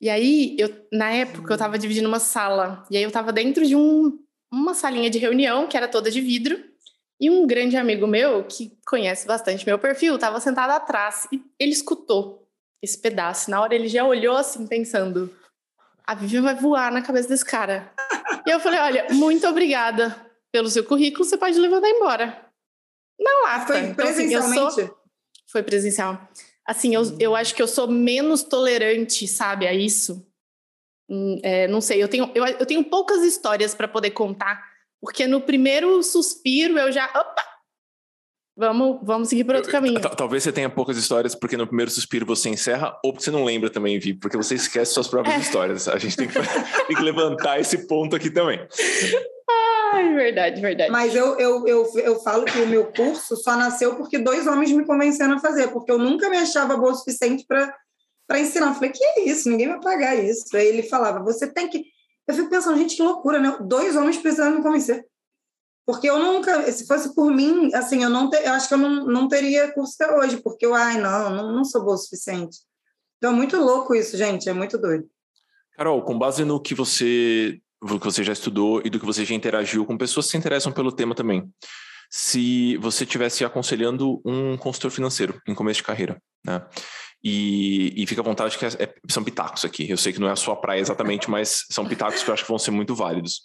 E 0.00 0.08
aí, 0.08 0.56
eu, 0.58 0.86
na 0.90 1.10
época, 1.10 1.52
eu 1.52 1.54
estava 1.54 1.78
dividindo 1.78 2.08
uma 2.08 2.18
sala. 2.18 2.84
E 2.90 2.96
aí 2.96 3.02
eu 3.02 3.08
estava 3.08 3.32
dentro 3.32 3.66
de 3.66 3.76
um 3.76 4.23
uma 4.54 4.74
salinha 4.74 5.10
de 5.10 5.18
reunião 5.18 5.66
que 5.66 5.76
era 5.76 5.88
toda 5.88 6.10
de 6.10 6.20
vidro 6.20 6.62
E 7.20 7.28
um 7.30 7.46
grande 7.46 7.76
amigo 7.76 8.06
meu, 8.06 8.44
que 8.44 8.76
conhece 8.86 9.26
bastante 9.26 9.66
meu 9.66 9.78
perfil, 9.78 10.14
estava 10.14 10.40
sentado 10.40 10.70
atrás 10.70 11.26
e 11.32 11.42
ele 11.58 11.72
escutou 11.72 12.48
esse 12.82 12.98
pedaço. 12.98 13.50
Na 13.50 13.60
hora 13.60 13.74
ele 13.74 13.88
já 13.88 14.04
olhou 14.04 14.36
assim, 14.36 14.66
pensando: 14.66 15.34
a 16.06 16.14
Vivian 16.14 16.42
vai 16.42 16.54
voar 16.54 16.92
na 16.92 17.02
cabeça 17.02 17.28
desse 17.28 17.44
cara. 17.44 17.92
e 18.46 18.50
eu 18.50 18.60
falei: 18.60 18.80
olha, 18.80 19.06
muito 19.10 19.46
obrigada 19.46 20.14
pelo 20.52 20.68
seu 20.68 20.84
currículo, 20.84 21.24
você 21.24 21.36
pode 21.36 21.58
levantar 21.58 21.88
embora. 21.88 22.44
Não 23.18 23.44
lata. 23.44 23.72
Foi 23.72 23.80
então, 23.80 23.94
presencialmente? 23.94 24.58
Assim, 24.60 24.86
sou... 24.86 24.98
Foi 25.50 25.62
presencial. 25.62 26.28
Assim, 26.66 26.94
eu, 26.94 27.02
eu 27.20 27.36
acho 27.36 27.54
que 27.54 27.62
eu 27.62 27.68
sou 27.68 27.86
menos 27.86 28.42
tolerante, 28.42 29.26
sabe, 29.28 29.66
a 29.66 29.72
isso. 29.72 30.26
Hum, 31.08 31.38
é, 31.42 31.68
não 31.68 31.80
sei, 31.80 32.02
eu 32.02 32.08
tenho, 32.08 32.30
eu, 32.34 32.46
eu 32.46 32.66
tenho 32.66 32.82
poucas 32.84 33.22
histórias 33.22 33.74
para 33.74 33.86
poder 33.86 34.10
contar, 34.10 34.62
porque 35.00 35.26
no 35.26 35.40
primeiro 35.40 36.02
suspiro 36.02 36.78
eu 36.78 36.90
já. 36.90 37.06
Opa! 37.06 37.54
Vamos, 38.56 39.00
vamos 39.02 39.28
seguir 39.28 39.42
por 39.42 39.56
outro 39.56 39.70
caminho. 39.70 40.00
Talvez 40.00 40.44
você 40.44 40.52
tenha 40.52 40.70
poucas 40.70 40.96
histórias 40.96 41.34
porque 41.34 41.56
no 41.56 41.66
primeiro 41.66 41.90
suspiro 41.90 42.24
você 42.24 42.48
encerra, 42.48 42.96
ou 43.04 43.12
porque 43.12 43.24
você 43.24 43.30
não 43.32 43.44
lembra 43.44 43.68
também, 43.68 43.98
Vi, 43.98 44.14
porque 44.14 44.36
você 44.36 44.54
esquece 44.54 44.94
suas 44.94 45.08
próprias 45.08 45.36
é. 45.36 45.40
histórias. 45.40 45.88
A 45.88 45.98
gente 45.98 46.16
tem 46.16 46.28
que, 46.28 46.34
tem 46.86 46.96
que 46.96 47.02
levantar 47.02 47.58
esse 47.58 47.86
ponto 47.88 48.14
aqui 48.14 48.30
também. 48.30 48.64
Ai, 49.92 50.14
verdade, 50.14 50.60
verdade. 50.60 50.90
Mas 50.90 51.14
eu, 51.16 51.38
eu, 51.38 51.66
eu, 51.66 51.92
eu 51.96 52.20
falo 52.20 52.44
que 52.44 52.58
o 52.60 52.66
meu 52.66 52.92
curso 52.92 53.36
só 53.36 53.56
nasceu 53.56 53.96
porque 53.96 54.18
dois 54.18 54.46
homens 54.46 54.70
me 54.70 54.86
convenceram 54.86 55.34
a 55.34 55.40
fazer, 55.40 55.68
porque 55.68 55.90
eu 55.90 55.98
nunca 55.98 56.30
me 56.30 56.36
achava 56.36 56.76
boa 56.76 56.92
o 56.92 56.94
suficiente 56.94 57.44
para 57.46 57.74
ensinar. 58.32 58.68
Eu 58.68 58.74
falei, 58.74 58.90
que 58.90 59.04
é 59.04 59.28
isso? 59.28 59.48
Ninguém 59.48 59.68
vai 59.68 59.80
pagar 59.80 60.14
isso. 60.16 60.56
Aí 60.56 60.66
ele 60.66 60.82
falava, 60.82 61.22
você 61.22 61.46
tem 61.46 61.68
que. 61.68 61.84
Eu 62.26 62.34
fico 62.34 62.48
pensando, 62.48 62.78
gente, 62.78 62.96
que 62.96 63.02
loucura, 63.02 63.38
né? 63.38 63.56
Dois 63.60 63.96
homens 63.96 64.16
precisando 64.16 64.56
me 64.56 64.62
convencer. 64.62 65.04
Porque 65.86 66.08
eu 66.08 66.18
nunca, 66.18 66.70
se 66.72 66.86
fosse 66.86 67.14
por 67.14 67.30
mim, 67.30 67.70
assim, 67.74 68.02
eu 68.02 68.08
não 68.08 68.30
ter, 68.30 68.46
eu 68.46 68.52
acho 68.54 68.68
que 68.68 68.74
eu 68.74 68.78
não, 68.78 69.04
não 69.04 69.28
teria 69.28 69.70
curso 69.72 69.94
até 70.00 70.16
hoje, 70.16 70.38
porque 70.38 70.64
eu, 70.64 70.74
ai, 70.74 70.98
não, 70.98 71.28
não, 71.28 71.52
não 71.52 71.64
sou 71.64 71.84
boa 71.84 71.94
o 71.94 71.98
suficiente. 71.98 72.56
Então 73.18 73.32
é 73.32 73.34
muito 73.34 73.58
louco 73.58 73.94
isso, 73.94 74.16
gente, 74.16 74.48
é 74.48 74.52
muito 74.54 74.78
doido. 74.78 75.06
Carol, 75.76 76.02
com 76.02 76.18
base 76.18 76.44
no 76.44 76.60
que 76.60 76.74
você 76.74 77.60
que 77.86 78.04
você 78.04 78.24
já 78.24 78.32
estudou 78.32 78.80
e 78.82 78.88
do 78.88 78.98
que 78.98 79.04
você 79.04 79.26
já 79.26 79.34
interagiu 79.34 79.84
com 79.84 79.98
pessoas 79.98 80.24
que 80.24 80.32
se 80.32 80.38
interessam 80.38 80.72
pelo 80.72 80.90
tema 80.90 81.14
também. 81.14 81.46
Se 82.10 82.78
você 82.78 83.04
estivesse 83.04 83.44
aconselhando 83.44 84.22
um 84.24 84.56
consultor 84.56 84.90
financeiro 84.90 85.38
em 85.46 85.54
começo 85.54 85.78
de 85.78 85.84
carreira, 85.84 86.22
né? 86.46 86.66
E, 87.24 87.94
e 87.96 88.06
fica 88.06 88.20
à 88.20 88.24
vontade 88.24 88.58
que 88.58 88.66
é, 88.66 88.68
é, 88.68 88.94
são 89.08 89.24
pitacos 89.24 89.64
aqui. 89.64 89.88
Eu 89.88 89.96
sei 89.96 90.12
que 90.12 90.20
não 90.20 90.28
é 90.28 90.32
a 90.32 90.36
sua 90.36 90.54
praia 90.54 90.80
exatamente, 90.80 91.30
mas 91.30 91.64
são 91.70 91.86
pitacos 91.86 92.22
que 92.22 92.28
eu 92.28 92.34
acho 92.34 92.42
que 92.42 92.50
vão 92.50 92.58
ser 92.58 92.70
muito 92.70 92.94
válidos. 92.94 93.42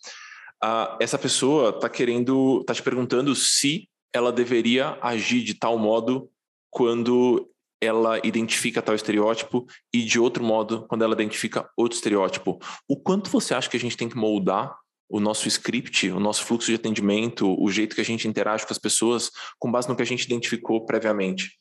Uh, 0.61 0.97
essa 0.99 1.17
pessoa 1.17 1.69
está 1.69 1.87
querendo, 1.87 2.59
está 2.59 2.73
te 2.73 2.83
perguntando 2.83 3.33
se 3.33 3.87
ela 4.13 4.33
deveria 4.33 4.97
agir 5.01 5.41
de 5.41 5.53
tal 5.53 5.77
modo 5.77 6.29
quando 6.69 7.49
ela 7.81 8.19
identifica 8.25 8.81
tal 8.81 8.93
estereótipo 8.93 9.65
e 9.93 10.03
de 10.03 10.19
outro 10.19 10.43
modo 10.43 10.85
quando 10.87 11.03
ela 11.03 11.13
identifica 11.13 11.69
outro 11.77 11.95
estereótipo. 11.95 12.59
O 12.87 12.97
quanto 12.97 13.29
você 13.29 13.53
acha 13.53 13.69
que 13.69 13.77
a 13.77 13.79
gente 13.79 13.95
tem 13.95 14.09
que 14.09 14.17
moldar 14.17 14.75
o 15.09 15.19
nosso 15.19 15.47
script, 15.47 16.11
o 16.11 16.19
nosso 16.19 16.43
fluxo 16.43 16.67
de 16.67 16.75
atendimento, 16.75 17.55
o 17.59 17.71
jeito 17.71 17.95
que 17.95 18.01
a 18.01 18.05
gente 18.05 18.27
interage 18.27 18.65
com 18.65 18.73
as 18.73 18.77
pessoas 18.77 19.31
com 19.57 19.71
base 19.71 19.87
no 19.87 19.95
que 19.95 20.01
a 20.01 20.05
gente 20.05 20.25
identificou 20.25 20.85
previamente? 20.85 21.58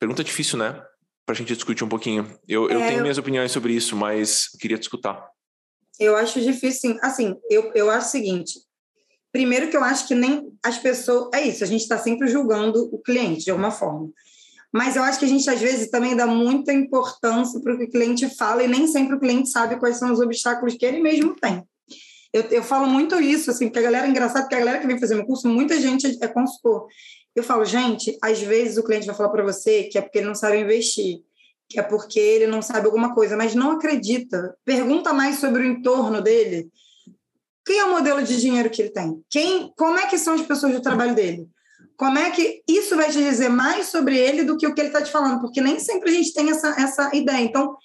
Pergunta 0.00 0.24
difícil, 0.24 0.58
né? 0.58 0.82
Para 1.26 1.34
a 1.34 1.38
gente 1.38 1.54
discutir 1.54 1.84
um 1.84 1.88
pouquinho. 1.88 2.26
Eu, 2.48 2.70
é, 2.70 2.74
eu 2.74 2.78
tenho 2.80 3.02
minhas 3.02 3.18
opiniões 3.18 3.52
sobre 3.52 3.74
isso, 3.74 3.94
mas 3.94 4.48
queria 4.58 4.78
te 4.78 4.84
escutar. 4.84 5.28
Eu 5.98 6.16
acho 6.16 6.40
difícil, 6.40 6.92
sim. 6.92 6.98
Assim, 7.02 7.36
eu, 7.50 7.70
eu 7.74 7.90
acho 7.90 8.08
o 8.08 8.10
seguinte: 8.10 8.54
primeiro 9.30 9.68
que 9.68 9.76
eu 9.76 9.84
acho 9.84 10.08
que 10.08 10.14
nem 10.14 10.50
as 10.64 10.78
pessoas. 10.78 11.28
É 11.34 11.46
isso, 11.46 11.62
a 11.62 11.66
gente 11.66 11.82
está 11.82 11.98
sempre 11.98 12.28
julgando 12.28 12.88
o 12.92 12.98
cliente 12.98 13.44
de 13.44 13.50
alguma 13.50 13.70
forma. 13.70 14.10
Mas 14.72 14.96
eu 14.96 15.02
acho 15.02 15.18
que 15.18 15.24
a 15.26 15.28
gente, 15.28 15.50
às 15.50 15.60
vezes, 15.60 15.90
também 15.90 16.16
dá 16.16 16.26
muita 16.26 16.72
importância 16.72 17.60
para 17.60 17.74
o 17.74 17.78
que 17.78 17.84
o 17.84 17.90
cliente 17.90 18.34
fala 18.36 18.62
e 18.62 18.68
nem 18.68 18.86
sempre 18.86 19.16
o 19.16 19.20
cliente 19.20 19.50
sabe 19.50 19.78
quais 19.78 19.98
são 19.98 20.10
os 20.12 20.20
obstáculos 20.20 20.76
que 20.76 20.86
ele 20.86 21.00
mesmo 21.00 21.34
tem. 21.34 21.62
Eu, 22.32 22.42
eu 22.44 22.62
falo 22.62 22.86
muito 22.86 23.20
isso, 23.20 23.50
assim, 23.50 23.66
porque 23.66 23.80
a 23.80 23.82
galera, 23.82 24.06
é 24.06 24.10
engraçado, 24.10 24.42
porque 24.42 24.54
a 24.54 24.60
galera 24.60 24.78
que 24.78 24.86
vem 24.86 24.98
fazer 24.98 25.16
meu 25.16 25.26
curso, 25.26 25.48
muita 25.48 25.78
gente 25.80 26.16
é 26.22 26.28
consultor. 26.28 26.86
Eu 27.34 27.42
falo, 27.42 27.64
gente, 27.64 28.16
às 28.22 28.40
vezes 28.40 28.76
o 28.76 28.82
cliente 28.82 29.06
vai 29.06 29.14
falar 29.14 29.30
para 29.30 29.42
você 29.42 29.84
que 29.84 29.98
é 29.98 30.00
porque 30.00 30.18
ele 30.18 30.26
não 30.26 30.34
sabe 30.34 30.58
investir, 30.58 31.20
que 31.68 31.78
é 31.78 31.82
porque 31.82 32.18
ele 32.18 32.46
não 32.46 32.60
sabe 32.60 32.86
alguma 32.86 33.14
coisa, 33.14 33.36
mas 33.36 33.54
não 33.54 33.72
acredita. 33.72 34.56
Pergunta 34.64 35.12
mais 35.12 35.38
sobre 35.38 35.62
o 35.62 35.66
entorno 35.66 36.20
dele. 36.20 36.68
Quem 37.64 37.78
é 37.78 37.84
o 37.84 37.92
modelo 37.92 38.22
de 38.22 38.40
dinheiro 38.40 38.70
que 38.70 38.82
ele 38.82 38.90
tem? 38.90 39.22
Quem, 39.30 39.72
como 39.76 39.98
é 39.98 40.06
que 40.06 40.18
são 40.18 40.34
as 40.34 40.42
pessoas 40.42 40.72
do 40.72 40.82
trabalho 40.82 41.14
dele? 41.14 41.48
como 42.00 42.18
é 42.18 42.30
que 42.30 42.62
isso 42.66 42.96
vai 42.96 43.10
te 43.10 43.18
dizer 43.18 43.50
mais 43.50 43.88
sobre 43.88 44.16
ele 44.16 44.42
do 44.42 44.56
que 44.56 44.66
o 44.66 44.74
que 44.74 44.80
ele 44.80 44.88
está 44.88 45.02
te 45.02 45.12
falando? 45.12 45.38
Porque 45.38 45.60
nem 45.60 45.78
sempre 45.78 46.08
a 46.08 46.14
gente 46.14 46.32
tem 46.32 46.48
essa, 46.48 46.68
essa 46.80 47.14
ideia. 47.14 47.44
Então, 47.44 47.76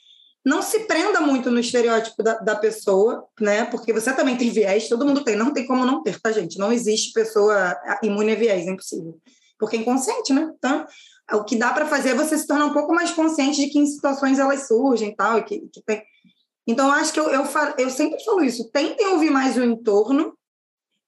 não 0.45 0.61
se 0.61 0.81
prenda 0.81 1.19
muito 1.19 1.49
no 1.49 1.59
estereótipo 1.59 2.21
da, 2.21 2.35
da 2.35 2.55
pessoa, 2.55 3.25
né? 3.41 3.65
Porque 3.65 3.91
você 3.91 4.13
também 4.13 4.37
tem 4.37 4.51
viés, 4.51 4.87
todo 4.87 5.05
mundo 5.05 5.23
tem, 5.23 5.35
não 5.35 5.51
tem 5.51 5.65
como 5.65 5.83
não 5.83 6.03
ter, 6.03 6.21
tá, 6.21 6.31
gente? 6.31 6.59
Não 6.59 6.71
existe 6.71 7.13
pessoa 7.13 7.75
imune 8.03 8.33
a 8.33 8.35
viés, 8.35 8.67
é 8.67 8.69
impossível. 8.69 9.17
Porque 9.57 9.75
é 9.75 9.79
inconsciente, 9.79 10.31
né? 10.31 10.53
Então, 10.55 10.85
o 11.33 11.43
que 11.43 11.55
dá 11.55 11.73
para 11.73 11.87
fazer 11.87 12.09
é 12.09 12.13
você 12.13 12.37
se 12.37 12.45
tornar 12.45 12.67
um 12.67 12.73
pouco 12.73 12.93
mais 12.93 13.09
consciente 13.11 13.59
de 13.59 13.71
que 13.71 13.79
em 13.79 13.87
situações 13.87 14.37
elas 14.37 14.67
surgem 14.67 15.09
e 15.09 15.15
tal, 15.15 15.43
que, 15.43 15.61
que 15.73 15.81
tem... 15.83 16.03
Então, 16.67 16.91
acho 16.91 17.11
que 17.11 17.19
eu, 17.19 17.29
eu, 17.29 17.43
eu 17.79 17.89
sempre 17.89 18.23
falo 18.23 18.43
isso, 18.43 18.69
tentem 18.71 19.07
ouvir 19.07 19.31
mais 19.31 19.57
o 19.57 19.63
entorno, 19.63 20.37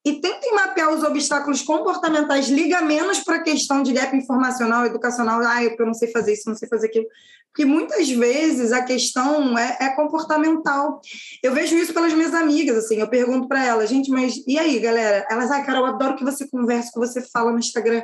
e 0.07 0.21
tentem 0.21 0.55
mapear 0.55 0.89
os 0.89 1.03
obstáculos 1.03 1.61
comportamentais, 1.61 2.47
liga 2.47 2.81
menos 2.81 3.19
para 3.19 3.35
a 3.35 3.43
questão 3.43 3.83
de 3.83 3.91
gap 3.91 4.15
informacional, 4.15 4.85
educacional, 4.85 5.41
ah, 5.41 5.61
eu 5.61 5.85
não 5.85 5.93
sei 5.93 6.09
fazer 6.09 6.31
isso, 6.31 6.47
não 6.47 6.55
sei 6.55 6.65
fazer 6.69 6.87
aquilo, 6.87 7.05
porque 7.51 7.65
muitas 7.65 8.09
vezes 8.09 8.71
a 8.71 8.83
questão 8.83 9.57
é, 9.57 9.77
é 9.81 9.89
comportamental. 9.95 11.01
Eu 11.43 11.53
vejo 11.53 11.75
isso 11.75 11.93
pelas 11.93 12.13
minhas 12.13 12.33
amigas, 12.33 12.77
assim, 12.77 13.01
eu 13.01 13.09
pergunto 13.09 13.49
para 13.49 13.65
elas, 13.65 13.89
gente, 13.89 14.09
mas 14.09 14.41
e 14.47 14.57
aí, 14.57 14.79
galera? 14.79 15.27
Elas, 15.29 15.51
ai, 15.51 15.65
cara, 15.65 15.79
eu 15.79 15.85
adoro 15.85 16.15
que 16.15 16.23
você 16.23 16.47
conversa, 16.47 16.91
que 16.93 16.99
você 16.99 17.21
fala 17.21 17.51
no 17.51 17.59
Instagram. 17.59 18.01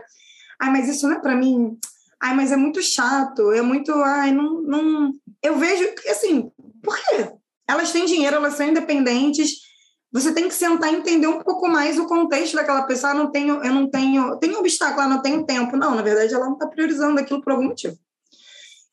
Ai, 0.59 0.71
mas 0.71 0.89
isso 0.89 1.07
não 1.07 1.15
é 1.15 1.21
para 1.21 1.37
mim. 1.37 1.77
Ai, 2.21 2.35
mas 2.35 2.51
é 2.51 2.57
muito 2.57 2.81
chato, 2.81 3.51
é 3.53 3.61
muito, 3.61 3.93
ai, 3.93 4.33
não, 4.33 4.61
não... 4.61 5.13
Eu 5.41 5.57
vejo, 5.57 5.87
assim, 6.09 6.51
por 6.81 6.97
quê? 6.97 7.31
Elas 7.65 7.93
têm 7.93 8.05
dinheiro, 8.05 8.35
elas 8.35 8.55
são 8.55 8.67
independentes, 8.67 9.62
você 10.13 10.31
tem 10.31 10.47
que 10.47 10.53
sentar 10.53 10.93
e 10.93 10.97
entender 10.97 11.25
um 11.25 11.41
pouco 11.41 11.67
mais 11.67 11.97
o 11.97 12.05
contexto 12.05 12.55
daquela 12.55 12.83
pessoa. 12.83 13.13
Ah, 13.13 13.15
não 13.15 13.31
tenho, 13.31 13.63
eu 13.63 13.73
não 13.73 13.89
tenho, 13.89 14.37
tenho 14.37 14.59
obstáculo, 14.59 15.01
eu 15.01 15.09
não 15.09 15.21
tenho 15.23 15.43
tempo. 15.43 15.75
Não, 15.75 15.95
na 15.95 16.03
verdade, 16.03 16.31
ela 16.31 16.45
não 16.45 16.53
está 16.53 16.67
priorizando 16.67 17.19
aquilo 17.19 17.41
por 17.41 17.53
algum 17.53 17.65
motivo. 17.65 17.97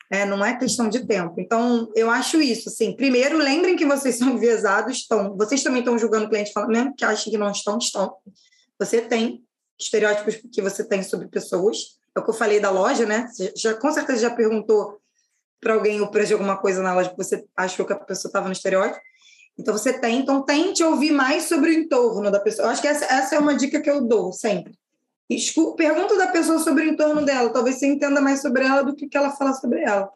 É, 0.09 0.25
não 0.25 0.43
é 0.43 0.57
questão 0.57 0.89
de 0.89 1.05
tempo. 1.05 1.35
Então, 1.39 1.91
eu 1.95 2.09
acho 2.09 2.41
isso. 2.41 2.69
Assim, 2.69 2.95
primeiro, 2.95 3.37
lembrem 3.37 3.75
que 3.75 3.85
vocês 3.85 4.17
são 4.17 4.31
enviesados, 4.31 4.97
estão. 4.97 5.37
Vocês 5.37 5.61
também 5.61 5.81
estão 5.81 5.95
julgando 5.95 6.25
o 6.25 6.29
cliente, 6.29 6.51
falando, 6.51 6.71
mesmo 6.71 6.95
que 6.95 7.05
achem 7.05 7.31
que 7.31 7.37
não 7.37 7.51
estão, 7.51 7.77
estão. 7.77 8.15
Você 8.79 8.99
tem 8.99 9.43
estereótipos 9.79 10.41
que 10.51 10.61
você 10.61 10.83
tem 10.83 11.03
sobre 11.03 11.27
pessoas. 11.27 11.99
É 12.15 12.19
o 12.19 12.23
que 12.23 12.31
eu 12.31 12.33
falei 12.33 12.59
da 12.59 12.71
loja, 12.71 13.05
né? 13.05 13.27
Você 13.27 13.53
já, 13.55 13.75
com 13.75 13.91
certeza 13.91 14.23
já 14.23 14.31
perguntou 14.31 14.99
para 15.61 15.75
alguém 15.75 16.01
o 16.01 16.09
preço 16.09 16.29
de 16.29 16.33
alguma 16.33 16.57
coisa 16.57 16.81
na 16.81 16.95
loja 16.95 17.11
que 17.11 17.17
você 17.17 17.45
achou 17.55 17.85
que 17.85 17.93
a 17.93 17.99
pessoa 17.99 18.27
estava 18.27 18.47
no 18.47 18.53
estereótipo. 18.53 18.99
Então 19.61 19.77
você 19.77 19.93
tem, 19.93 20.19
então 20.19 20.41
tente 20.41 20.83
ouvir 20.83 21.11
mais 21.11 21.43
sobre 21.43 21.69
o 21.69 21.73
entorno 21.73 22.31
da 22.31 22.39
pessoa. 22.39 22.67
Eu 22.67 22.71
acho 22.71 22.81
que 22.81 22.87
essa, 22.87 23.05
essa 23.05 23.35
é 23.35 23.39
uma 23.39 23.55
dica 23.55 23.79
que 23.79 23.89
eu 23.89 24.01
dou 24.01 24.33
sempre. 24.33 24.73
Escu 25.29 25.75
pergunta 25.75 26.17
da 26.17 26.27
pessoa 26.27 26.59
sobre 26.59 26.83
o 26.83 26.89
entorno 26.89 27.23
dela, 27.23 27.53
talvez 27.53 27.77
você 27.77 27.87
entenda 27.87 28.19
mais 28.19 28.41
sobre 28.41 28.65
ela 28.65 28.81
do 28.81 28.95
que, 28.95 29.07
que 29.07 29.15
ela 29.15 29.31
fala 29.31 29.53
sobre 29.53 29.81
ela. 29.81 30.09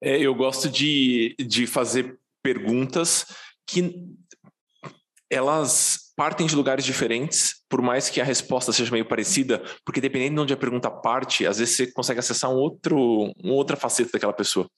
É, 0.00 0.18
eu 0.18 0.34
gosto 0.34 0.68
de, 0.68 1.34
de 1.38 1.66
fazer 1.66 2.18
perguntas 2.42 3.26
que 3.66 4.06
elas 5.30 6.12
partem 6.14 6.46
de 6.46 6.54
lugares 6.54 6.84
diferentes, 6.84 7.62
por 7.68 7.80
mais 7.80 8.10
que 8.10 8.20
a 8.20 8.24
resposta 8.24 8.72
seja 8.72 8.92
meio 8.92 9.06
parecida, 9.06 9.62
porque 9.84 10.00
dependendo 10.00 10.34
de 10.34 10.40
onde 10.42 10.52
a 10.52 10.58
pergunta 10.58 10.90
parte, 10.90 11.46
às 11.46 11.58
vezes 11.58 11.74
você 11.74 11.86
consegue 11.90 12.20
acessar 12.20 12.50
um 12.50 12.56
outro, 12.56 13.32
uma 13.42 13.54
outra 13.54 13.76
faceta 13.76 14.10
daquela 14.12 14.34
pessoa. 14.34 14.68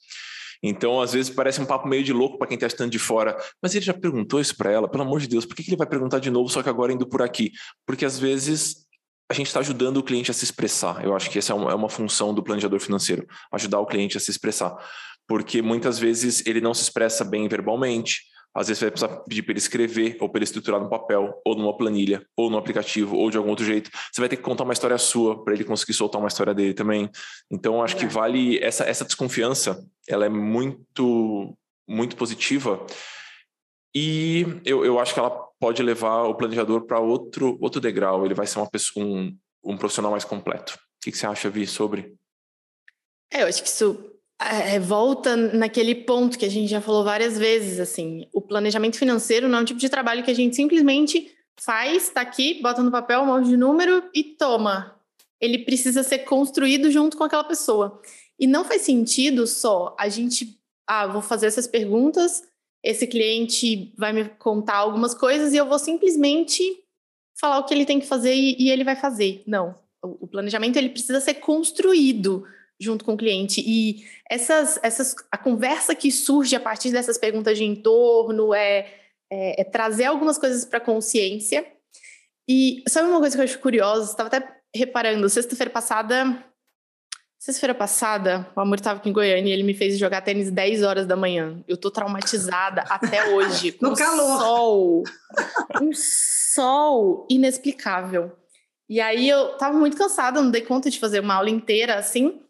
Então, 0.66 0.98
às 0.98 1.12
vezes, 1.12 1.30
parece 1.30 1.60
um 1.60 1.66
papo 1.66 1.86
meio 1.86 2.02
de 2.02 2.10
louco 2.10 2.38
para 2.38 2.46
quem 2.46 2.54
está 2.54 2.66
estando 2.66 2.90
de 2.90 2.98
fora. 2.98 3.36
Mas 3.62 3.74
ele 3.74 3.84
já 3.84 3.92
perguntou 3.92 4.40
isso 4.40 4.56
para 4.56 4.72
ela, 4.72 4.88
pelo 4.88 5.04
amor 5.04 5.20
de 5.20 5.28
Deus, 5.28 5.44
por 5.44 5.54
que, 5.54 5.62
que 5.62 5.68
ele 5.68 5.76
vai 5.76 5.86
perguntar 5.86 6.20
de 6.20 6.30
novo, 6.30 6.48
só 6.48 6.62
que 6.62 6.70
agora 6.70 6.90
indo 6.90 7.06
por 7.06 7.20
aqui? 7.20 7.52
Porque 7.86 8.02
às 8.02 8.18
vezes 8.18 8.86
a 9.30 9.34
gente 9.34 9.48
está 9.48 9.60
ajudando 9.60 9.98
o 9.98 10.02
cliente 10.02 10.30
a 10.30 10.34
se 10.34 10.42
expressar. 10.42 11.04
Eu 11.04 11.14
acho 11.14 11.28
que 11.28 11.38
essa 11.38 11.52
é 11.52 11.54
uma, 11.54 11.70
é 11.70 11.74
uma 11.74 11.90
função 11.90 12.32
do 12.32 12.42
planejador 12.42 12.80
financeiro, 12.80 13.26
ajudar 13.52 13.78
o 13.78 13.86
cliente 13.86 14.16
a 14.16 14.20
se 14.20 14.30
expressar. 14.30 14.74
Porque 15.28 15.60
muitas 15.60 15.98
vezes 15.98 16.42
ele 16.46 16.62
não 16.62 16.72
se 16.72 16.82
expressa 16.82 17.26
bem 17.26 17.46
verbalmente, 17.46 18.22
às 18.54 18.68
vezes 18.68 18.78
você 18.78 18.84
vai 18.84 18.92
precisar 18.92 19.16
pedir 19.22 19.42
para 19.42 19.52
ele 19.52 19.58
escrever, 19.58 20.16
ou 20.20 20.28
para 20.28 20.38
ele 20.38 20.44
estruturar 20.44 20.80
no 20.80 20.88
papel, 20.88 21.40
ou 21.44 21.56
numa 21.56 21.76
planilha, 21.76 22.24
ou 22.36 22.48
no 22.48 22.56
aplicativo, 22.56 23.16
ou 23.16 23.28
de 23.30 23.36
algum 23.36 23.50
outro 23.50 23.64
jeito. 23.64 23.90
Você 24.12 24.20
vai 24.20 24.28
ter 24.28 24.36
que 24.36 24.42
contar 24.42 24.62
uma 24.62 24.72
história 24.72 24.96
sua 24.96 25.42
para 25.42 25.54
ele 25.54 25.64
conseguir 25.64 25.92
soltar 25.94 26.20
uma 26.20 26.28
história 26.28 26.54
dele 26.54 26.72
também. 26.72 27.10
Então, 27.50 27.82
acho 27.82 27.96
que 27.96 28.06
vale 28.06 28.58
essa, 28.62 28.84
essa 28.84 29.04
desconfiança, 29.04 29.84
ela 30.08 30.24
é 30.24 30.28
muito, 30.28 31.56
muito 31.88 32.14
positiva. 32.14 32.86
E 33.92 34.46
eu, 34.64 34.84
eu 34.84 35.00
acho 35.00 35.12
que 35.12 35.18
ela 35.18 35.30
pode 35.58 35.82
levar 35.82 36.24
o 36.24 36.34
planejador 36.34 36.82
para 36.86 37.00
outro, 37.00 37.58
outro 37.60 37.80
degrau, 37.80 38.24
ele 38.24 38.34
vai 38.34 38.46
ser 38.46 38.58
uma 38.58 38.70
pessoa, 38.70 39.04
um, 39.04 39.36
um 39.64 39.76
profissional 39.76 40.12
mais 40.12 40.24
completo. 40.24 40.74
O 40.74 40.78
que, 41.02 41.10
que 41.10 41.18
você 41.18 41.26
acha, 41.26 41.50
Vi, 41.50 41.66
sobre? 41.66 42.14
É, 43.32 43.42
eu 43.42 43.48
acho 43.48 43.62
que 43.62 43.68
isso 43.68 44.13
é, 44.52 44.78
volta 44.78 45.36
naquele 45.36 45.94
ponto 45.94 46.38
que 46.38 46.44
a 46.44 46.50
gente 46.50 46.68
já 46.68 46.80
falou 46.80 47.04
várias 47.04 47.38
vezes, 47.38 47.80
assim, 47.80 48.28
o 48.32 48.40
planejamento 48.40 48.98
financeiro 48.98 49.48
não 49.48 49.58
é 49.58 49.62
um 49.62 49.64
tipo 49.64 49.80
de 49.80 49.88
trabalho 49.88 50.22
que 50.22 50.30
a 50.30 50.34
gente 50.34 50.54
simplesmente 50.54 51.30
faz, 51.60 52.04
está 52.08 52.20
aqui, 52.20 52.60
bota 52.62 52.82
no 52.82 52.90
papel 52.90 53.20
um 53.22 53.26
monte 53.26 53.48
de 53.48 53.56
número 53.56 54.02
e 54.14 54.24
toma. 54.24 55.00
Ele 55.40 55.58
precisa 55.58 56.02
ser 56.02 56.20
construído 56.20 56.90
junto 56.90 57.16
com 57.16 57.24
aquela 57.24 57.44
pessoa. 57.44 58.00
E 58.38 58.46
não 58.46 58.64
faz 58.64 58.82
sentido 58.82 59.46
só 59.46 59.94
a 59.98 60.08
gente, 60.08 60.58
ah, 60.86 61.06
vou 61.06 61.22
fazer 61.22 61.46
essas 61.46 61.66
perguntas, 61.66 62.42
esse 62.82 63.06
cliente 63.06 63.94
vai 63.96 64.12
me 64.12 64.24
contar 64.24 64.76
algumas 64.76 65.14
coisas 65.14 65.52
e 65.52 65.56
eu 65.56 65.66
vou 65.66 65.78
simplesmente 65.78 66.62
falar 67.40 67.58
o 67.58 67.64
que 67.64 67.72
ele 67.72 67.86
tem 67.86 68.00
que 68.00 68.06
fazer 68.06 68.34
e, 68.34 68.56
e 68.58 68.70
ele 68.70 68.84
vai 68.84 68.96
fazer. 68.96 69.42
Não. 69.46 69.74
O 70.02 70.26
planejamento 70.26 70.76
ele 70.76 70.90
precisa 70.90 71.20
ser 71.20 71.34
construído 71.34 72.44
junto 72.80 73.04
com 73.04 73.14
o 73.14 73.16
cliente. 73.16 73.62
E 73.64 74.04
essas, 74.30 74.78
essas, 74.82 75.14
a 75.30 75.38
conversa 75.38 75.94
que 75.94 76.10
surge 76.10 76.56
a 76.56 76.60
partir 76.60 76.90
dessas 76.90 77.18
perguntas 77.18 77.56
de 77.56 77.64
entorno 77.64 78.52
é, 78.52 78.86
é, 79.30 79.60
é 79.60 79.64
trazer 79.64 80.04
algumas 80.04 80.38
coisas 80.38 80.64
para 80.64 80.78
a 80.78 80.84
consciência. 80.84 81.66
E 82.48 82.82
sabe 82.88 83.08
uma 83.08 83.20
coisa 83.20 83.36
que 83.36 83.40
eu 83.40 83.44
acho 83.44 83.58
curiosa? 83.58 84.10
Estava 84.10 84.26
até 84.28 84.56
reparando, 84.74 85.28
sexta-feira 85.28 85.70
passada. 85.70 86.44
Sexta-feira 87.38 87.74
passada, 87.74 88.50
o 88.56 88.60
amor 88.60 88.76
estava 88.76 88.98
aqui 88.98 89.10
em 89.10 89.12
Goiânia 89.12 89.50
e 89.50 89.52
ele 89.52 89.62
me 89.62 89.74
fez 89.74 89.98
jogar 89.98 90.22
tênis 90.22 90.50
10 90.50 90.82
horas 90.82 91.06
da 91.06 91.14
manhã. 91.14 91.62
Eu 91.68 91.76
tô 91.76 91.90
traumatizada 91.90 92.80
até 92.88 93.34
hoje. 93.34 93.76
no 93.82 93.94
calor. 93.94 94.38
Sol. 94.38 95.02
Um 95.82 95.90
sol 95.92 97.26
inexplicável. 97.28 98.32
E 98.88 98.98
aí 98.98 99.28
eu 99.28 99.58
tava 99.58 99.78
muito 99.78 99.94
cansada, 99.94 100.40
não 100.40 100.50
dei 100.50 100.62
conta 100.62 100.88
de 100.88 100.98
fazer 100.98 101.20
uma 101.20 101.34
aula 101.34 101.50
inteira 101.50 101.96
assim. 101.96 102.40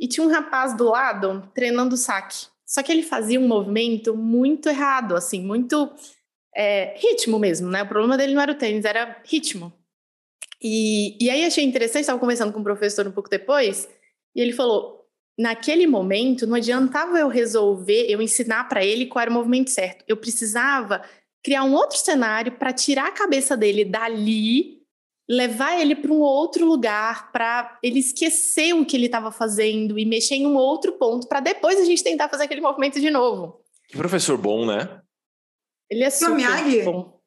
E 0.00 0.08
tinha 0.08 0.26
um 0.26 0.30
rapaz 0.30 0.74
do 0.74 0.88
lado 0.88 1.46
treinando 1.54 1.96
saque. 1.96 2.46
Só 2.66 2.82
que 2.82 2.90
ele 2.90 3.02
fazia 3.02 3.38
um 3.38 3.46
movimento 3.46 4.16
muito 4.16 4.68
errado, 4.68 5.14
assim, 5.14 5.42
muito 5.42 5.92
é, 6.56 6.96
ritmo 6.96 7.38
mesmo, 7.38 7.68
né? 7.68 7.82
O 7.82 7.88
problema 7.88 8.16
dele 8.16 8.32
não 8.32 8.40
era 8.40 8.52
o 8.52 8.54
tênis, 8.54 8.84
era 8.84 9.20
ritmo. 9.24 9.72
E, 10.62 11.16
e 11.22 11.28
aí 11.28 11.44
achei 11.44 11.64
interessante, 11.64 12.02
estava 12.02 12.18
conversando 12.18 12.52
com 12.52 12.60
o 12.60 12.64
professor 12.64 13.06
um 13.06 13.12
pouco 13.12 13.28
depois, 13.28 13.88
e 14.34 14.40
ele 14.40 14.52
falou: 14.52 15.06
naquele 15.38 15.86
momento 15.86 16.46
não 16.46 16.54
adiantava 16.54 17.18
eu 17.18 17.28
resolver, 17.28 18.06
eu 18.08 18.22
ensinar 18.22 18.68
para 18.68 18.84
ele 18.84 19.06
qual 19.06 19.22
era 19.22 19.30
o 19.30 19.34
movimento 19.34 19.70
certo. 19.70 20.04
Eu 20.06 20.16
precisava 20.16 21.02
criar 21.42 21.64
um 21.64 21.74
outro 21.74 21.98
cenário 21.98 22.52
para 22.52 22.72
tirar 22.72 23.08
a 23.08 23.12
cabeça 23.12 23.56
dele 23.56 23.84
dali 23.84 24.79
levar 25.30 25.80
ele 25.80 25.94
para 25.94 26.10
um 26.10 26.18
outro 26.18 26.66
lugar, 26.66 27.30
para 27.30 27.78
ele 27.84 28.00
esquecer 28.00 28.74
o 28.74 28.84
que 28.84 28.96
ele 28.96 29.06
estava 29.06 29.30
fazendo 29.30 29.96
e 29.96 30.04
mexer 30.04 30.34
em 30.34 30.44
um 30.44 30.56
outro 30.56 30.94
ponto, 30.94 31.28
para 31.28 31.38
depois 31.38 31.78
a 31.78 31.84
gente 31.84 32.02
tentar 32.02 32.28
fazer 32.28 32.42
aquele 32.44 32.60
movimento 32.60 33.00
de 33.00 33.12
novo. 33.12 33.60
Que 33.88 33.96
professor 33.96 34.36
bom, 34.36 34.66
né? 34.66 35.00
Ele 35.88 36.02
é 36.02 36.10
super 36.10 36.34
Miyagi? 36.34 36.82
bom. 36.82 37.20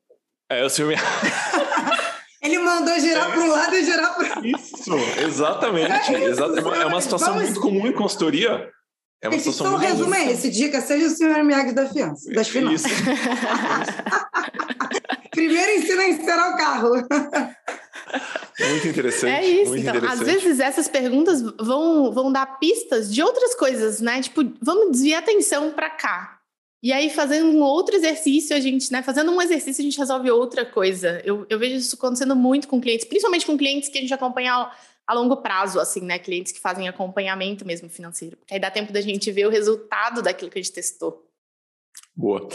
É, 0.50 0.66
o 0.66 0.70
Sr. 0.70 0.88
Miyagi. 0.88 1.04
Ele 2.44 2.60
mandou 2.60 3.00
girar 3.00 3.30
é. 3.30 3.32
para 3.32 3.42
um 3.42 3.48
lado 3.48 3.74
e 3.74 3.86
girar 3.86 4.16
para 4.16 4.42
o 4.42 4.46
Isso, 4.46 4.94
exatamente. 5.26 6.14
É, 6.14 6.26
exatamente. 6.26 6.78
é 6.78 6.86
uma 6.86 7.00
situação 7.00 7.36
Vamos... 7.36 7.52
muito 7.52 7.62
comum 7.62 7.88
em 7.88 7.94
consultoria. 7.94 8.70
É 9.22 9.30
uma 9.30 9.40
situação 9.40 9.68
então, 9.68 9.80
muito 9.80 9.90
resumo 9.90 10.14
é 10.14 10.30
esse: 10.30 10.50
dica, 10.50 10.82
seja 10.82 11.08
o 11.08 11.10
senhor 11.10 11.42
Miyagi 11.42 11.74
da 11.74 11.88
fiança, 11.88 12.30
das 12.34 12.50
finanças. 12.50 12.92
Primeiro 15.32 15.72
ensina 15.72 16.02
a 16.02 16.10
ensinar 16.10 16.54
o 16.54 16.58
carro. 16.58 16.92
Muito 18.60 18.88
interessante. 18.88 19.32
É 19.32 19.46
isso. 19.46 19.76
Então, 19.76 19.96
às 20.08 20.20
vezes 20.20 20.60
essas 20.60 20.88
perguntas 20.88 21.42
vão, 21.42 22.12
vão 22.12 22.32
dar 22.32 22.60
pistas 22.60 23.14
de 23.14 23.22
outras 23.22 23.56
coisas, 23.56 24.00
né? 24.02 24.22
Tipo, 24.22 24.42
vamos 24.62 24.92
desviar 24.92 25.22
a 25.22 25.24
atenção 25.24 25.72
para 25.72 25.90
cá. 25.90 26.40
E 26.82 26.92
aí, 26.92 27.10
fazendo 27.10 27.48
um 27.48 27.62
outro 27.62 27.96
exercício, 27.96 28.56
a 28.56 28.60
gente, 28.60 28.92
né? 28.92 29.02
Fazendo 29.02 29.32
um 29.32 29.42
exercício, 29.42 29.82
a 29.82 29.86
gente 29.86 29.98
resolve 29.98 30.30
outra 30.30 30.66
coisa. 30.66 31.22
Eu, 31.24 31.46
eu 31.50 31.58
vejo 31.58 31.76
isso 31.76 31.96
acontecendo 31.96 32.36
muito 32.36 32.68
com 32.68 32.82
clientes, 32.82 33.06
principalmente 33.06 33.46
com 33.46 33.58
clientes 33.58 33.90
que 33.90 33.98
a 33.98 34.02
gente 34.02 34.14
acompanha 34.14 34.54
a, 34.54 34.76
a 35.08 35.14
longo 35.14 35.38
prazo, 35.38 35.80
assim, 35.80 36.02
né? 36.02 36.20
Clientes 36.20 36.52
que 36.52 36.60
fazem 36.60 36.90
acompanhamento 36.90 37.66
mesmo 37.66 37.90
financeiro. 37.90 38.36
Porque 38.36 38.54
aí 38.54 38.60
dá 38.60 38.70
tempo 38.70 38.92
da 38.92 39.00
gente 39.00 39.32
ver 39.32 39.48
o 39.48 39.50
resultado 39.50 40.22
daquilo 40.22 40.52
que 40.52 40.60
a 40.60 40.62
gente 40.62 40.74
testou. 40.74 41.26
Boa. 42.16 42.48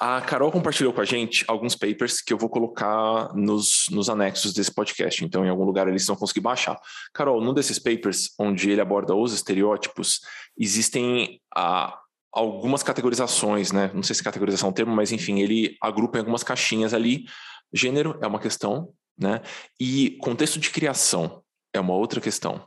A 0.00 0.22
Carol 0.22 0.50
compartilhou 0.50 0.90
com 0.92 1.02
a 1.02 1.04
gente 1.04 1.44
alguns 1.46 1.76
papers 1.76 2.22
que 2.22 2.32
eu 2.32 2.38
vou 2.38 2.48
colocar 2.48 3.30
nos, 3.34 3.84
nos 3.90 4.08
anexos 4.08 4.54
desse 4.54 4.72
podcast. 4.72 5.22
Então, 5.22 5.44
em 5.44 5.50
algum 5.50 5.64
lugar 5.64 5.86
eles 5.86 6.06
vão 6.06 6.16
conseguir 6.16 6.40
baixar. 6.40 6.78
Carol, 7.12 7.42
num 7.42 7.52
desses 7.52 7.78
papers, 7.78 8.30
onde 8.38 8.70
ele 8.70 8.80
aborda 8.80 9.14
os 9.14 9.34
estereótipos, 9.34 10.20
existem 10.58 11.42
ah, 11.54 11.98
algumas 12.32 12.82
categorizações, 12.82 13.70
né? 13.70 13.90
Não 13.92 14.02
sei 14.02 14.16
se 14.16 14.24
categorização 14.24 14.68
é 14.68 14.70
um 14.70 14.74
termo, 14.74 14.96
mas 14.96 15.12
enfim, 15.12 15.40
ele 15.40 15.76
agrupa 15.82 16.16
em 16.16 16.20
algumas 16.20 16.42
caixinhas 16.42 16.94
ali. 16.94 17.26
Gênero 17.70 18.18
é 18.22 18.26
uma 18.26 18.40
questão, 18.40 18.94
né? 19.18 19.42
E 19.78 20.16
contexto 20.22 20.58
de 20.58 20.70
criação 20.70 21.42
é 21.74 21.80
uma 21.80 21.94
outra 21.94 22.20
questão. 22.20 22.66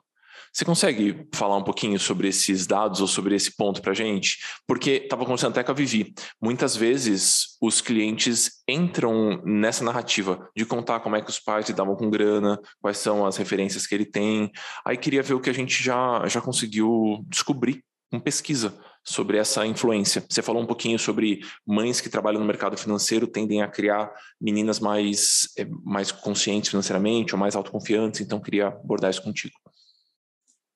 Você 0.56 0.64
consegue 0.64 1.28
falar 1.34 1.58
um 1.58 1.64
pouquinho 1.66 2.00
sobre 2.00 2.30
esses 2.30 2.66
dados 2.66 3.02
ou 3.02 3.08
sobre 3.08 3.36
esse 3.36 3.54
ponto 3.58 3.82
para 3.82 3.92
a 3.92 3.94
gente? 3.94 4.38
Porque 4.66 4.92
estava 5.04 5.26
conversando 5.26 5.52
até 5.52 5.62
com 5.62 5.72
a 5.74 5.76
Vivi. 5.76 6.14
Muitas 6.42 6.78
vezes 6.78 7.58
os 7.62 7.82
clientes 7.82 8.64
entram 8.66 9.42
nessa 9.44 9.84
narrativa 9.84 10.50
de 10.56 10.66
contar 10.66 11.02
como 11.02 11.18
é 11.18 11.22
que 11.22 11.30
os 11.30 11.42
pais 11.42 11.68
lidavam 11.68 11.98
com 11.98 12.10
grana, 12.10 12.58
quais 12.80 13.00
são 13.00 13.26
as 13.26 13.36
referências 13.36 13.86
que 13.86 13.94
ele 13.94 14.06
tem. 14.06 14.50
Aí 14.86 14.96
queria 14.96 15.22
ver 15.22 15.34
o 15.34 15.42
que 15.42 15.50
a 15.50 15.54
gente 15.54 15.84
já, 15.84 16.26
já 16.26 16.40
conseguiu 16.40 17.22
descobrir 17.28 17.84
com 18.10 18.18
pesquisa 18.18 18.80
sobre 19.04 19.38
essa 19.38 19.68
influência. 19.68 20.24
Você 20.30 20.42
falou 20.42 20.64
um 20.64 20.66
pouquinho 20.66 20.98
sobre 20.98 21.42
mães 21.68 22.00
que 22.00 22.08
trabalham 22.08 22.40
no 22.40 22.48
mercado 22.48 22.78
financeiro 22.78 23.28
tendem 23.28 23.62
a 23.62 23.68
criar 23.68 24.10
meninas 24.40 24.80
mais, 24.80 25.50
eh, 25.58 25.68
mais 25.84 26.14
conscientes 26.14 26.70
financeiramente 26.70 27.36
ou 27.36 27.40
mais 27.40 27.58
autoconfiantes, 27.58 28.22
então 28.22 28.40
queria 28.40 28.68
abordar 28.68 29.12
isso 29.12 29.22
contigo. 29.22 29.54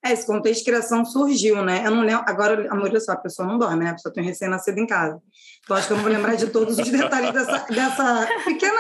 É, 0.04 0.14
esse 0.14 0.26
contexto 0.26 0.60
de 0.60 0.66
criação 0.66 1.04
surgiu, 1.04 1.64
né? 1.64 1.84
Eu 1.86 1.91
não 1.91 2.04
lembro. 2.04 2.24
Agora, 2.26 2.72
amor, 2.72 2.89
olha 2.89 3.00
só, 3.00 3.12
a 3.12 3.18
pessoa 3.18 3.47
não 3.47 3.58
dorme, 3.58 3.84
né? 3.84 3.91
A 3.91 3.95
pessoa 3.95 4.14
tem 4.14 4.24
um 4.24 4.28
recém-nascido 4.28 4.80
em 4.80 4.88
casa. 4.88 5.22
Então, 5.64 5.76
acho 5.76 5.88
que 5.88 5.93
eu 5.93 5.97
não 5.97 6.04
vou 6.04 6.14
lembrar 6.14 6.36
de 6.36 6.47
todos 6.47 6.80
os 6.80 6.89
detalhes 6.89 7.34
dessa, 7.34 7.66
dessa 7.70 8.28
pequena 8.45 8.80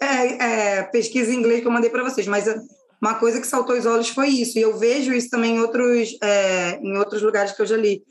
é, 0.00 0.78
é, 0.78 0.82
pesquisa 0.84 1.32
em 1.32 1.36
inglês 1.36 1.60
que 1.60 1.66
eu 1.66 1.72
mandei 1.72 1.90
para 1.90 2.02
vocês, 2.02 2.26
mas 2.26 2.46
uma 3.00 3.14
coisa 3.14 3.40
que 3.40 3.46
saltou 3.46 3.76
os 3.76 3.86
olhos 3.86 4.08
foi 4.08 4.28
isso, 4.28 4.58
e 4.58 4.62
eu 4.62 4.76
vejo 4.76 5.12
isso 5.12 5.30
também 5.30 5.56
em 5.56 5.60
outros, 5.60 6.16
é, 6.22 6.78
em 6.82 6.96
outros 6.96 7.22
lugares 7.22 7.52
que 7.52 7.62
eu 7.62 7.66
já 7.66 7.76
li. 7.76 8.02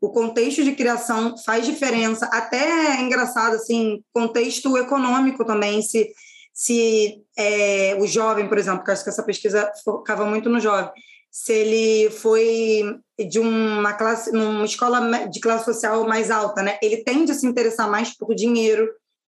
O 0.00 0.10
contexto 0.10 0.64
de 0.64 0.72
criação 0.72 1.36
faz 1.38 1.64
diferença, 1.64 2.26
até 2.26 2.96
é 2.96 3.00
engraçado, 3.00 3.54
assim, 3.54 4.02
contexto 4.12 4.76
econômico 4.76 5.44
também, 5.44 5.80
se, 5.80 6.10
se 6.52 7.22
é, 7.38 7.96
o 8.00 8.06
jovem, 8.06 8.48
por 8.48 8.58
exemplo, 8.58 8.80
porque 8.80 8.90
acho 8.90 9.04
que 9.04 9.10
essa 9.10 9.22
pesquisa 9.22 9.70
focava 9.84 10.26
muito 10.26 10.50
no 10.50 10.58
jovem, 10.58 10.90
se 11.32 11.50
ele 11.50 12.10
foi 12.10 13.00
de 13.18 13.38
uma 13.38 13.94
classe, 13.94 14.30
numa 14.30 14.66
escola 14.66 15.26
de 15.26 15.40
classe 15.40 15.64
social 15.64 16.06
mais 16.06 16.30
alta, 16.30 16.62
né? 16.62 16.78
Ele 16.82 16.98
tende 16.98 17.32
a 17.32 17.34
se 17.34 17.46
interessar 17.46 17.90
mais 17.90 18.14
por 18.14 18.34
dinheiro 18.34 18.86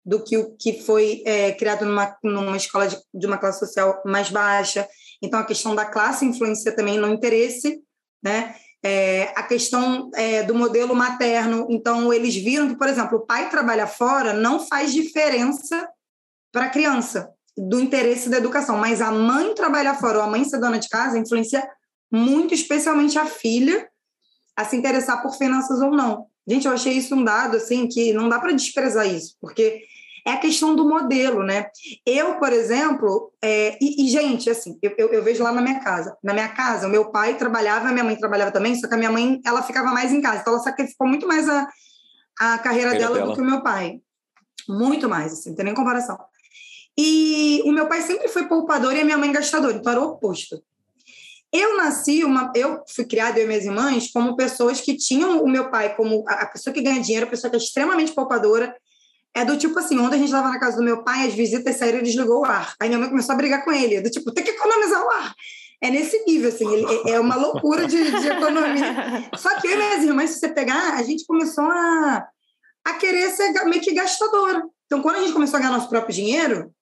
do 0.06 0.24
que 0.24 0.38
o 0.38 0.56
que 0.56 0.84
foi 0.84 1.24
é, 1.26 1.52
criado 1.54 1.86
numa, 1.86 2.16
numa 2.24 2.56
escola 2.56 2.88
de, 2.88 2.98
de 3.12 3.26
uma 3.26 3.40
classe 3.40 3.60
social 3.60 4.00
mais 4.06 4.30
baixa. 4.30 4.88
Então, 5.24 5.40
a 5.40 5.44
questão 5.44 5.74
da 5.74 5.86
classe 5.86 6.24
influencia 6.24 6.72
também 6.72 7.00
no 7.00 7.12
interesse, 7.12 7.82
né? 8.24 8.56
É, 8.84 9.34
a 9.36 9.42
questão 9.42 10.12
é, 10.14 10.44
do 10.44 10.54
modelo 10.54 10.94
materno. 10.94 11.66
Então, 11.68 12.14
eles 12.14 12.36
viram 12.36 12.70
que, 12.70 12.78
por 12.78 12.88
exemplo, 12.88 13.18
o 13.18 13.26
pai 13.26 13.50
trabalha 13.50 13.88
fora 13.88 14.34
não 14.34 14.60
faz 14.60 14.94
diferença 14.94 15.90
para 16.52 16.66
a 16.66 16.70
criança, 16.70 17.34
do 17.58 17.80
interesse 17.80 18.30
da 18.30 18.38
educação, 18.38 18.78
mas 18.78 19.02
a 19.02 19.12
mãe 19.12 19.56
trabalhar 19.56 19.96
fora 19.96 20.20
ou 20.20 20.24
a 20.24 20.28
mãe 20.28 20.46
ser 20.46 20.60
dona 20.60 20.78
de 20.78 20.88
casa 20.88 21.18
influencia 21.18 21.68
muito, 22.12 22.54
especialmente 22.54 23.18
a 23.18 23.26
filha, 23.26 23.88
a 24.56 24.66
se 24.66 24.76
interessar 24.76 25.22
por 25.22 25.36
finanças 25.36 25.82
ou 25.82 25.92
não. 25.92 26.26
Gente, 26.48 26.66
eu 26.66 26.74
achei 26.74 26.94
isso 26.94 27.14
um 27.14 27.24
dado 27.24 27.58
assim 27.58 27.88
que 27.88 28.14
não 28.14 28.30
dá 28.30 28.40
para 28.40 28.54
desprezar 28.54 29.06
isso, 29.08 29.36
porque 29.42 29.84
é 30.28 30.32
a 30.32 30.38
questão 30.38 30.76
do 30.76 30.88
modelo, 30.88 31.42
né? 31.42 31.68
Eu, 32.06 32.36
por 32.38 32.52
exemplo, 32.52 33.32
é, 33.42 33.78
e, 33.82 34.06
e, 34.06 34.10
gente, 34.10 34.50
assim, 34.50 34.78
eu, 34.82 34.94
eu, 34.98 35.14
eu, 35.14 35.24
vejo 35.24 35.42
lá 35.42 35.54
na 35.54 35.62
minha 35.62 35.80
casa. 35.80 36.18
Na 36.22 36.34
minha 36.34 36.50
casa, 36.50 36.86
o 36.86 36.90
meu 36.90 37.12
pai 37.12 37.38
trabalhava, 37.38 37.88
a 37.88 37.92
minha 37.94 38.04
mãe 38.04 38.18
trabalhava 38.18 38.52
também, 38.52 38.76
só 38.76 38.90
que 38.90 38.94
a 38.94 38.98
minha 38.98 39.12
mãe, 39.12 39.40
ela 39.46 39.64
ficava 39.64 39.94
mais 39.94 40.12
em 40.12 40.22
casa, 40.22 40.42
então 40.42 40.52
ela 40.52 40.62
sacrificou 40.62 41.08
muito 41.08 41.26
mais 41.26 41.48
a, 41.48 41.66
a 42.42 42.58
carreira 42.58 42.92
dela, 42.92 43.16
dela, 43.16 43.28
do 43.28 43.36
que 43.36 43.42
o 43.42 43.46
meu 43.46 43.64
pai. 43.64 44.02
Muito 44.68 45.08
mais, 45.08 45.32
assim, 45.32 45.50
não 45.50 45.56
tem 45.56 45.66
nem 45.66 45.74
comparação. 45.74 46.18
E 46.98 47.62
o 47.64 47.72
meu 47.72 47.88
pai 47.88 48.02
sempre 48.02 48.28
foi 48.28 48.48
poupador 48.48 48.94
e 48.94 49.00
a 49.00 49.06
minha 49.06 49.18
mãe 49.18 49.32
gastadora, 49.32 49.78
então 49.78 49.92
era 49.94 50.02
o 50.02 50.10
oposto. 50.10 50.62
Eu 51.54 51.78
nasci, 51.78 52.24
uma, 52.24 52.52
eu 52.56 52.84
fui 52.94 53.06
criada, 53.06 53.40
eu 53.40 53.46
e 53.46 53.48
minhas 53.48 53.66
irmãs, 53.66 54.12
como 54.12 54.36
pessoas 54.36 54.82
que 54.82 54.98
tinham 54.98 55.42
o 55.42 55.48
meu 55.48 55.72
pai 55.72 55.96
como 55.96 56.24
a 56.28 56.46
pessoa 56.46 56.74
que 56.74 56.82
ganha 56.82 57.02
dinheiro, 57.02 57.26
a 57.26 57.30
pessoa 57.30 57.50
que 57.50 57.56
é 57.56 57.60
extremamente 57.60 58.12
poupadora, 58.12 58.76
é 59.34 59.46
do 59.46 59.58
tipo 59.58 59.78
assim, 59.80 59.98
ontem 60.00 60.16
a 60.16 60.18
gente 60.18 60.28
estava 60.28 60.50
na 60.50 60.60
casa 60.60 60.78
do 60.78 60.84
meu 60.84 61.04
pai, 61.04 61.28
as 61.28 61.34
visitas 61.34 61.76
saíram 61.78 62.00
e 62.00 62.04
desligou 62.04 62.42
o 62.42 62.46
ar. 62.46 62.74
Aí 62.80 62.90
minha 62.90 63.00
mãe 63.00 63.10
começou 63.10 63.34
a 63.34 63.38
brigar 63.38 63.64
com 63.64 63.72
ele, 63.72 64.02
do 64.02 64.10
tipo, 64.10 64.34
tem 64.34 64.44
que 64.44 64.52
economizar 64.52 65.06
o 65.06 65.10
ar. 65.10 65.36
É 65.80 65.92
nesse 65.92 66.24
nível, 66.26 66.50
assim, 66.50 66.68
ele, 66.74 66.86
é, 67.06 67.12
é 67.12 67.20
uma 67.20 67.36
loucura 67.36 67.88
de, 67.88 67.98
de 67.98 68.28
economia. 68.28 69.30
Só 69.38 69.60
que 69.60 69.68
eu 69.68 69.74
e 69.74 69.78
minhas 69.78 70.04
irmãs, 70.04 70.32
se 70.32 70.40
você 70.40 70.50
pegar, 70.50 70.96
a 70.96 71.04
gente 71.04 71.24
começou 71.26 71.66
a, 71.66 72.28
a 72.84 72.94
querer 72.96 73.30
ser 73.30 73.52
meio 73.66 73.82
que 73.82 73.94
gastadora. 73.94 74.64
Então, 74.86 75.02
quando 75.02 75.18
a 75.18 75.22
gente 75.22 75.34
começou 75.34 75.58
a 75.58 75.60
ganhar 75.60 75.72
nosso 75.72 75.90
próprio 75.90 76.16
dinheiro, 76.16 76.74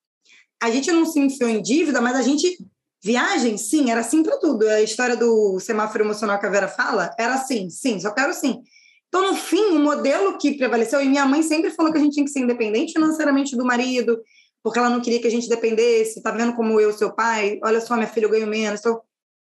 a 0.62 0.70
gente 0.70 0.90
não 0.90 1.04
se 1.04 1.20
enfiou 1.20 1.50
em 1.50 1.60
dívida, 1.60 2.00
mas 2.00 2.16
a 2.16 2.22
gente. 2.22 2.56
Viagem, 3.02 3.56
sim, 3.56 3.90
era 3.90 4.02
sim 4.02 4.22
para 4.22 4.38
tudo. 4.38 4.68
A 4.68 4.82
história 4.82 5.16
do 5.16 5.60
semáforo 5.60 6.04
emocional 6.04 6.38
que 6.38 6.46
a 6.46 6.50
Vera 6.50 6.68
fala 6.68 7.14
era 7.18 7.34
assim, 7.34 7.70
sim, 7.70 8.00
só 8.00 8.10
quero 8.10 8.32
sim. 8.32 8.62
Então, 9.08 9.30
no 9.30 9.36
fim, 9.36 9.76
o 9.76 9.78
modelo 9.78 10.36
que 10.38 10.56
prevaleceu, 10.56 11.00
e 11.00 11.08
minha 11.08 11.24
mãe 11.24 11.42
sempre 11.42 11.70
falou 11.70 11.92
que 11.92 11.98
a 11.98 12.00
gente 12.00 12.14
tinha 12.14 12.24
que 12.24 12.30
ser 12.30 12.40
independente 12.40 12.92
financeiramente 12.92 13.56
do 13.56 13.64
marido, 13.64 14.20
porque 14.62 14.78
ela 14.78 14.90
não 14.90 15.00
queria 15.00 15.20
que 15.20 15.26
a 15.26 15.30
gente 15.30 15.48
dependesse, 15.48 16.20
tá 16.20 16.32
vendo 16.32 16.54
como 16.54 16.80
eu, 16.80 16.92
seu 16.92 17.14
pai, 17.14 17.60
olha 17.62 17.80
só, 17.80 17.94
minha 17.94 18.08
filha, 18.08 18.26
eu 18.26 18.30
ganho 18.30 18.46
menos. 18.46 18.80
Então, 18.80 19.00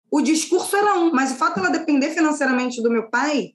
o 0.09 0.21
discurso 0.21 0.75
era 0.75 0.95
um, 0.95 1.11
mas 1.11 1.31
o 1.31 1.35
fato 1.35 1.55
dela 1.55 1.69
depender 1.69 2.11
financeiramente 2.11 2.81
do 2.81 2.89
meu 2.89 3.09
pai 3.09 3.51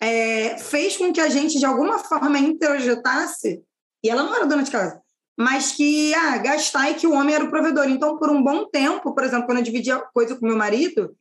é, 0.00 0.56
fez 0.58 0.96
com 0.96 1.12
que 1.12 1.20
a 1.20 1.28
gente, 1.28 1.58
de 1.58 1.66
alguma 1.66 1.98
forma, 1.98 2.38
introjetasse, 2.38 3.62
e 4.02 4.08
ela 4.08 4.22
não 4.22 4.34
era 4.34 4.46
dona 4.46 4.62
de 4.62 4.70
casa, 4.70 5.01
mas 5.42 5.72
que, 5.72 6.14
ah, 6.14 6.38
gastar 6.38 6.90
e 6.90 6.94
que 6.94 7.06
o 7.06 7.12
homem 7.12 7.34
era 7.34 7.44
o 7.44 7.50
provedor. 7.50 7.88
Então, 7.88 8.16
por 8.16 8.30
um 8.30 8.42
bom 8.42 8.64
tempo, 8.66 9.12
por 9.12 9.24
exemplo, 9.24 9.46
quando 9.46 9.58
eu 9.58 9.64
dividia 9.64 9.98
coisa 10.14 10.36
com 10.36 10.46
meu 10.46 10.56
marido, 10.56 11.16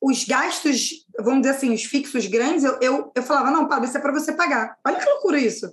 os 0.00 0.24
gastos, 0.24 1.04
vamos 1.20 1.42
dizer 1.42 1.54
assim, 1.54 1.72
os 1.72 1.84
fixos 1.84 2.26
grandes, 2.26 2.64
eu, 2.64 2.78
eu, 2.80 3.12
eu 3.14 3.22
falava, 3.22 3.50
não, 3.50 3.68
Pablo, 3.68 3.86
isso 3.86 3.98
é 3.98 4.00
para 4.00 4.12
você 4.12 4.32
pagar. 4.32 4.76
Olha 4.86 4.96
que 4.96 5.04
loucura 5.04 5.38
isso. 5.38 5.70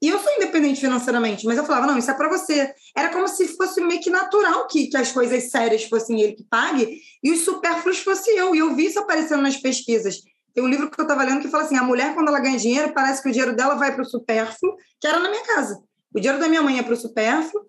E 0.00 0.08
eu 0.08 0.20
sou 0.20 0.32
independente 0.34 0.80
financeiramente, 0.80 1.46
mas 1.46 1.58
eu 1.58 1.64
falava, 1.64 1.86
não, 1.86 1.98
isso 1.98 2.10
é 2.10 2.14
para 2.14 2.28
você. 2.28 2.72
Era 2.96 3.08
como 3.08 3.26
se 3.26 3.48
fosse 3.56 3.80
meio 3.80 4.00
que 4.00 4.10
natural 4.10 4.66
que, 4.68 4.86
que 4.86 4.96
as 4.96 5.10
coisas 5.10 5.50
sérias 5.50 5.84
fossem 5.84 6.20
ele 6.20 6.34
que 6.34 6.44
pague 6.44 7.00
e 7.22 7.32
os 7.32 7.40
supérfluos 7.40 7.98
fosse 7.98 8.30
eu. 8.36 8.54
E 8.54 8.58
eu 8.58 8.74
vi 8.74 8.86
isso 8.86 9.00
aparecendo 9.00 9.42
nas 9.42 9.56
pesquisas. 9.56 10.20
Tem 10.52 10.62
um 10.62 10.68
livro 10.68 10.88
que 10.88 11.00
eu 11.00 11.04
estava 11.04 11.24
lendo 11.24 11.40
que 11.40 11.48
fala 11.48 11.64
assim: 11.64 11.76
a 11.76 11.82
mulher, 11.82 12.14
quando 12.14 12.28
ela 12.28 12.38
ganha 12.38 12.58
dinheiro, 12.58 12.92
parece 12.92 13.20
que 13.22 13.28
o 13.28 13.32
dinheiro 13.32 13.56
dela 13.56 13.74
vai 13.74 13.92
para 13.92 14.02
o 14.02 14.06
supérfluo, 14.06 14.76
que 15.00 15.06
era 15.06 15.18
na 15.18 15.28
minha 15.28 15.42
casa. 15.42 15.82
O 16.14 16.20
dinheiro 16.20 16.38
da 16.38 16.48
minha 16.48 16.62
mãe 16.62 16.78
é 16.78 16.82
para 16.82 16.94
o 16.94 16.96
supérfluo, 16.96 17.66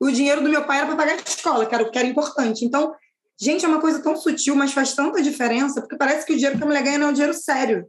o 0.00 0.10
dinheiro 0.10 0.42
do 0.42 0.48
meu 0.48 0.64
pai 0.64 0.78
era 0.78 0.86
para 0.86 0.96
pagar 0.96 1.12
a 1.12 1.22
escola, 1.22 1.66
que 1.66 1.74
era 1.74 1.84
o 1.84 1.90
que 1.90 1.98
era 1.98 2.08
importante. 2.08 2.64
Então, 2.64 2.94
Gente, 3.40 3.64
é 3.64 3.68
uma 3.68 3.80
coisa 3.80 4.00
tão 4.00 4.16
sutil, 4.16 4.54
mas 4.54 4.72
faz 4.72 4.94
tanta 4.94 5.20
diferença, 5.20 5.80
porque 5.80 5.96
parece 5.96 6.24
que 6.24 6.32
o 6.32 6.36
dinheiro 6.36 6.56
que 6.56 6.62
a 6.62 6.66
mulher 6.66 6.82
ganha 6.84 6.98
não 6.98 7.08
é 7.08 7.10
um 7.10 7.12
dinheiro 7.12 7.34
sério. 7.34 7.86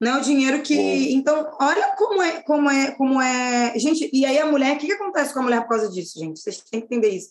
Não 0.00 0.16
é 0.16 0.18
o 0.18 0.22
dinheiro 0.22 0.62
que. 0.62 0.76
Bom. 0.76 1.18
Então, 1.18 1.56
olha 1.60 1.94
como 1.96 2.22
é, 2.22 2.42
como 2.42 2.70
é, 2.70 2.90
como 2.92 3.20
é. 3.20 3.78
Gente, 3.78 4.10
e 4.12 4.24
aí 4.24 4.38
a 4.38 4.46
mulher, 4.46 4.76
o 4.76 4.78
que, 4.78 4.86
que 4.86 4.92
acontece 4.92 5.32
com 5.32 5.40
a 5.40 5.42
mulher 5.42 5.62
por 5.62 5.70
causa 5.70 5.90
disso, 5.90 6.18
gente? 6.18 6.40
Vocês 6.40 6.58
têm 6.70 6.80
que 6.80 6.86
entender 6.86 7.08
isso. 7.08 7.30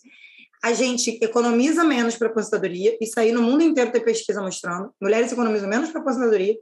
A 0.62 0.72
gente 0.72 1.18
economiza 1.22 1.84
menos 1.84 2.16
para 2.16 2.28
a 2.28 2.30
aposentadoria, 2.30 2.96
isso 3.00 3.18
aí 3.18 3.32
no 3.32 3.42
mundo 3.42 3.62
inteiro 3.62 3.90
tem 3.90 4.02
pesquisa 4.02 4.42
mostrando. 4.42 4.92
Mulheres 5.00 5.32
economizam 5.32 5.68
menos 5.68 5.90
para 5.90 6.00
aposentadoria, 6.00 6.54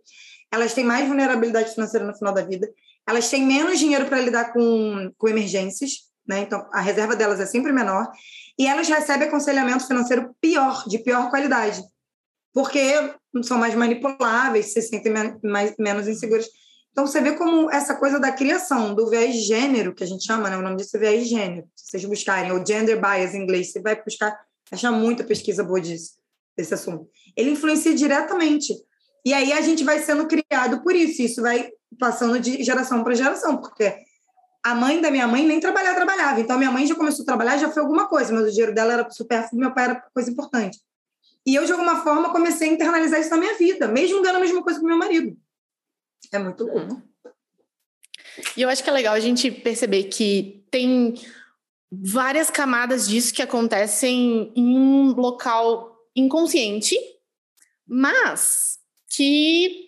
elas 0.52 0.72
têm 0.72 0.84
mais 0.84 1.06
vulnerabilidade 1.06 1.74
financeira 1.74 2.06
no 2.06 2.14
final 2.14 2.32
da 2.32 2.42
vida, 2.42 2.70
elas 3.08 3.30
têm 3.30 3.46
menos 3.46 3.78
dinheiro 3.78 4.04
para 4.04 4.20
lidar 4.20 4.52
com, 4.52 5.10
com 5.16 5.28
emergências, 5.28 6.08
né? 6.26 6.40
Então, 6.40 6.68
a 6.70 6.80
reserva 6.82 7.16
delas 7.16 7.40
é 7.40 7.46
sempre 7.46 7.72
menor 7.72 8.06
e 8.58 8.66
elas 8.66 8.86
recebem 8.86 9.26
aconselhamento 9.26 9.86
financeiro 9.86 10.36
pior, 10.38 10.84
de 10.86 10.98
pior 10.98 11.30
qualidade, 11.30 11.82
porque 12.52 12.80
são 13.42 13.56
mais 13.56 13.74
manipuláveis, 13.74 14.74
se 14.74 14.82
sentem 14.82 15.10
mais, 15.42 15.74
menos 15.78 16.06
inseguras. 16.06 16.46
Então, 16.92 17.06
você 17.06 17.22
vê 17.22 17.32
como 17.32 17.70
essa 17.70 17.94
coisa 17.94 18.20
da 18.20 18.30
criação, 18.30 18.94
do 18.94 19.08
viés 19.08 19.36
gênero, 19.46 19.94
que 19.94 20.04
a 20.04 20.06
gente 20.06 20.26
chama, 20.26 20.50
né? 20.50 20.58
o 20.58 20.62
nome 20.62 20.76
disso 20.76 20.96
é 20.98 21.00
viés 21.00 21.26
gênero, 21.26 21.66
se 21.74 21.90
vocês 21.90 22.04
buscarem, 22.04 22.52
ou 22.52 22.64
gender 22.64 23.00
bias 23.00 23.34
em 23.34 23.42
inglês, 23.42 23.72
você 23.72 23.80
vai 23.80 24.02
buscar, 24.02 24.38
achar 24.70 24.92
muita 24.92 25.24
pesquisa 25.24 25.64
boa 25.64 25.80
disso, 25.80 26.12
desse 26.54 26.74
assunto. 26.74 27.08
Ele 27.34 27.52
influencia 27.52 27.94
diretamente. 27.94 28.74
E 29.24 29.32
aí 29.32 29.50
a 29.52 29.62
gente 29.62 29.82
vai 29.82 29.98
sendo 30.00 30.26
criado 30.26 30.82
por 30.82 30.94
isso, 30.94 31.22
isso 31.22 31.40
vai 31.40 31.70
passando 31.98 32.38
de 32.38 32.62
geração 32.62 33.04
para 33.04 33.14
geração, 33.14 33.58
porque 33.58 33.94
a 34.62 34.74
mãe 34.74 35.00
da 35.00 35.10
minha 35.10 35.26
mãe 35.26 35.46
nem 35.46 35.60
trabalhar 35.60 35.94
trabalhava. 35.94 36.40
Então, 36.40 36.58
minha 36.58 36.70
mãe 36.70 36.86
já 36.86 36.94
começou 36.94 37.22
a 37.22 37.26
trabalhar, 37.26 37.56
já 37.58 37.70
foi 37.70 37.82
alguma 37.82 38.08
coisa, 38.08 38.32
mas 38.32 38.46
o 38.46 38.50
dinheiro 38.50 38.74
dela 38.74 38.92
era 38.92 39.10
supérfluo, 39.10 39.60
meu 39.60 39.72
pai 39.72 39.84
era 39.84 40.04
coisa 40.12 40.30
importante. 40.30 40.80
E 41.46 41.54
eu, 41.54 41.64
de 41.64 41.72
alguma 41.72 42.02
forma, 42.02 42.30
comecei 42.30 42.68
a 42.68 42.72
internalizar 42.72 43.20
isso 43.20 43.30
na 43.30 43.38
minha 43.38 43.56
vida, 43.56 43.88
mesmo 43.88 44.20
ganhando 44.20 44.36
a 44.36 44.40
mesma 44.40 44.62
coisa 44.62 44.78
que 44.78 44.84
meu 44.84 44.98
marido. 44.98 45.36
É 46.32 46.38
muito 46.38 46.66
bom. 46.66 47.00
E 48.56 48.62
eu 48.62 48.68
acho 48.68 48.84
que 48.84 48.90
é 48.90 48.92
legal 48.92 49.14
a 49.14 49.20
gente 49.20 49.50
perceber 49.50 50.04
que 50.04 50.64
tem 50.70 51.14
várias 51.90 52.50
camadas 52.50 53.08
disso 53.08 53.32
que 53.32 53.42
acontecem 53.42 54.52
em 54.54 54.78
um 54.78 55.12
local 55.14 55.96
inconsciente, 56.14 56.96
mas 57.86 58.78
que 59.08 59.87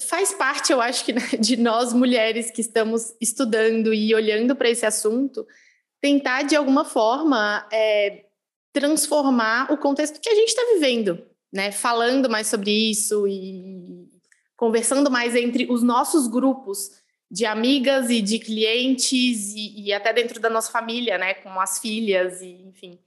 faz 0.00 0.32
parte, 0.34 0.72
eu 0.72 0.80
acho 0.80 1.04
que, 1.04 1.12
né, 1.12 1.22
de 1.40 1.56
nós 1.56 1.92
mulheres 1.92 2.50
que 2.50 2.60
estamos 2.60 3.14
estudando 3.20 3.94
e 3.94 4.14
olhando 4.14 4.54
para 4.54 4.68
esse 4.68 4.84
assunto, 4.84 5.46
tentar 6.00 6.42
de 6.42 6.54
alguma 6.54 6.84
forma 6.84 7.66
é, 7.72 8.26
transformar 8.72 9.72
o 9.72 9.78
contexto 9.78 10.20
que 10.20 10.28
a 10.28 10.34
gente 10.34 10.48
está 10.48 10.62
vivendo, 10.74 11.24
né? 11.52 11.72
Falando 11.72 12.28
mais 12.28 12.46
sobre 12.46 12.70
isso 12.70 13.26
e 13.26 14.06
conversando 14.56 15.10
mais 15.10 15.34
entre 15.34 15.66
os 15.70 15.82
nossos 15.82 16.26
grupos 16.28 16.90
de 17.30 17.44
amigas 17.44 18.08
e 18.10 18.20
de 18.20 18.38
clientes 18.38 19.52
e, 19.54 19.86
e 19.86 19.92
até 19.92 20.12
dentro 20.12 20.38
da 20.38 20.50
nossa 20.50 20.70
família, 20.70 21.16
né? 21.16 21.34
Com 21.34 21.58
as 21.58 21.78
filhas 21.78 22.42
e 22.42 22.62
enfim. 22.66 22.98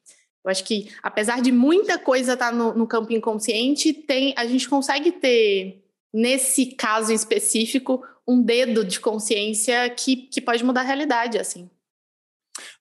Eu 0.44 0.50
acho 0.50 0.64
que 0.64 0.92
apesar 1.04 1.42
de 1.42 1.52
muita 1.52 2.00
coisa 2.00 2.34
estar 2.34 2.50
tá 2.50 2.52
no, 2.52 2.74
no 2.74 2.88
campo 2.88 3.14
inconsciente, 3.14 3.94
tem 3.94 4.34
a 4.36 4.48
gente 4.48 4.68
consegue 4.68 5.12
ter 5.12 5.84
nesse 6.14 6.68
caso 6.68 7.12
em 7.12 7.16
específico, 7.16 8.04
um 8.28 8.42
dedo 8.42 8.84
de 8.84 9.00
consciência 9.00 9.90
que, 9.90 10.16
que 10.16 10.42
pode 10.42 10.64
mudar 10.64 10.82
a 10.82 10.86
realidade, 10.86 11.38
assim. 11.38 11.70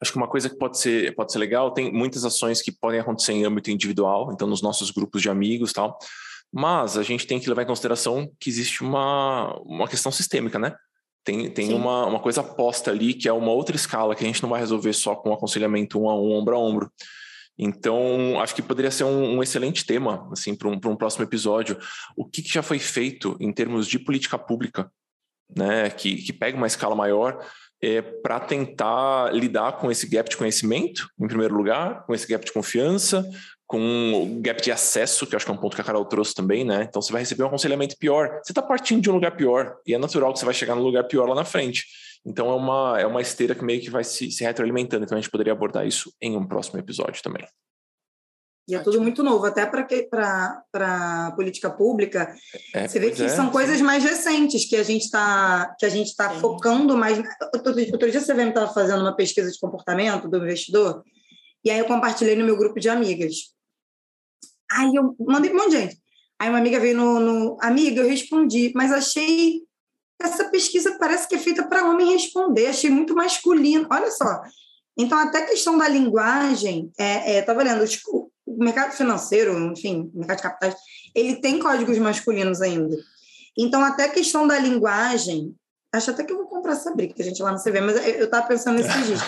Acho 0.00 0.12
que 0.12 0.18
uma 0.18 0.28
coisa 0.28 0.48
que 0.48 0.56
pode 0.56 0.78
ser, 0.78 1.14
pode 1.14 1.32
ser 1.32 1.38
legal, 1.38 1.72
tem 1.72 1.92
muitas 1.92 2.24
ações 2.24 2.60
que 2.60 2.72
podem 2.72 3.00
acontecer 3.00 3.32
em 3.32 3.44
âmbito 3.44 3.70
individual, 3.70 4.32
então 4.32 4.46
nos 4.46 4.62
nossos 4.62 4.90
grupos 4.90 5.22
de 5.22 5.30
amigos 5.30 5.72
tal, 5.72 5.98
mas 6.52 6.96
a 6.96 7.02
gente 7.02 7.26
tem 7.26 7.38
que 7.38 7.48
levar 7.48 7.62
em 7.62 7.66
consideração 7.66 8.30
que 8.40 8.50
existe 8.50 8.82
uma, 8.82 9.54
uma 9.62 9.86
questão 9.86 10.10
sistêmica, 10.10 10.58
né? 10.58 10.74
Tem, 11.24 11.50
tem 11.50 11.74
uma, 11.74 12.06
uma 12.06 12.20
coisa 12.20 12.42
posta 12.42 12.90
ali 12.90 13.12
que 13.12 13.28
é 13.28 13.32
uma 13.32 13.52
outra 13.52 13.76
escala 13.76 14.14
que 14.14 14.24
a 14.24 14.26
gente 14.26 14.42
não 14.42 14.48
vai 14.48 14.60
resolver 14.60 14.94
só 14.94 15.14
com 15.14 15.32
aconselhamento 15.32 16.00
um 16.00 16.08
a 16.08 16.18
um, 16.18 16.32
ombro 16.32 16.56
a 16.56 16.58
ombro. 16.58 16.90
Então, 17.58 18.38
acho 18.40 18.54
que 18.54 18.62
poderia 18.62 18.90
ser 18.90 19.04
um, 19.04 19.36
um 19.36 19.42
excelente 19.42 19.84
tema 19.84 20.28
assim, 20.30 20.54
para 20.54 20.68
um, 20.68 20.74
um 20.74 20.96
próximo 20.96 21.24
episódio. 21.24 21.76
O 22.16 22.24
que, 22.24 22.40
que, 22.42 22.52
já 22.52 22.62
foi 22.62 22.78
feito 22.78 23.36
em 23.40 23.52
termos 23.52 23.88
de 23.88 23.98
política 23.98 24.38
pública, 24.38 24.90
né, 25.54 25.90
que, 25.90 26.16
que 26.16 26.32
pega 26.32 26.56
uma 26.56 26.66
escala 26.66 26.94
maior 26.94 27.44
é, 27.82 28.00
para 28.00 28.38
tentar 28.38 29.32
lidar 29.34 29.72
com 29.78 29.90
esse 29.90 30.06
gap 30.08 30.28
de 30.28 30.36
conhecimento, 30.36 31.08
em 31.18 31.26
primeiro 31.26 31.54
lugar, 31.54 32.04
com 32.06 32.14
esse 32.14 32.26
gap 32.28 32.44
de 32.44 32.52
confiança, 32.52 33.28
com 33.66 34.12
o 34.14 34.40
gap 34.40 34.62
de 34.62 34.72
acesso, 34.72 35.26
que 35.26 35.36
acho 35.36 35.44
que 35.44 35.50
é 35.50 35.54
um 35.54 35.58
ponto 35.58 35.74
que 35.74 35.80
a 35.80 35.84
Carol 35.84 36.04
trouxe 36.04 36.34
também, 36.34 36.64
né? 36.64 36.86
Então 36.88 37.02
você 37.02 37.12
vai 37.12 37.20
receber 37.20 37.42
um 37.42 37.48
aconselhamento 37.48 37.96
pior. 37.98 38.40
Você 38.42 38.52
está 38.52 38.62
partindo 38.62 39.02
de 39.02 39.10
um 39.10 39.14
lugar 39.14 39.36
pior, 39.36 39.76
e 39.86 39.94
é 39.94 39.98
natural 39.98 40.32
que 40.32 40.38
você 40.38 40.44
vai 40.44 40.54
chegar 40.54 40.74
num 40.74 40.82
lugar 40.82 41.04
pior 41.04 41.28
lá 41.28 41.34
na 41.34 41.44
frente. 41.44 41.84
Então 42.24 42.50
é 42.50 42.54
uma, 42.54 43.00
é 43.00 43.06
uma 43.06 43.20
esteira 43.20 43.54
que 43.54 43.64
meio 43.64 43.80
que 43.80 43.90
vai 43.90 44.04
se, 44.04 44.30
se 44.30 44.44
retroalimentando. 44.44 45.04
Então 45.04 45.16
a 45.16 45.20
gente 45.20 45.30
poderia 45.30 45.52
abordar 45.52 45.86
isso 45.86 46.12
em 46.20 46.36
um 46.36 46.46
próximo 46.46 46.78
episódio 46.78 47.22
também. 47.22 47.46
E 48.68 48.74
é 48.74 48.78
tudo 48.80 49.00
muito 49.00 49.22
novo, 49.22 49.46
até 49.46 49.64
para 49.64 50.62
a 50.74 51.32
política 51.34 51.70
pública. 51.70 52.34
É, 52.74 52.86
você 52.86 53.00
vê 53.00 53.10
que 53.10 53.22
é, 53.22 53.28
são 53.28 53.50
coisas 53.50 53.80
mais 53.80 54.04
recentes 54.04 54.68
que 54.68 54.76
a 54.76 54.82
gente 54.82 55.04
está 55.04 55.74
que 55.78 55.86
a 55.86 55.88
gente 55.88 56.08
está 56.08 56.28
focando 56.38 56.94
mais. 56.94 57.18
Outro, 57.54 57.74
outro 57.92 58.10
dia 58.10 58.20
você 58.20 58.34
me 58.34 58.46
estava 58.46 58.70
fazendo 58.70 59.00
uma 59.00 59.16
pesquisa 59.16 59.50
de 59.50 59.58
comportamento 59.58 60.28
do 60.28 60.36
investidor, 60.36 61.02
e 61.64 61.70
aí 61.70 61.78
eu 61.78 61.86
compartilhei 61.86 62.36
no 62.36 62.44
meu 62.44 62.58
grupo 62.58 62.78
de 62.78 62.90
amigas. 62.90 63.36
Aí 64.70 64.94
eu 64.94 65.16
mandei 65.18 65.50
para 65.50 65.60
um 65.60 65.62
monte 65.62 65.70
de 65.70 65.80
gente. 65.80 65.98
Aí 66.38 66.50
uma 66.50 66.58
amiga 66.58 66.78
veio 66.78 66.94
no, 66.94 67.18
no. 67.18 67.56
Amiga, 67.62 68.02
eu 68.02 68.08
respondi, 68.08 68.70
mas 68.74 68.92
achei 68.92 69.62
essa 70.20 70.44
pesquisa 70.46 70.96
parece 70.98 71.28
que 71.28 71.34
é 71.34 71.38
feita 71.38 71.66
para 71.66 71.88
homem 71.88 72.12
responder, 72.12 72.66
achei 72.66 72.90
muito 72.90 73.14
masculino. 73.14 73.86
Olha 73.90 74.10
só. 74.10 74.42
Então, 74.96 75.16
até 75.16 75.38
a 75.38 75.46
questão 75.46 75.78
da 75.78 75.88
linguagem, 75.88 76.90
é, 76.98 77.36
é, 77.36 77.42
tava 77.42 77.60
olhando, 77.60 77.86
tipo, 77.86 78.32
o 78.44 78.64
mercado 78.64 78.92
financeiro, 78.92 79.56
enfim, 79.72 80.10
o 80.12 80.18
mercado 80.18 80.38
de 80.38 80.42
capitais, 80.42 80.74
ele 81.14 81.36
tem 81.36 81.58
códigos 81.58 81.98
masculinos 81.98 82.60
ainda. 82.60 82.96
Então, 83.56 83.82
até 83.84 84.04
a 84.04 84.10
questão 84.10 84.46
da 84.46 84.58
linguagem, 84.58 85.54
acho 85.92 86.10
até 86.10 86.22
que 86.22 86.32
eu 86.32 86.36
vou 86.36 86.46
comprar 86.46 86.72
essa 86.72 86.94
briga 86.94 87.14
que 87.14 87.22
a 87.22 87.24
gente 87.24 87.42
lá 87.42 87.52
no 87.52 87.62
CV, 87.62 87.80
mas 87.80 87.96
eu 88.06 88.24
estava 88.24 88.46
pensando 88.46 88.76
nesse 88.76 88.98
dias. 89.04 89.20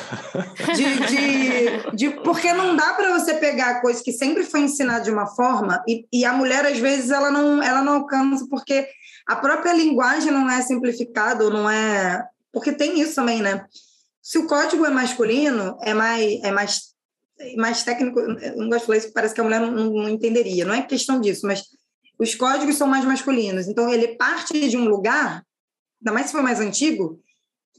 De, 0.76 1.06
de, 1.06 1.96
de, 1.96 2.10
porque 2.22 2.52
não 2.52 2.76
dá 2.76 2.92
para 2.94 3.18
você 3.18 3.34
pegar 3.34 3.80
coisa 3.80 4.02
que 4.02 4.12
sempre 4.12 4.44
foi 4.44 4.60
ensinada 4.60 5.04
de 5.04 5.10
uma 5.10 5.26
forma 5.26 5.82
e, 5.88 6.06
e 6.12 6.24
a 6.24 6.32
mulher, 6.32 6.66
às 6.66 6.78
vezes, 6.78 7.10
ela 7.10 7.30
não, 7.30 7.62
ela 7.62 7.82
não 7.82 7.94
alcança 7.94 8.46
porque 8.50 8.86
a 9.26 9.36
própria 9.36 9.72
linguagem 9.72 10.32
não 10.32 10.50
é 10.50 10.60
simplificada 10.62 11.44
ou 11.44 11.50
não 11.50 11.70
é 11.70 12.24
porque 12.52 12.72
tem 12.72 13.00
isso 13.00 13.14
também, 13.14 13.40
né? 13.40 13.64
Se 14.22 14.38
o 14.38 14.46
código 14.46 14.84
é 14.84 14.90
masculino, 14.90 15.78
é 15.82 15.94
mais, 15.94 16.42
é 16.42 16.50
mais, 16.50 16.80
mais 17.56 17.82
técnico, 17.82 18.18
eu 18.20 18.56
não 18.56 18.68
gosto 18.68 18.80
de 18.80 18.86
falar 18.86 18.98
isso, 18.98 19.12
parece 19.12 19.34
que 19.34 19.40
a 19.40 19.44
mulher 19.44 19.60
não, 19.60 19.70
não 19.70 20.08
entenderia, 20.08 20.64
não 20.64 20.74
é 20.74 20.82
questão 20.82 21.20
disso, 21.20 21.46
mas 21.46 21.64
os 22.18 22.34
códigos 22.34 22.76
são 22.76 22.86
mais 22.86 23.04
masculinos, 23.04 23.66
então 23.66 23.88
ele 23.88 24.16
parte 24.16 24.68
de 24.68 24.76
um 24.76 24.84
lugar, 24.84 25.42
ainda 26.00 26.12
mais 26.12 26.26
se 26.26 26.32
for 26.32 26.42
mais 26.42 26.60
antigo, 26.60 27.20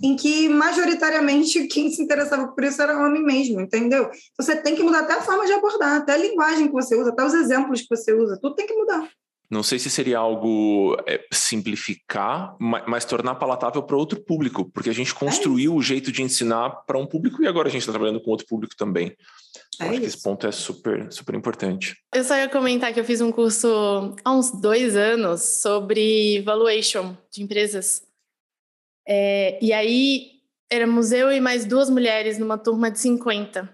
em 0.02 0.16
que 0.16 0.50
majoritariamente 0.50 1.68
quem 1.70 1.92
se 1.92 2.02
interessava 2.02 2.48
por 2.48 2.64
isso 2.64 2.82
era 2.82 2.98
homem 2.98 3.24
mesmo, 3.24 3.62
entendeu? 3.62 4.10
Você 4.38 4.56
tem 4.56 4.76
que 4.76 4.84
mudar 4.84 5.02
até 5.02 5.14
a 5.14 5.22
forma 5.22 5.46
de 5.46 5.54
abordar, 5.54 5.98
até 5.98 6.14
a 6.14 6.18
linguagem 6.18 6.68
que 6.68 6.74
você 6.74 6.96
usa, 6.96 7.12
até 7.12 7.24
os 7.24 7.34
exemplos 7.34 7.82
que 7.82 7.96
você 7.96 8.14
usa, 8.14 8.40
tudo 8.42 8.56
tem 8.56 8.68
que 8.68 8.74
mudar. 8.74 9.10
Não 9.52 9.64
sei 9.64 9.78
se 9.78 9.90
seria 9.90 10.18
algo 10.18 10.96
é, 11.06 11.22
simplificar, 11.30 12.56
mas, 12.58 12.84
mas, 12.88 13.04
tornar 13.04 13.36
palatável 13.36 13.84
para 13.84 13.98
outro 13.98 14.22
público, 14.22 14.64
porque 14.72 14.90
a 14.90 14.94
gente 14.94 15.14
construiu 15.14 15.74
é 15.74 15.76
o 15.76 15.82
jeito 15.82 16.10
de 16.10 16.24
ensinar 16.24 16.70
para 16.88 16.98
um 16.98 17.06
público 17.06 17.44
e 17.44 17.48
agora 17.48 17.68
a 17.68 17.72
gente 17.72 17.82
está 17.82 17.92
trabalhando 17.92 18.22
com 18.22 18.32
outro 18.32 18.48
público 18.48 18.74
também. 18.78 19.14
É 19.78 19.84
acho 19.84 19.92
isso. 19.92 20.02
que 20.02 20.08
esse 20.08 20.24
ponto 20.24 20.48
é 20.48 20.52
super, 20.54 21.12
super 21.12 21.36
importante. 21.36 21.98
Eu 22.16 22.24
só 22.24 22.38
ia 22.38 22.48
comentar 22.48 22.94
que 22.94 23.00
eu 23.02 23.04
fiz 23.04 23.20
um 23.20 23.30
curso 23.30 24.16
há 24.24 24.32
uns 24.32 24.52
dois 24.52 24.96
anos 24.96 25.42
sobre 25.42 26.42
valuation 26.44 27.18
de 27.30 27.44
empresas. 27.44 28.04
É, 29.08 29.58
e 29.62 29.74
aí 29.74 30.42
éramos 30.70 31.12
eu 31.12 31.32
e 31.32 31.40
mais 31.40 31.66
duas 31.66 31.90
mulheres 31.90 32.38
numa 32.38 32.58
turma 32.58 32.90
de 32.90 33.00
50. 33.00 33.74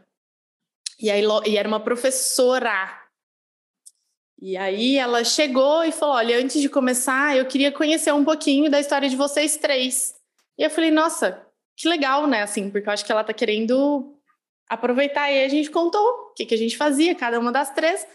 E 0.99 1.09
aí 1.11 1.23
e 1.45 1.57
era 1.57 1.67
uma 1.67 1.79
professora 1.79 3.07
e 4.39 4.55
aí 4.55 4.97
ela 4.97 5.23
chegou 5.23 5.83
e 5.83 5.91
falou: 5.91 6.15
Olha, 6.15 6.37
antes 6.37 6.61
de 6.61 6.69
começar, 6.69 7.35
eu 7.35 7.45
queria 7.45 7.71
conhecer 7.71 8.13
um 8.13 8.23
pouquinho 8.23 8.69
da 8.69 8.79
história 8.79 9.09
de 9.09 9.15
vocês 9.15 9.57
três. 9.57 10.15
E 10.57 10.63
eu 10.63 10.69
falei: 10.69 10.91
Nossa, 10.91 11.43
que 11.75 11.87
legal, 11.87 12.27
né? 12.27 12.43
Assim, 12.43 12.69
porque 12.69 12.87
eu 12.87 12.93
acho 12.93 13.05
que 13.05 13.11
ela 13.11 13.23
tá 13.23 13.33
querendo 13.33 14.15
aproveitar. 14.69 15.31
E 15.31 15.43
a 15.43 15.49
gente 15.49 15.71
contou 15.71 16.01
o 16.01 16.33
que, 16.35 16.45
que 16.45 16.53
a 16.53 16.57
gente 16.57 16.77
fazia, 16.77 17.15
cada 17.15 17.39
uma 17.39 17.51
das 17.51 17.71
três. 17.71 18.05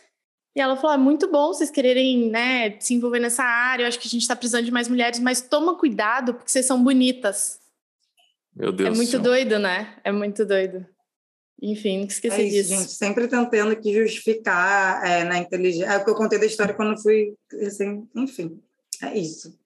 E 0.54 0.60
ela 0.60 0.76
falou: 0.76 0.94
é 0.94 0.98
muito 0.98 1.30
bom 1.30 1.48
vocês 1.48 1.70
quererem 1.70 2.30
né, 2.30 2.78
se 2.78 2.94
envolver 2.94 3.20
nessa 3.20 3.42
área. 3.42 3.84
Eu 3.84 3.88
acho 3.88 3.98
que 3.98 4.06
a 4.06 4.10
gente 4.10 4.22
está 4.22 4.36
precisando 4.36 4.64
de 4.64 4.70
mais 4.70 4.88
mulheres, 4.88 5.18
mas 5.18 5.40
toma 5.40 5.76
cuidado, 5.76 6.34
porque 6.34 6.50
vocês 6.50 6.66
são 6.66 6.82
bonitas. 6.82 7.58
Meu 8.54 8.70
Deus. 8.70 8.90
É 8.90 8.92
muito 8.92 9.18
doido, 9.18 9.58
né? 9.58 9.96
É 10.04 10.12
muito 10.12 10.44
doido. 10.44 10.86
Enfim, 11.60 12.04
esqueci 12.04 12.40
é 12.40 12.44
isso, 12.44 12.68
disso. 12.68 12.80
gente. 12.80 12.92
Sempre 12.92 13.28
tentando 13.28 13.76
que 13.76 13.94
justificar 13.94 15.06
é, 15.06 15.24
na 15.24 15.38
inteligência. 15.38 15.86
É 15.86 15.96
o 15.96 16.04
que 16.04 16.10
eu 16.10 16.14
contei 16.16 16.38
da 16.38 16.44
história 16.44 16.74
quando 16.74 17.00
fui. 17.00 17.34
Assim, 17.64 18.06
enfim, 18.16 18.60
é 19.00 19.16
isso. 19.16 19.56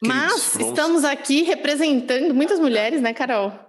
Mas 0.00 0.52
vamos... 0.54 0.68
estamos 0.68 1.04
aqui 1.04 1.42
representando 1.42 2.32
muitas 2.32 2.60
mulheres, 2.60 3.00
né, 3.00 3.12
Carol? 3.12 3.65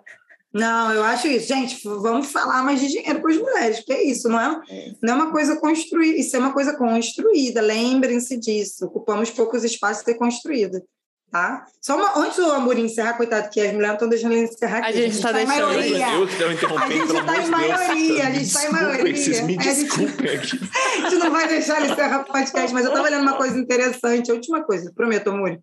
Não, 0.58 0.94
eu 0.94 1.04
acho 1.04 1.28
isso. 1.28 1.48
Gente, 1.48 1.80
vamos 1.84 2.32
falar 2.32 2.64
mais 2.64 2.80
de 2.80 2.88
dinheiro 2.88 3.22
para 3.22 3.32
as 3.32 3.38
mulheres, 3.38 3.78
porque 3.78 3.94
é 3.94 4.04
isso, 4.04 4.28
não 4.28 4.40
é, 4.40 4.62
é. 4.70 4.92
não 5.02 5.14
é 5.14 5.16
uma 5.16 5.32
coisa 5.32 5.58
construída, 5.58 6.18
isso 6.18 6.36
é 6.36 6.40
uma 6.40 6.54
coisa 6.54 6.76
construída, 6.76 7.62
lembrem-se 7.62 8.38
disso. 8.38 8.86
Ocupamos 8.86 9.30
poucos 9.30 9.64
espaços 9.64 10.04
de 10.04 10.12
ser 10.12 10.18
construída 10.18 10.84
tá? 11.32 11.66
Só 11.82 11.96
uma, 11.96 12.20
antes 12.20 12.38
do 12.38 12.52
Amorim 12.52 12.86
encerrar, 12.86 13.14
coitado, 13.14 13.50
que 13.50 13.60
as 13.60 13.74
mulheres 13.74 13.94
estão 13.94 14.10
deixando 14.10 14.34
ele 14.34 14.44
encerrar 14.44 14.80
aqui. 14.80 14.88
A 14.88 14.92
gente 14.92 15.16
está 15.16 15.30
tá 15.30 15.38
deixando. 15.38 15.68
Maioria. 15.68 16.14
Eu 16.14 16.28
que 16.28 16.34
estou 16.34 16.52
interrompendo, 16.52 16.94
A 16.94 16.96
gente 16.96 17.16
está 17.16 17.38
em 17.38 17.48
maioria, 17.50 18.28
a 18.28 18.32
gente 18.32 18.46
está 18.46 18.66
em 18.66 18.72
maioria. 18.72 19.16
Vocês 19.16 19.42
me 19.42 19.58
desculpem 19.58 20.30
aqui. 20.36 20.60
A 20.98 21.10
gente 21.10 21.24
não 21.24 21.32
vai 21.32 21.48
deixar 21.48 21.82
ele 21.82 21.92
encerrar 21.92 22.22
o 22.22 22.26
podcast, 22.26 22.74
mas 22.74 22.86
eu 22.86 22.92
estava 22.92 23.10
lendo 23.10 23.22
uma 23.22 23.38
coisa 23.38 23.58
interessante, 23.58 24.32
a 24.32 24.34
última 24.34 24.64
coisa, 24.64 24.92
prometo, 24.96 25.30
Amor. 25.30 25.60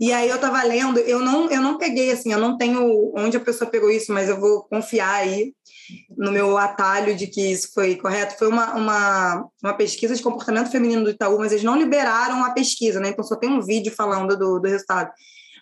E 0.00 0.12
aí 0.12 0.28
eu 0.28 0.36
estava 0.36 0.62
lendo, 0.62 0.98
eu 1.00 1.20
não, 1.20 1.50
eu 1.50 1.60
não 1.60 1.78
peguei 1.78 2.12
assim, 2.12 2.32
eu 2.32 2.38
não 2.38 2.56
tenho 2.56 3.12
onde 3.16 3.36
a 3.36 3.40
pessoa 3.40 3.70
pegou 3.70 3.90
isso, 3.90 4.12
mas 4.12 4.28
eu 4.28 4.40
vou 4.40 4.64
confiar 4.64 5.14
aí 5.14 5.52
no 6.16 6.32
meu 6.32 6.56
atalho 6.56 7.14
de 7.14 7.26
que 7.26 7.52
isso 7.52 7.70
foi 7.74 7.96
correto. 7.96 8.38
Foi 8.38 8.48
uma, 8.48 8.74
uma, 8.74 9.48
uma 9.62 9.74
pesquisa 9.74 10.14
de 10.14 10.22
comportamento 10.22 10.70
feminino 10.70 11.04
do 11.04 11.10
Itaú, 11.10 11.38
mas 11.38 11.52
eles 11.52 11.64
não 11.64 11.76
liberaram 11.76 12.44
a 12.44 12.52
pesquisa, 12.52 13.00
né? 13.00 13.10
Então 13.10 13.24
só 13.24 13.36
tem 13.36 13.50
um 13.50 13.60
vídeo 13.60 13.92
falando 13.94 14.36
do, 14.36 14.58
do 14.58 14.68
resultado. 14.68 15.10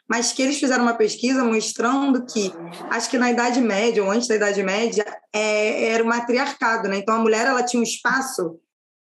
Mas 0.09 0.33
que 0.33 0.43
eles 0.43 0.59
fizeram 0.59 0.83
uma 0.83 0.95
pesquisa 0.95 1.45
mostrando 1.45 2.25
que, 2.27 2.53
acho 2.91 3.09
que 3.09 3.19
na 3.19 3.31
Idade 3.31 3.61
Média, 3.61 4.03
ou 4.03 4.11
antes 4.11 4.29
da 4.29 4.35
Idade 4.35 4.63
Média, 4.63 5.05
é, 5.33 5.87
era 5.87 6.03
o 6.03 6.07
matriarcado, 6.07 6.89
né? 6.89 6.99
Então 6.99 7.15
a 7.15 7.19
mulher 7.19 7.47
ela 7.47 7.63
tinha 7.63 7.81
um 7.81 7.85
espaço 7.85 8.59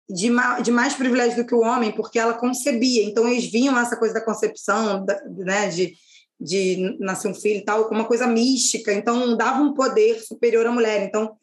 de, 0.10 0.30
ma, 0.30 0.60
de 0.60 0.72
mais 0.72 0.94
privilégio 0.94 1.44
do 1.44 1.48
que 1.48 1.56
o 1.56 1.62
homem, 1.62 1.92
porque 1.92 2.20
ela 2.20 2.34
concebia. 2.34 3.04
Então 3.04 3.28
eles 3.28 3.46
viam 3.46 3.78
essa 3.78 3.98
coisa 3.98 4.14
da 4.14 4.26
concepção, 4.26 5.06
da, 5.06 5.20
né? 5.30 5.70
De, 5.70 5.94
de 6.40 6.98
nascer 7.00 7.28
um 7.28 7.34
filho 7.34 7.60
e 7.60 7.66
tal, 7.66 7.86
como 7.86 8.00
uma 8.00 8.08
coisa 8.08 8.28
mística, 8.28 8.94
então 8.94 9.36
dava 9.36 9.62
um 9.62 9.74
poder 9.74 10.20
superior 10.20 10.66
à 10.68 10.72
mulher. 10.72 11.04
Então, 11.04 11.36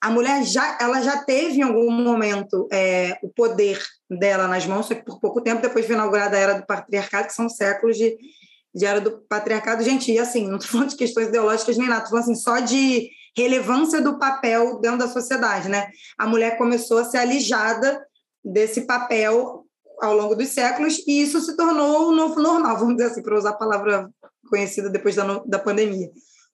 a 0.00 0.10
mulher 0.10 0.44
já, 0.44 0.78
ela 0.80 1.00
já 1.02 1.24
teve 1.24 1.58
em 1.58 1.62
algum 1.62 1.90
momento 1.90 2.68
é, 2.72 3.18
o 3.22 3.28
poder 3.28 3.82
dela 4.10 4.46
nas 4.46 4.66
mãos, 4.66 4.86
só 4.86 4.94
que 4.94 5.04
por 5.04 5.20
pouco 5.20 5.40
tempo 5.40 5.62
depois 5.62 5.86
foi 5.86 5.94
inaugurada 5.94 6.36
a 6.36 6.40
era 6.40 6.54
do 6.54 6.66
patriarcado, 6.66 7.28
que 7.28 7.34
são 7.34 7.48
séculos 7.48 7.96
de, 7.96 8.16
de 8.74 8.84
era 8.84 9.00
do 9.00 9.18
patriarcado. 9.28 9.82
Gente, 9.82 10.12
e 10.12 10.18
assim, 10.18 10.46
não 10.46 10.56
estou 10.56 10.72
falando 10.72 10.90
de 10.90 10.96
questões 10.96 11.28
ideológicas 11.28 11.76
nem 11.76 11.88
nada, 11.88 12.04
estou 12.04 12.18
falando 12.18 12.30
assim, 12.30 12.42
só 12.42 12.60
de 12.60 13.10
relevância 13.36 14.00
do 14.00 14.18
papel 14.18 14.78
dentro 14.80 14.98
da 14.98 15.08
sociedade, 15.08 15.68
né? 15.68 15.88
A 16.18 16.26
mulher 16.26 16.56
começou 16.56 16.98
a 16.98 17.04
ser 17.04 17.18
alijada 17.18 18.04
desse 18.44 18.82
papel 18.82 19.64
ao 20.00 20.14
longo 20.14 20.34
dos 20.34 20.48
séculos, 20.48 20.98
e 21.06 21.22
isso 21.22 21.40
se 21.40 21.56
tornou 21.56 22.08
o 22.08 22.12
novo 22.12 22.40
normal, 22.40 22.78
vamos 22.78 22.96
dizer 22.96 23.10
assim, 23.10 23.22
para 23.22 23.38
usar 23.38 23.50
a 23.50 23.56
palavra 23.56 24.10
conhecida 24.48 24.90
depois 24.90 25.14
da, 25.14 25.42
da 25.46 25.58
pandemia. 25.58 26.10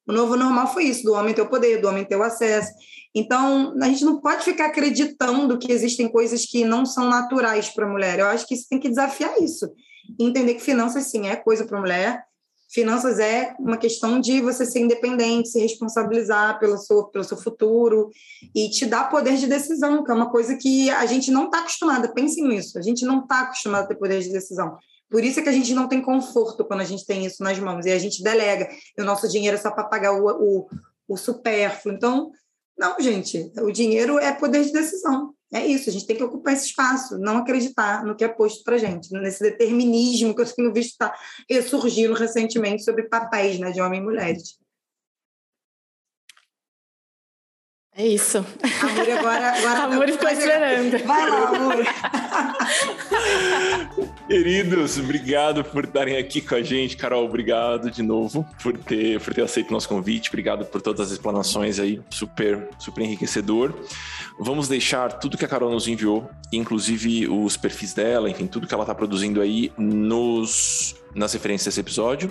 O 0.06 0.12
novo 0.12 0.36
normal 0.36 0.72
foi 0.72 0.84
isso, 0.84 1.04
do 1.04 1.12
homem 1.12 1.34
ter 1.34 1.42
o 1.42 1.48
poder, 1.48 1.80
do 1.80 1.88
homem 1.88 2.04
ter 2.04 2.16
o 2.16 2.22
acesso. 2.22 2.72
Então, 3.14 3.74
a 3.80 3.86
gente 3.86 4.04
não 4.04 4.20
pode 4.20 4.44
ficar 4.44 4.66
acreditando 4.66 5.58
que 5.58 5.72
existem 5.72 6.08
coisas 6.08 6.44
que 6.44 6.64
não 6.64 6.84
são 6.86 7.08
naturais 7.08 7.68
para 7.68 7.86
a 7.86 7.88
mulher. 7.88 8.18
Eu 8.18 8.26
acho 8.26 8.46
que 8.46 8.54
isso 8.54 8.68
tem 8.68 8.78
que 8.78 8.88
desafiar 8.88 9.40
isso. 9.40 9.70
entender 10.18 10.54
que 10.54 10.60
finanças, 10.60 11.04
sim, 11.04 11.28
é 11.28 11.36
coisa 11.36 11.64
para 11.64 11.78
a 11.78 11.80
mulher, 11.80 12.24
Finanças 12.72 13.18
é 13.18 13.52
uma 13.58 13.76
questão 13.76 14.20
de 14.20 14.40
você 14.40 14.64
ser 14.64 14.78
independente, 14.78 15.48
se 15.48 15.58
responsabilizar 15.58 16.60
pelo 16.60 16.78
seu, 16.78 17.04
pelo 17.06 17.24
seu 17.24 17.36
futuro 17.36 18.10
e 18.54 18.70
te 18.70 18.86
dar 18.86 19.10
poder 19.10 19.36
de 19.36 19.48
decisão, 19.48 20.04
que 20.04 20.10
é 20.10 20.14
uma 20.14 20.30
coisa 20.30 20.56
que 20.56 20.88
a 20.88 21.04
gente 21.04 21.32
não 21.32 21.46
está 21.46 21.58
acostumada. 21.58 22.12
Pensem 22.14 22.46
nisso, 22.46 22.78
a 22.78 22.82
gente 22.82 23.04
não 23.04 23.22
está 23.22 23.40
acostumado 23.40 23.84
a 23.84 23.86
ter 23.88 23.96
poder 23.96 24.20
de 24.20 24.30
decisão. 24.30 24.78
Por 25.10 25.24
isso 25.24 25.40
é 25.40 25.42
que 25.42 25.48
a 25.48 25.52
gente 25.52 25.74
não 25.74 25.88
tem 25.88 26.00
conforto 26.00 26.64
quando 26.64 26.82
a 26.82 26.84
gente 26.84 27.04
tem 27.04 27.26
isso 27.26 27.42
nas 27.42 27.58
mãos 27.58 27.84
e 27.86 27.90
a 27.90 27.98
gente 27.98 28.22
delega. 28.22 28.68
E 28.96 29.02
o 29.02 29.04
nosso 29.04 29.28
dinheiro 29.28 29.56
é 29.56 29.60
só 29.60 29.72
para 29.72 29.84
pagar 29.84 30.12
o, 30.12 30.28
o, 30.28 30.68
o 31.08 31.16
supérfluo. 31.16 31.92
Então, 31.92 32.30
não, 32.78 32.94
gente, 33.00 33.50
o 33.60 33.72
dinheiro 33.72 34.16
é 34.20 34.30
poder 34.32 34.64
de 34.64 34.70
decisão. 34.72 35.34
É 35.52 35.66
isso, 35.66 35.90
a 35.90 35.92
gente 35.92 36.06
tem 36.06 36.16
que 36.16 36.22
ocupar 36.22 36.52
esse 36.52 36.66
espaço, 36.66 37.18
não 37.18 37.38
acreditar 37.38 38.04
no 38.04 38.14
que 38.14 38.22
é 38.22 38.28
posto 38.28 38.62
para 38.62 38.78
gente, 38.78 39.12
nesse 39.12 39.42
determinismo 39.42 40.34
que 40.34 40.42
eu 40.42 40.46
tenho 40.46 40.72
visto 40.72 40.92
estar 40.92 41.08
tá 41.08 41.18
ressurgindo 41.48 42.14
recentemente 42.14 42.84
sobre 42.84 43.08
papéis 43.08 43.58
né, 43.58 43.72
de 43.72 43.80
homens 43.80 44.00
e 44.00 44.04
mulheres. 44.04 44.59
É 47.96 48.06
isso. 48.06 48.38
Amor, 48.38 49.10
agora. 49.18 49.52
agora 49.58 49.82
Amor 49.92 50.08
ficou 50.08 50.28
esperando. 50.30 51.04
Vai 51.04 51.28
lá, 51.28 51.48
amor. 51.48 51.86
Queridos, 54.28 54.96
obrigado 54.96 55.64
por 55.64 55.84
estarem 55.84 56.16
aqui 56.16 56.40
com 56.40 56.54
a 56.54 56.62
gente. 56.62 56.96
Carol, 56.96 57.24
obrigado 57.24 57.90
de 57.90 58.02
novo 58.02 58.46
por 58.62 58.78
ter, 58.78 59.20
por 59.20 59.34
ter 59.34 59.42
aceito 59.42 59.70
o 59.70 59.72
nosso 59.72 59.88
convite. 59.88 60.28
Obrigado 60.28 60.64
por 60.64 60.80
todas 60.80 61.08
as 61.08 61.12
explanações 61.12 61.80
aí, 61.80 62.00
super, 62.08 62.68
super 62.78 63.02
enriquecedor. 63.02 63.74
Vamos 64.38 64.68
deixar 64.68 65.12
tudo 65.14 65.36
que 65.36 65.44
a 65.44 65.48
Carol 65.48 65.70
nos 65.70 65.88
enviou, 65.88 66.30
inclusive 66.52 67.28
os 67.28 67.56
perfis 67.56 67.92
dela, 67.92 68.30
enfim, 68.30 68.46
tudo 68.46 68.68
que 68.68 68.72
ela 68.72 68.84
está 68.84 68.94
produzindo 68.94 69.40
aí 69.40 69.72
nos, 69.76 70.94
nas 71.14 71.32
referências 71.32 71.66
desse 71.74 71.80
episódio. 71.80 72.30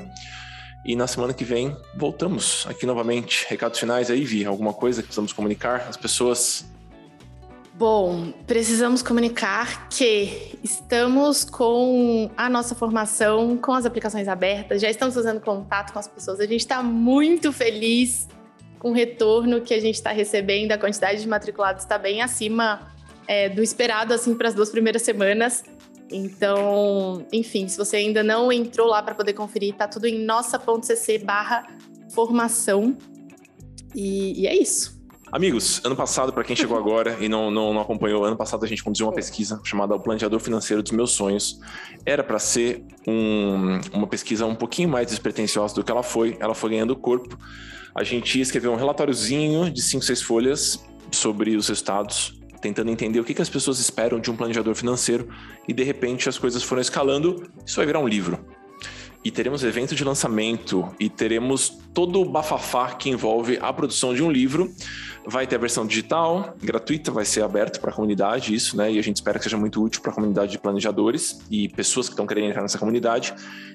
E 0.86 0.96
na 0.96 1.08
semana 1.08 1.34
que 1.34 1.44
vem 1.44 1.76
voltamos 1.96 2.66
aqui 2.68 2.86
novamente. 2.86 3.46
Recados 3.50 3.80
finais 3.80 4.10
aí, 4.10 4.24
Vi? 4.24 4.46
Alguma 4.46 4.74
coisa 4.74 5.02
que 5.02 5.08
precisamos 5.08 5.34
comunicar 5.34 5.88
às 5.90 5.98
pessoas? 5.98 6.66
Bom, 7.80 8.34
precisamos 8.46 9.02
comunicar 9.02 9.88
que 9.88 10.60
estamos 10.62 11.46
com 11.46 12.30
a 12.36 12.50
nossa 12.50 12.76
formação, 12.76 13.56
com 13.56 13.72
as 13.72 13.86
aplicações 13.86 14.28
abertas, 14.28 14.82
já 14.82 14.90
estamos 14.90 15.16
fazendo 15.16 15.40
contato 15.40 15.94
com 15.94 16.00
as 16.00 16.08
pessoas. 16.08 16.42
A 16.42 16.46
gente 16.46 16.60
está 16.60 16.84
muito 16.84 17.54
feliz 17.54 18.28
com 18.80 18.92
o 18.92 18.94
retorno 18.94 19.62
que 19.62 19.74
a 19.74 19.80
gente 19.80 19.96
está 19.96 20.12
recebendo. 20.12 20.74
A 20.74 20.78
quantidade 20.78 21.22
de 21.22 21.28
matriculados 21.28 21.84
está 21.84 21.98
bem 21.98 22.22
acima 22.22 22.92
é, 23.26 23.48
do 23.48 23.64
esperado 23.64 24.14
assim 24.14 24.36
para 24.36 24.50
as 24.50 24.54
duas 24.54 24.70
primeiras 24.70 25.02
semanas. 25.02 25.64
Então, 26.12 27.26
enfim, 27.32 27.68
se 27.68 27.78
você 27.78 27.98
ainda 27.98 28.24
não 28.24 28.52
entrou 28.52 28.88
lá 28.88 29.02
para 29.02 29.14
poder 29.14 29.34
conferir, 29.34 29.76
tá 29.76 29.88
tudo 29.88 30.06
em 30.06 30.26
nossa.cc 30.26 31.20
barra 31.20 31.68
formação. 32.10 32.98
E, 33.96 34.42
e 34.42 34.48
é 34.48 34.60
isso. 34.60 35.00
Amigos, 35.32 35.80
ano 35.86 35.96
passado, 35.96 36.34
para 36.34 36.44
quem 36.44 36.56
chegou 36.56 36.76
agora 36.78 37.18
e 37.20 37.30
não, 37.30 37.52
não, 37.52 37.72
não, 37.74 37.82
acompanhou, 37.82 38.24
ano 38.26 38.36
passado 38.36 38.66
a 38.66 38.68
gente 38.68 38.84
conduziu 38.84 39.06
uma 39.06 39.14
pesquisa 39.14 39.62
chamada 39.64 39.94
O 39.96 40.00
Planejador 40.00 40.40
Financeiro 40.40 40.82
dos 40.82 40.92
Meus 40.92 41.12
Sonhos. 41.12 41.60
Era 42.06 42.24
para 42.24 42.40
ser 42.40 42.84
um, 43.08 43.80
uma 43.94 44.08
pesquisa 44.08 44.46
um 44.46 44.56
pouquinho 44.56 44.90
mais 44.90 45.08
despretensiosa 45.08 45.76
do 45.76 45.84
que 45.84 45.92
ela 45.92 46.02
foi, 46.04 46.36
ela 46.40 46.56
foi 46.56 46.72
ganhando 46.72 46.96
corpo. 46.96 47.38
A 47.94 48.04
gente 48.04 48.40
escreveu 48.40 48.72
um 48.72 48.76
relatóriozinho 48.76 49.70
de 49.70 49.82
5, 49.82 50.04
6 50.04 50.22
folhas 50.22 50.84
sobre 51.12 51.56
os 51.56 51.68
resultados, 51.68 52.39
tentando 52.62 52.92
entender 52.92 53.20
o 53.20 53.24
que, 53.24 53.34
que 53.34 53.42
as 53.42 53.50
pessoas 53.50 53.80
esperam 53.80 54.20
de 54.20 54.30
um 54.30 54.36
planejador 54.36 54.76
financeiro 54.76 55.30
e 55.68 55.74
de 55.74 55.84
repente 55.84 56.30
as 56.30 56.38
coisas 56.38 56.64
foram 56.64 56.82
escalando. 56.82 57.44
Isso 57.66 57.78
vai 57.78 57.86
virar 57.86 58.00
um 58.00 58.08
livro 58.08 58.40
e 59.24 59.30
teremos 59.30 59.64
evento 59.64 59.96
de 59.96 60.04
lançamento 60.04 60.94
e 61.00 61.10
teremos 61.10 61.78
todo 61.94 62.22
o 62.22 62.26
bafafá 62.26 62.92
que 62.94 63.10
envolve 63.10 63.58
a 63.62 63.72
produção 63.74 64.14
de 64.14 64.24
um 64.24 64.32
livro. 64.32 64.74
Vai 65.26 65.46
ter 65.46 65.58
a 65.58 65.60
versão 65.60 65.86
digital, 65.86 66.56
gratuita, 66.62 67.12
vai 67.12 67.26
ser 67.26 67.44
aberto 67.44 67.82
para 67.82 67.92
a 67.92 67.94
comunidade, 67.94 68.56
isso, 68.56 68.78
né? 68.78 68.92
E 68.92 68.98
a 68.98 69.02
gente 69.04 69.18
espera 69.18 69.38
que 69.38 69.44
seja 69.44 69.58
muito 69.58 69.84
útil 69.84 70.02
para 70.02 70.12
a 70.12 70.16
comunidade 70.16 70.52
de 70.54 70.58
planejadores 70.58 71.42
e 71.52 71.68
pessoas 71.68 72.08
que 72.08 72.14
estão 72.14 72.26
querendo 72.26 72.48
entrar 72.48 72.62
nessa 72.62 72.80
comunidade. 72.80 73.34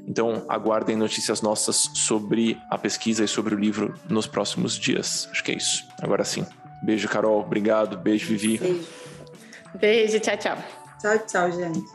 Então, 0.08 0.44
aguardem 0.48 0.96
notícias 0.96 1.42
nossas 1.42 1.90
sobre 1.94 2.58
a 2.70 2.78
pesquisa 2.78 3.22
e 3.24 3.28
sobre 3.28 3.54
o 3.54 3.58
livro 3.58 3.94
nos 4.08 4.26
próximos 4.26 4.78
dias. 4.78 5.28
Acho 5.30 5.44
que 5.44 5.52
é 5.52 5.56
isso. 5.56 5.84
Agora 6.02 6.24
sim. 6.24 6.44
Beijo, 6.84 7.08
Carol. 7.08 7.40
Obrigado. 7.40 7.96
Beijo, 7.96 8.28
Vivi. 8.28 8.58
Beijo. 8.58 8.84
Beijo. 9.74 10.20
Tchau, 10.20 10.36
tchau. 10.36 10.58
Tchau, 11.00 11.18
tchau, 11.26 11.52
gente. 11.52 11.93